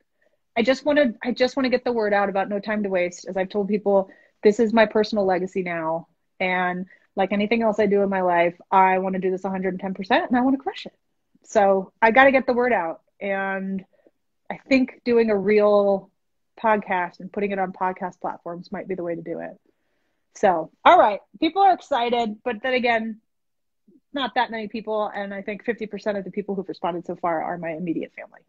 I 0.57 0.63
just 0.63 0.85
want 0.85 0.99
to 0.99 1.15
I 1.23 1.33
just 1.33 1.57
want 1.57 1.65
to 1.65 1.71
get 1.71 1.85
the 1.85 1.93
word 1.93 2.13
out 2.13 2.29
about 2.29 2.49
no 2.49 2.61
time 2.61 2.83
to 2.85 2.89
waste. 2.89 3.27
As 3.29 3.37
I've 3.37 3.49
told 3.49 3.69
people, 3.69 4.11
this 4.43 4.61
is 4.61 4.73
my 4.73 4.87
personal 4.87 5.25
legacy 5.25 5.63
now, 5.63 6.09
and 6.39 6.87
like 7.17 7.33
anything 7.33 7.63
else 7.63 7.79
I 7.79 7.87
do 7.87 8.03
in 8.03 8.09
my 8.09 8.23
life, 8.23 8.55
I 8.71 8.99
want 8.99 9.15
to 9.15 9.21
do 9.21 9.31
this 9.31 9.43
110% 9.43 10.11
and 10.11 10.37
I 10.37 10.41
want 10.41 10.55
to 10.57 10.63
crush 10.63 10.87
it. 10.87 10.95
So 11.45 11.93
I 12.01 12.11
got 12.11 12.25
to 12.25 12.33
get 12.33 12.47
the 12.47 12.53
word 12.53 12.73
out, 12.73 13.01
and 13.21 13.85
I 14.53 14.69
think 14.69 15.01
doing 15.05 15.31
a 15.31 15.37
real 15.37 16.11
podcast 16.63 17.21
and 17.21 17.33
putting 17.33 17.53
it 17.53 17.59
on 17.59 17.73
podcast 17.73 18.21
platforms 18.21 18.71
might 18.71 18.87
be 18.87 18.95
the 18.95 19.03
way 19.03 19.15
to 19.15 19.23
do 19.23 19.39
it. 19.39 19.59
So, 20.35 20.71
all 20.85 20.99
right, 20.99 21.21
people 21.41 21.63
are 21.63 21.73
excited, 21.73 22.37
but 22.45 22.57
then 22.63 22.75
again, 22.75 23.21
not 24.13 24.35
that 24.35 24.51
many 24.51 24.69
people, 24.69 25.11
and 25.15 25.33
I 25.33 25.43
think 25.43 25.65
50% 25.65 26.19
of 26.19 26.25
the 26.25 26.31
people 26.31 26.55
who've 26.55 26.69
responded 26.69 27.07
so 27.07 27.17
far 27.17 27.43
are 27.43 27.57
my 27.57 27.71
immediate 27.71 28.13
family. 28.15 28.41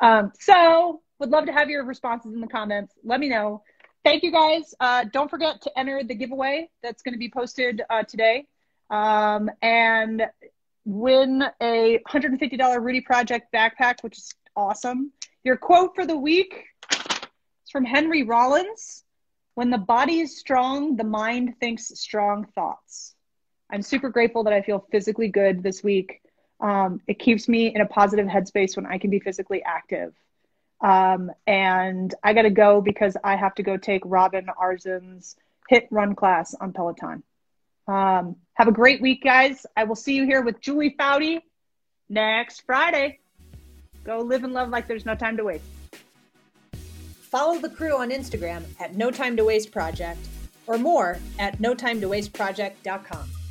Um, 0.00 0.32
so, 0.38 1.00
would 1.20 1.30
love 1.30 1.46
to 1.46 1.52
have 1.52 1.70
your 1.70 1.84
responses 1.84 2.34
in 2.34 2.40
the 2.40 2.48
comments. 2.48 2.94
Let 3.04 3.20
me 3.20 3.28
know. 3.28 3.62
Thank 4.04 4.24
you 4.24 4.32
guys. 4.32 4.74
Uh, 4.80 5.04
don't 5.12 5.30
forget 5.30 5.62
to 5.62 5.78
enter 5.78 6.02
the 6.02 6.16
giveaway 6.16 6.68
that's 6.82 7.02
going 7.02 7.12
to 7.12 7.18
be 7.18 7.30
posted 7.30 7.82
uh, 7.88 8.02
today 8.02 8.46
um, 8.90 9.48
and 9.62 10.26
win 10.84 11.44
a 11.60 12.00
$150 12.08 12.82
Rudy 12.82 13.00
Project 13.00 13.52
backpack, 13.52 14.02
which 14.02 14.18
is 14.18 14.34
awesome. 14.56 15.12
Your 15.44 15.56
quote 15.56 15.96
for 15.96 16.06
the 16.06 16.16
week 16.16 16.66
is 16.92 17.70
from 17.72 17.84
Henry 17.84 18.22
Rollins 18.22 19.02
When 19.54 19.70
the 19.70 19.78
body 19.78 20.20
is 20.20 20.38
strong, 20.38 20.96
the 20.96 21.04
mind 21.04 21.54
thinks 21.58 21.88
strong 21.98 22.46
thoughts. 22.54 23.16
I'm 23.68 23.82
super 23.82 24.08
grateful 24.08 24.44
that 24.44 24.52
I 24.52 24.62
feel 24.62 24.86
physically 24.92 25.28
good 25.28 25.62
this 25.62 25.82
week. 25.82 26.20
Um, 26.60 27.00
it 27.08 27.18
keeps 27.18 27.48
me 27.48 27.74
in 27.74 27.80
a 27.80 27.86
positive 27.86 28.26
headspace 28.26 28.76
when 28.76 28.86
I 28.86 28.98
can 28.98 29.10
be 29.10 29.18
physically 29.18 29.64
active. 29.64 30.14
Um, 30.80 31.32
and 31.46 32.14
I 32.22 32.34
got 32.34 32.42
to 32.42 32.50
go 32.50 32.80
because 32.80 33.16
I 33.24 33.34
have 33.34 33.56
to 33.56 33.64
go 33.64 33.76
take 33.76 34.02
Robin 34.04 34.46
Arzón's 34.46 35.34
HIIT 35.72 35.88
run 35.90 36.14
class 36.14 36.54
on 36.54 36.72
Peloton. 36.72 37.24
Um, 37.88 38.36
have 38.54 38.68
a 38.68 38.72
great 38.72 39.02
week, 39.02 39.24
guys. 39.24 39.66
I 39.76 39.84
will 39.84 39.96
see 39.96 40.14
you 40.14 40.24
here 40.24 40.42
with 40.42 40.60
Julie 40.60 40.94
Foudy 40.96 41.40
next 42.08 42.62
Friday. 42.64 43.18
Go 44.04 44.20
live 44.20 44.44
and 44.44 44.52
love 44.52 44.68
like 44.68 44.86
there's 44.86 45.06
no 45.06 45.14
time 45.14 45.36
to 45.36 45.44
waste. 45.44 45.64
Follow 47.32 47.58
the 47.58 47.70
crew 47.70 47.96
on 47.96 48.10
Instagram 48.10 48.64
at 48.78 48.94
No 48.94 49.10
Time 49.10 49.36
to 49.38 49.44
Waste 49.44 49.72
Project 49.72 50.20
or 50.66 50.76
more 50.76 51.18
at 51.38 51.58
NoTimeToWasteProject.com. 51.58 53.41